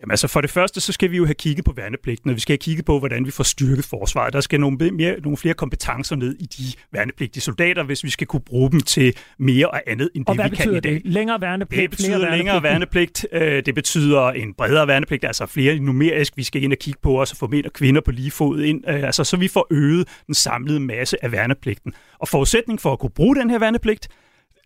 Jamen 0.00 0.10
altså 0.10 0.28
for 0.28 0.40
det 0.40 0.50
første, 0.50 0.80
så 0.80 0.92
skal 0.92 1.10
vi 1.10 1.16
jo 1.16 1.24
have 1.24 1.34
kigget 1.34 1.64
på 1.64 1.72
værnepligten, 1.72 2.30
og 2.30 2.36
vi 2.36 2.40
skal 2.40 2.52
have 2.52 2.58
kigget 2.58 2.84
på, 2.84 2.98
hvordan 2.98 3.26
vi 3.26 3.30
får 3.30 3.44
styrket 3.44 3.84
forsvaret. 3.84 4.32
Der 4.32 4.40
skal 4.40 4.60
nogle, 4.60 4.90
mere, 4.90 5.20
nogle 5.20 5.36
flere 5.36 5.54
kompetencer 5.54 6.16
ned 6.16 6.36
i 6.40 6.44
de 6.44 6.62
værnepligtige 6.92 7.42
soldater, 7.42 7.82
hvis 7.82 8.04
vi 8.04 8.10
skal 8.10 8.26
kunne 8.26 8.40
bruge 8.40 8.70
dem 8.70 8.80
til 8.80 9.16
mere 9.38 9.68
og 9.68 9.82
andet 9.86 10.10
end 10.14 10.26
og 10.26 10.36
det, 10.36 10.50
vi 10.50 10.56
kan 10.56 10.74
i 10.76 10.80
dag. 10.80 10.92
det? 10.92 11.02
Længere 11.04 11.40
værnepligt? 11.40 11.82
Det 11.82 11.90
betyder 11.90 12.36
længere 12.36 12.62
værnepligt. 12.62 13.26
Øh, 13.32 13.62
det 13.66 13.74
betyder 13.74 14.30
en 14.30 14.54
bredere 14.54 14.86
værnepligt, 14.86 15.24
altså 15.24 15.46
flere 15.46 15.78
numerisk. 15.78 16.36
Vi 16.36 16.42
skal 16.42 16.62
ind 16.62 16.72
og 16.72 16.78
kigge 16.78 17.00
på 17.02 17.20
os 17.20 17.30
og 17.30 17.36
få 17.36 17.46
mænd 17.46 17.66
og 17.66 17.72
kvinder 17.72 18.00
på 18.00 18.10
lige 18.10 18.30
fod 18.30 18.60
ind, 18.60 18.84
øh, 18.88 19.02
altså 19.02 19.24
så 19.24 19.36
vi 19.36 19.48
får 19.48 19.66
øget 19.70 20.08
den 20.26 20.34
samlede 20.34 20.80
masse 20.80 21.24
af 21.24 21.32
værnepligten. 21.32 21.92
Og 22.18 22.28
forudsætning 22.28 22.80
for 22.80 22.92
at 22.92 22.98
kunne 22.98 23.10
bruge 23.10 23.36
den 23.36 23.50
her 23.50 23.58
værnepligt, 23.58 24.08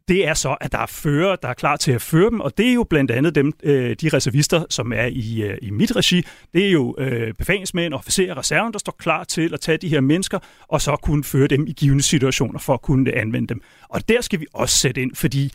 det 0.09 0.29
er 0.29 0.35
så, 0.35 0.57
at 0.61 0.73
der 0.73 0.79
er 0.79 0.87
fører, 0.87 1.37
der 1.37 1.49
er 1.49 1.55
klar 1.55 1.77
til 1.77 1.93
at 1.93 2.03
føre 2.03 2.31
dem, 2.31 2.41
og 2.41 2.59
det 2.59 2.69
er 2.69 2.73
jo 2.75 2.85
blandt 2.91 3.11
andet 3.11 3.35
dem, 3.35 3.53
øh, 3.63 3.97
de 4.01 4.09
reservister, 4.09 4.65
som 4.71 4.93
er 4.93 5.07
i, 5.07 5.43
øh, 5.43 5.59
i 5.63 5.71
mit 5.71 5.97
regi. 5.97 6.23
Det 6.55 6.67
er 6.67 6.71
jo 6.71 6.95
øh, 6.99 7.35
befalingsmænd 7.35 7.95
og 7.95 7.99
officerer 7.99 8.31
og 8.33 8.39
reserven, 8.39 8.73
der 8.73 8.79
står 8.79 8.97
klar 8.99 9.25
til 9.25 9.55
at 9.55 9.61
tage 9.61 9.79
de 9.79 9.89
her 9.89 10.01
mennesker, 10.01 10.39
og 10.69 10.81
så 10.81 10.97
kunne 10.97 11.25
føre 11.25 11.47
dem 11.47 11.67
i 11.67 11.73
givende 11.73 12.03
situationer 12.03 12.59
for 12.59 12.75
at 12.75 12.83
kunne 12.83 13.15
anvende 13.15 13.49
dem. 13.49 13.61
Og 13.89 14.09
der 14.09 14.21
skal 14.21 14.41
vi 14.41 14.47
også 14.55 14.79
sætte 14.79 15.03
ind, 15.03 15.15
fordi 15.15 15.53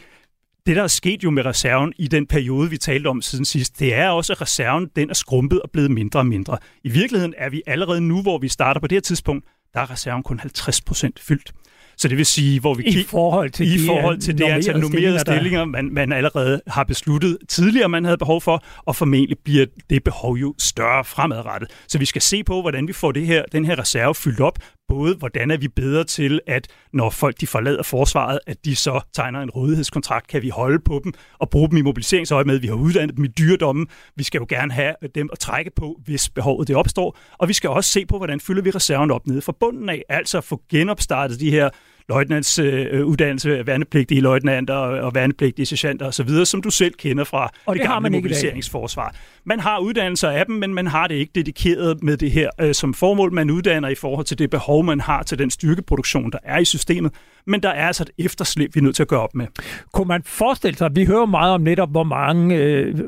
det, 0.66 0.76
der 0.76 0.84
er 0.84 0.88
sket 0.88 1.24
jo 1.24 1.30
med 1.30 1.46
reserven 1.46 1.94
i 1.98 2.08
den 2.08 2.28
periode, 2.28 2.70
vi 2.70 2.78
talte 2.78 3.08
om 3.08 3.22
siden 3.22 3.46
sidst, 3.46 3.80
det 3.80 3.94
er 3.94 4.10
også, 4.10 4.34
at 4.34 4.42
reserven 4.42 4.90
den 4.96 5.10
er 5.10 5.14
skrumpet 5.14 5.62
og 5.62 5.72
blevet 5.72 5.92
mindre 5.92 6.20
og 6.20 6.26
mindre. 6.28 6.58
I 6.84 6.90
virkeligheden 6.90 7.34
er 7.38 7.50
vi 7.50 7.62
allerede 7.68 8.02
nu, 8.02 8.22
hvor 8.22 8.38
vi 8.38 8.48
starter 8.48 8.82
på 8.82 8.88
det 8.88 8.96
her 8.96 9.02
tidspunkt, 9.02 9.46
der 9.74 9.80
er 9.80 9.92
reserven 9.92 10.24
kun 10.24 10.40
50 10.40 10.82
procent 10.82 11.20
fyldt. 11.20 11.52
Så 12.00 12.08
det 12.08 12.18
vil 12.18 12.26
sige, 12.26 12.60
hvor 12.60 12.74
vi 12.74 12.84
I 12.84 13.04
forhold 13.04 13.50
til 13.50 13.68
i 13.68 13.78
de 13.78 13.86
forhold 13.86 14.18
til 14.18 14.38
det 14.38 14.44
antal 14.44 14.80
nummerede 14.80 15.20
stillinger, 15.20 15.20
stillinger 15.20 15.66
man, 15.66 15.90
man 15.94 16.12
allerede 16.12 16.62
har 16.68 16.84
besluttet 16.84 17.38
tidligere, 17.50 17.90
man 17.90 18.06
havde 18.06 18.18
behov 18.18 18.42
for, 18.42 18.64
og 18.86 18.96
formentlig 18.96 19.38
bliver 19.44 19.66
det 19.90 20.04
behov 20.04 20.36
jo 20.36 20.56
større 20.60 21.06
fremadrettet. 21.06 21.70
Så 21.88 21.98
vi 21.98 22.06
skal 22.06 22.22
se 22.22 22.44
på, 22.44 22.62
hvordan 22.62 22.88
vi 22.88 22.94
får 22.94 23.12
det 23.12 23.28
her, 23.28 23.44
den 23.52 23.66
her 23.66 23.80
reserve 23.80 24.16
fyldt 24.16 24.40
op, 24.40 24.60
både 24.88 25.16
hvordan 25.16 25.52
er 25.52 25.58
vi 25.58 25.68
bedre 25.68 26.04
til, 26.04 26.40
at 26.48 26.68
når 26.94 27.10
folk 27.10 27.42
de 27.42 27.48
forlader 27.48 27.84
forsvaret, 27.84 28.40
at 28.48 28.66
de 28.66 28.76
så 28.76 29.02
tegner 29.14 29.42
en 29.42 29.50
rådighedskontrakt, 29.50 30.28
kan 30.28 30.42
vi 30.42 30.50
holde 30.50 30.80
på 30.86 31.02
dem 31.04 31.14
og 31.40 31.50
bruge 31.50 31.70
dem 31.70 31.78
i 31.78 31.82
mobiliseringsøje 31.82 32.44
med. 32.44 32.60
Vi 32.60 32.68
har 32.68 32.76
uddannet 32.76 33.18
dem 33.18 33.26
i 33.26 33.28
dyredommen. 33.28 33.88
Vi 34.16 34.24
skal 34.24 34.40
jo 34.40 34.46
gerne 34.50 34.74
have 34.74 34.94
dem 35.16 35.30
at 35.32 35.40
trække 35.40 35.72
på, 35.76 36.00
hvis 36.06 36.30
behovet 36.30 36.68
det 36.68 36.76
opstår. 36.76 37.18
Og 37.38 37.48
vi 37.48 37.54
skal 37.54 37.70
også 37.70 37.90
se 37.90 38.06
på, 38.06 38.18
hvordan 38.18 38.40
fylder 38.40 38.62
vi 38.62 38.70
reserven 38.70 39.12
op 39.12 39.28
nede 39.28 39.42
fra 39.42 39.54
bunden 39.60 39.90
af, 39.90 40.04
altså 40.10 40.42
få 40.42 40.62
genopstartet 40.72 41.40
de 41.40 41.52
her 41.52 41.70
løjtnants 42.10 42.60
øh, 42.60 43.06
uddannelse, 43.06 43.68
værnepligtige 43.68 44.22
løjtnanter 44.22 44.74
og, 44.74 45.00
og 45.00 45.16
værnepligtige 45.16 45.66
sergeanter 45.66 46.06
osv., 46.06 46.46
som 46.46 46.62
du 46.62 46.70
selv 46.70 46.94
kender 46.94 47.24
fra 47.24 47.52
og 47.66 47.76
det, 47.76 47.82
det 47.82 47.90
gamle 47.90 48.10
mobiliseringsforsvar. 48.10 49.16
Man 49.44 49.60
har 49.60 49.80
uddannelser 49.80 50.30
af 50.30 50.46
dem, 50.46 50.56
men 50.56 50.74
man 50.74 50.88
har 50.88 51.08
det 51.08 51.16
ikke 51.16 51.32
dedikeret 51.36 52.04
med 52.04 52.18
det 52.18 52.32
her 52.32 52.50
øh, 52.62 52.74
som 52.74 52.94
formål. 52.94 53.34
Man 53.34 53.50
uddanner 53.50 53.90
i 53.90 53.96
forhold 53.96 54.26
til 54.26 54.40
det 54.40 54.50
behov, 54.50 54.84
man 54.84 55.00
har 55.00 55.24
til 55.24 55.40
den 55.40 55.50
styrkeproduktion, 55.50 56.32
der 56.32 56.38
er 56.44 56.60
i 56.60 56.66
systemet. 56.66 57.12
Men 57.50 57.64
der 57.64 57.70
er 57.70 57.88
altså 57.88 58.04
et 58.04 58.26
efterslæb, 58.26 58.76
vi 58.76 58.80
er 58.80 58.84
nødt 58.84 58.96
til 58.96 59.04
at 59.04 59.08
gøre 59.08 59.22
op 59.22 59.36
med. 59.36 59.48
Kunne 59.94 60.08
man 60.08 60.24
forestille 60.26 60.78
sig, 60.78 60.96
vi 60.96 61.06
hører 61.06 61.26
meget 61.26 61.54
om 61.54 61.62
netop, 61.62 61.92
hvor 61.92 62.04
mange 62.04 62.56
øh, 62.56 63.00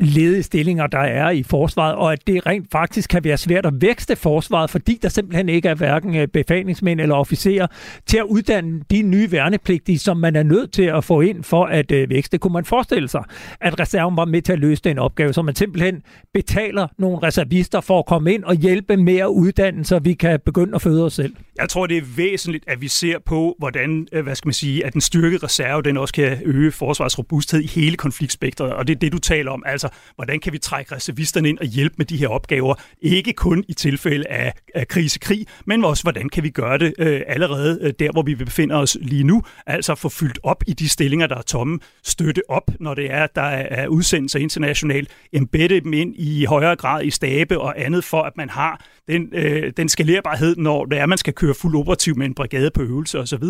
ledige 0.00 0.42
stillinger 0.42 0.86
der 0.86 0.98
er 0.98 1.30
i 1.30 1.42
forsvaret, 1.42 1.94
og 1.94 2.12
at 2.12 2.26
det 2.26 2.46
rent 2.46 2.66
faktisk 2.72 3.10
kan 3.10 3.24
være 3.24 3.36
svært 3.36 3.66
at 3.66 3.72
vækste 3.80 4.16
forsvaret, 4.16 4.70
fordi 4.70 4.98
der 5.02 5.08
simpelthen 5.08 5.48
ikke 5.48 5.68
er 5.68 5.74
hverken 5.74 6.16
øh, 6.16 6.28
befalingsmænd 6.28 7.00
eller 7.00 7.14
officerer 7.14 7.66
til 8.06 8.18
at 8.18 8.24
uddanne 8.24 8.80
de 8.90 9.02
nye 9.02 9.32
værnepligtige, 9.32 9.98
som 9.98 10.16
man 10.16 10.36
er 10.36 10.42
nødt 10.42 10.72
til 10.72 10.82
at 10.82 11.04
få 11.04 11.20
ind 11.20 11.44
for 11.44 11.64
at 11.64 11.92
øh, 11.92 12.10
vækste. 12.10 12.38
Kunne 12.38 12.52
man 12.52 12.64
forestille 12.64 13.08
sig, 13.08 13.24
at 13.60 13.80
reserven 13.80 14.16
var 14.16 14.24
med 14.24 14.42
til 14.42 14.52
at 14.52 14.58
løse 14.58 14.82
den 14.82 14.98
opgave, 14.98 15.32
så 15.32 15.42
man 15.42 15.54
simpelthen 15.54 16.02
betaler 16.34 16.86
nogle 16.98 17.18
reservister 17.22 17.80
for 17.80 17.98
at 17.98 18.06
komme 18.06 18.34
ind 18.34 18.44
og 18.44 18.54
hjælpe 18.54 18.96
med 18.96 19.16
at 19.16 19.26
uddanne, 19.26 19.84
så 19.84 19.98
vi 19.98 20.14
kan 20.14 20.40
begynde 20.44 20.74
at 20.74 20.82
føde 20.82 21.04
os 21.04 21.12
selv? 21.12 21.34
Jeg 21.58 21.68
tror, 21.68 21.86
det 21.86 21.96
er 21.96 22.02
væsentligt, 22.16 22.64
at 22.66 22.80
vi 22.80 22.88
ser 22.88 23.18
på, 23.26 23.56
hvordan, 23.58 23.87
øh, 24.12 24.22
hvad 24.22 24.34
skal 24.34 24.48
man 24.48 24.54
sige, 24.54 24.86
at 24.86 24.92
den 24.92 25.00
styrkede 25.00 25.44
reserve, 25.44 25.82
den 25.82 25.96
også 25.96 26.14
kan 26.14 26.38
øge 26.44 26.72
forsvarets 26.72 27.18
robusthed 27.18 27.60
i 27.60 27.66
hele 27.66 27.96
konfliktspektret. 27.96 28.72
Og 28.72 28.86
det 28.86 28.94
er 28.94 28.98
det, 28.98 29.12
du 29.12 29.18
taler 29.18 29.50
om. 29.50 29.62
Altså, 29.66 29.88
hvordan 30.14 30.40
kan 30.40 30.52
vi 30.52 30.58
trække 30.58 30.94
reservisterne 30.94 31.48
ind 31.48 31.58
og 31.58 31.66
hjælpe 31.66 31.94
med 31.98 32.06
de 32.06 32.16
her 32.16 32.28
opgaver? 32.28 32.74
Ikke 33.02 33.32
kun 33.32 33.64
i 33.68 33.72
tilfælde 33.72 34.28
af, 34.28 34.52
af 34.74 34.88
krisekrig, 34.88 35.46
men 35.66 35.84
også, 35.84 36.02
hvordan 36.02 36.28
kan 36.28 36.42
vi 36.42 36.50
gøre 36.50 36.78
det 36.78 36.94
øh, 36.98 37.20
allerede 37.26 37.78
øh, 37.82 37.92
der, 37.98 38.12
hvor 38.12 38.22
vi 38.22 38.34
befinder 38.34 38.76
os 38.76 38.96
lige 39.00 39.24
nu? 39.24 39.42
Altså 39.66 39.94
få 39.94 40.08
fyldt 40.08 40.38
op 40.42 40.62
i 40.66 40.72
de 40.72 40.88
stillinger, 40.88 41.26
der 41.26 41.36
er 41.36 41.42
tomme, 41.42 41.78
støtte 42.04 42.42
op, 42.48 42.70
når 42.80 42.94
det 42.94 43.12
er, 43.12 43.26
der 43.26 43.42
er 43.42 43.88
udsendelser 43.88 44.38
internationalt, 44.38 45.10
embedde 45.32 45.80
dem 45.80 45.92
ind 45.92 46.14
i 46.16 46.44
højere 46.44 46.76
grad 46.76 47.04
i 47.04 47.10
stabe 47.10 47.58
og 47.60 47.74
andet, 47.84 48.04
for 48.04 48.22
at 48.22 48.36
man 48.36 48.48
har 48.48 48.84
den, 49.08 49.28
øh, 49.32 49.72
den 49.76 49.88
skalerbarhed, 49.88 50.56
når 50.56 50.84
det 50.84 50.98
er, 50.98 51.06
man 51.06 51.18
skal 51.18 51.34
køre 51.34 51.54
fuld 51.54 51.76
operativ 51.76 52.16
med 52.16 52.26
en 52.26 52.34
brigade 52.34 52.70
på 52.70 52.82
øvelse 52.82 53.18
osv. 53.18 53.44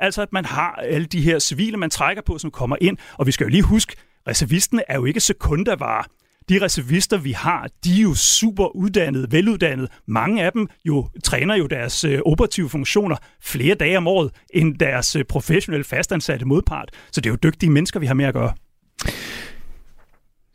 Altså, 0.00 0.22
at 0.22 0.32
man 0.32 0.44
har 0.44 0.70
alle 0.72 1.06
de 1.06 1.20
her 1.20 1.38
civile, 1.38 1.76
man 1.76 1.90
trækker 1.90 2.22
på, 2.22 2.38
som 2.38 2.50
kommer 2.50 2.76
ind. 2.80 2.96
Og 3.18 3.26
vi 3.26 3.32
skal 3.32 3.44
jo 3.44 3.50
lige 3.50 3.62
huske, 3.62 3.96
reservisterne 4.28 4.82
er 4.88 4.94
jo 4.94 5.04
ikke 5.04 5.20
sekundervarer. 5.20 6.04
De 6.48 6.64
reservister, 6.64 7.16
vi 7.16 7.32
har, 7.32 7.68
de 7.84 7.98
er 7.98 8.02
jo 8.02 8.14
super 8.14 8.76
uddannede, 8.76 9.32
veluddannede. 9.32 9.88
Mange 10.06 10.44
af 10.44 10.52
dem 10.52 10.68
jo 10.84 11.08
træner 11.24 11.54
jo 11.54 11.66
deres 11.66 12.04
øh, 12.04 12.20
operative 12.26 12.68
funktioner 12.68 13.16
flere 13.42 13.74
dage 13.74 13.96
om 13.96 14.06
året 14.06 14.30
end 14.54 14.78
deres 14.78 15.16
øh, 15.16 15.24
professionelle 15.24 15.84
fastansatte 15.84 16.46
modpart. 16.46 16.88
Så 17.12 17.20
det 17.20 17.30
er 17.30 17.32
jo 17.32 17.38
dygtige 17.42 17.70
mennesker, 17.70 18.00
vi 18.00 18.06
har 18.06 18.14
med 18.14 18.24
at 18.24 18.34
gøre 18.34 18.52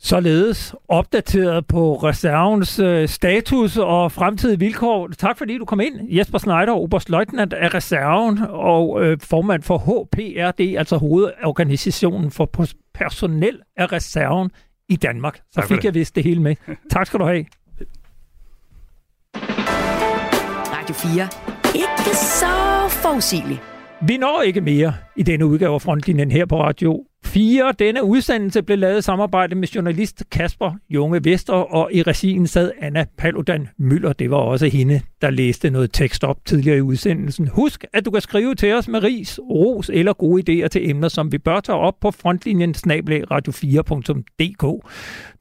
således 0.06 0.76
opdateret 0.88 1.68
på 1.68 1.96
reservens 1.96 2.80
øh, 2.80 3.08
status 3.08 3.78
og 3.78 4.12
fremtidige 4.12 4.60
vilkår. 4.60 5.10
Tak 5.18 5.38
fordi 5.38 5.58
du 5.58 5.66
kom 5.66 5.80
ind. 5.80 5.96
Jesper 6.10 6.38
Schneider, 6.38 6.74
oberstløjtnant 6.74 7.54
af 7.54 7.74
reserven 7.74 8.40
og 8.50 9.06
øh, 9.06 9.18
formand 9.22 9.64
for 9.64 9.78
HPRD, 9.78 10.78
altså 10.78 10.98
hovedorganisationen 10.98 12.32
for 12.32 12.50
personel 12.94 13.60
af 13.78 13.92
reserven 13.92 14.52
i 14.90 14.96
Danmark. 14.96 15.40
Så 15.52 15.62
fik 15.62 15.78
det. 15.78 15.86
jeg 15.86 15.94
vist 15.94 16.16
det 16.16 16.24
hele 16.24 16.42
med. 16.42 16.56
tak 16.92 17.08
skal 17.08 17.20
du 17.20 17.26
have. 17.26 17.46
Radio 20.76 20.96
4. 20.96 21.28
Ikke 21.76 22.18
så 22.18 22.46
forudsigeligt. 22.90 23.62
Vi 24.02 24.18
når 24.18 24.42
ikke 24.42 24.62
mere 24.62 24.94
i 25.16 25.24
denne 25.24 25.46
udgave 25.46 25.74
af 25.74 25.82
Frontlinjen 25.82 26.32
her 26.32 26.46
på 26.46 26.64
Radio 26.64 27.04
4. 27.26 27.72
Denne 27.80 28.04
udsendelse 28.04 28.64
blev 28.64 28.78
lavet 28.78 29.00
i 29.00 29.02
samarbejde 29.02 29.56
med 29.56 29.68
journalist 29.68 30.24
Kasper 30.32 30.72
Junge 30.90 31.24
Vester, 31.24 31.54
og 31.54 31.94
i 31.94 32.02
regien 32.02 32.48
sad 32.48 32.72
Anna 32.82 33.06
Paludan 33.18 33.68
Møller. 33.78 34.14
Det 34.14 34.32
var 34.32 34.38
også 34.38 34.68
hende, 34.68 35.02
der 35.22 35.30
læste 35.30 35.70
noget 35.70 35.92
tekst 35.94 36.24
op 36.24 36.46
tidligere 36.46 36.78
i 36.78 36.82
udsendelsen. 36.82 37.48
Husk, 37.48 37.86
at 37.94 38.06
du 38.06 38.12
kan 38.12 38.22
skrive 38.22 38.56
til 38.56 38.74
os 38.74 38.88
med 38.88 39.04
ris, 39.04 39.40
ros 39.40 39.90
eller 39.94 40.14
gode 40.14 40.64
idéer 40.64 40.68
til 40.68 40.90
emner, 40.90 41.08
som 41.08 41.32
vi 41.32 41.38
bør 41.38 41.60
tage 41.60 41.78
op 41.78 42.00
på 42.02 42.12
frontlinjen 42.12 42.74
snablag 42.74 43.24
radio4.dk. 43.32 44.86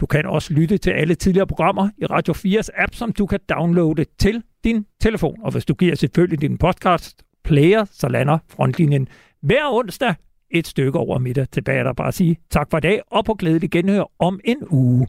Du 0.01 0.07
kan 0.07 0.27
også 0.27 0.53
lytte 0.53 0.79
til 0.79 0.91
alle 0.91 1.15
tidligere 1.15 1.47
programmer 1.47 1.89
i 1.99 2.07
Radio 2.07 2.35
4's 2.35 2.69
app, 2.77 2.95
som 2.95 3.13
du 3.13 3.27
kan 3.27 3.41
downloade 3.49 4.05
til 4.19 4.43
din 4.65 4.87
telefon. 5.01 5.37
Og 5.43 5.53
hvis 5.53 5.65
du 5.65 5.75
giver 5.75 5.95
selvfølgelig 5.95 6.41
din 6.41 6.59
podcast 6.59 7.23
player, 7.45 7.85
så 7.93 8.09
lander 8.09 8.39
frontlinjen 8.49 9.09
hver 9.43 9.73
onsdag 9.73 10.15
et 10.55 10.67
stykke 10.67 10.99
over 10.99 11.19
middag. 11.19 11.47
Tilbage 11.53 11.85
der 11.85 11.93
bare 11.93 12.09
at 12.09 12.15
sige 12.15 12.37
tak 12.51 12.71
for 12.71 12.79
i 12.79 12.81
dag, 12.81 13.01
og 13.11 13.25
på 13.25 13.35
glædelig 13.35 13.71
genhør 13.71 14.11
om 14.19 14.41
en 14.45 14.57
uge. 14.71 15.09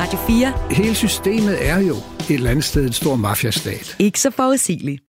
Radio 0.00 0.18
4. 0.26 0.52
Hele 0.70 0.94
systemet 0.94 1.68
er 1.68 1.78
jo 1.78 1.94
et 1.94 2.30
eller 2.30 2.50
andet 2.50 2.64
sted 2.64 2.86
en 2.86 2.92
stor 2.92 3.16
mafiastat. 3.16 3.96
Ikke 3.98 4.20
så 4.20 4.30
forudsigeligt. 4.30 5.02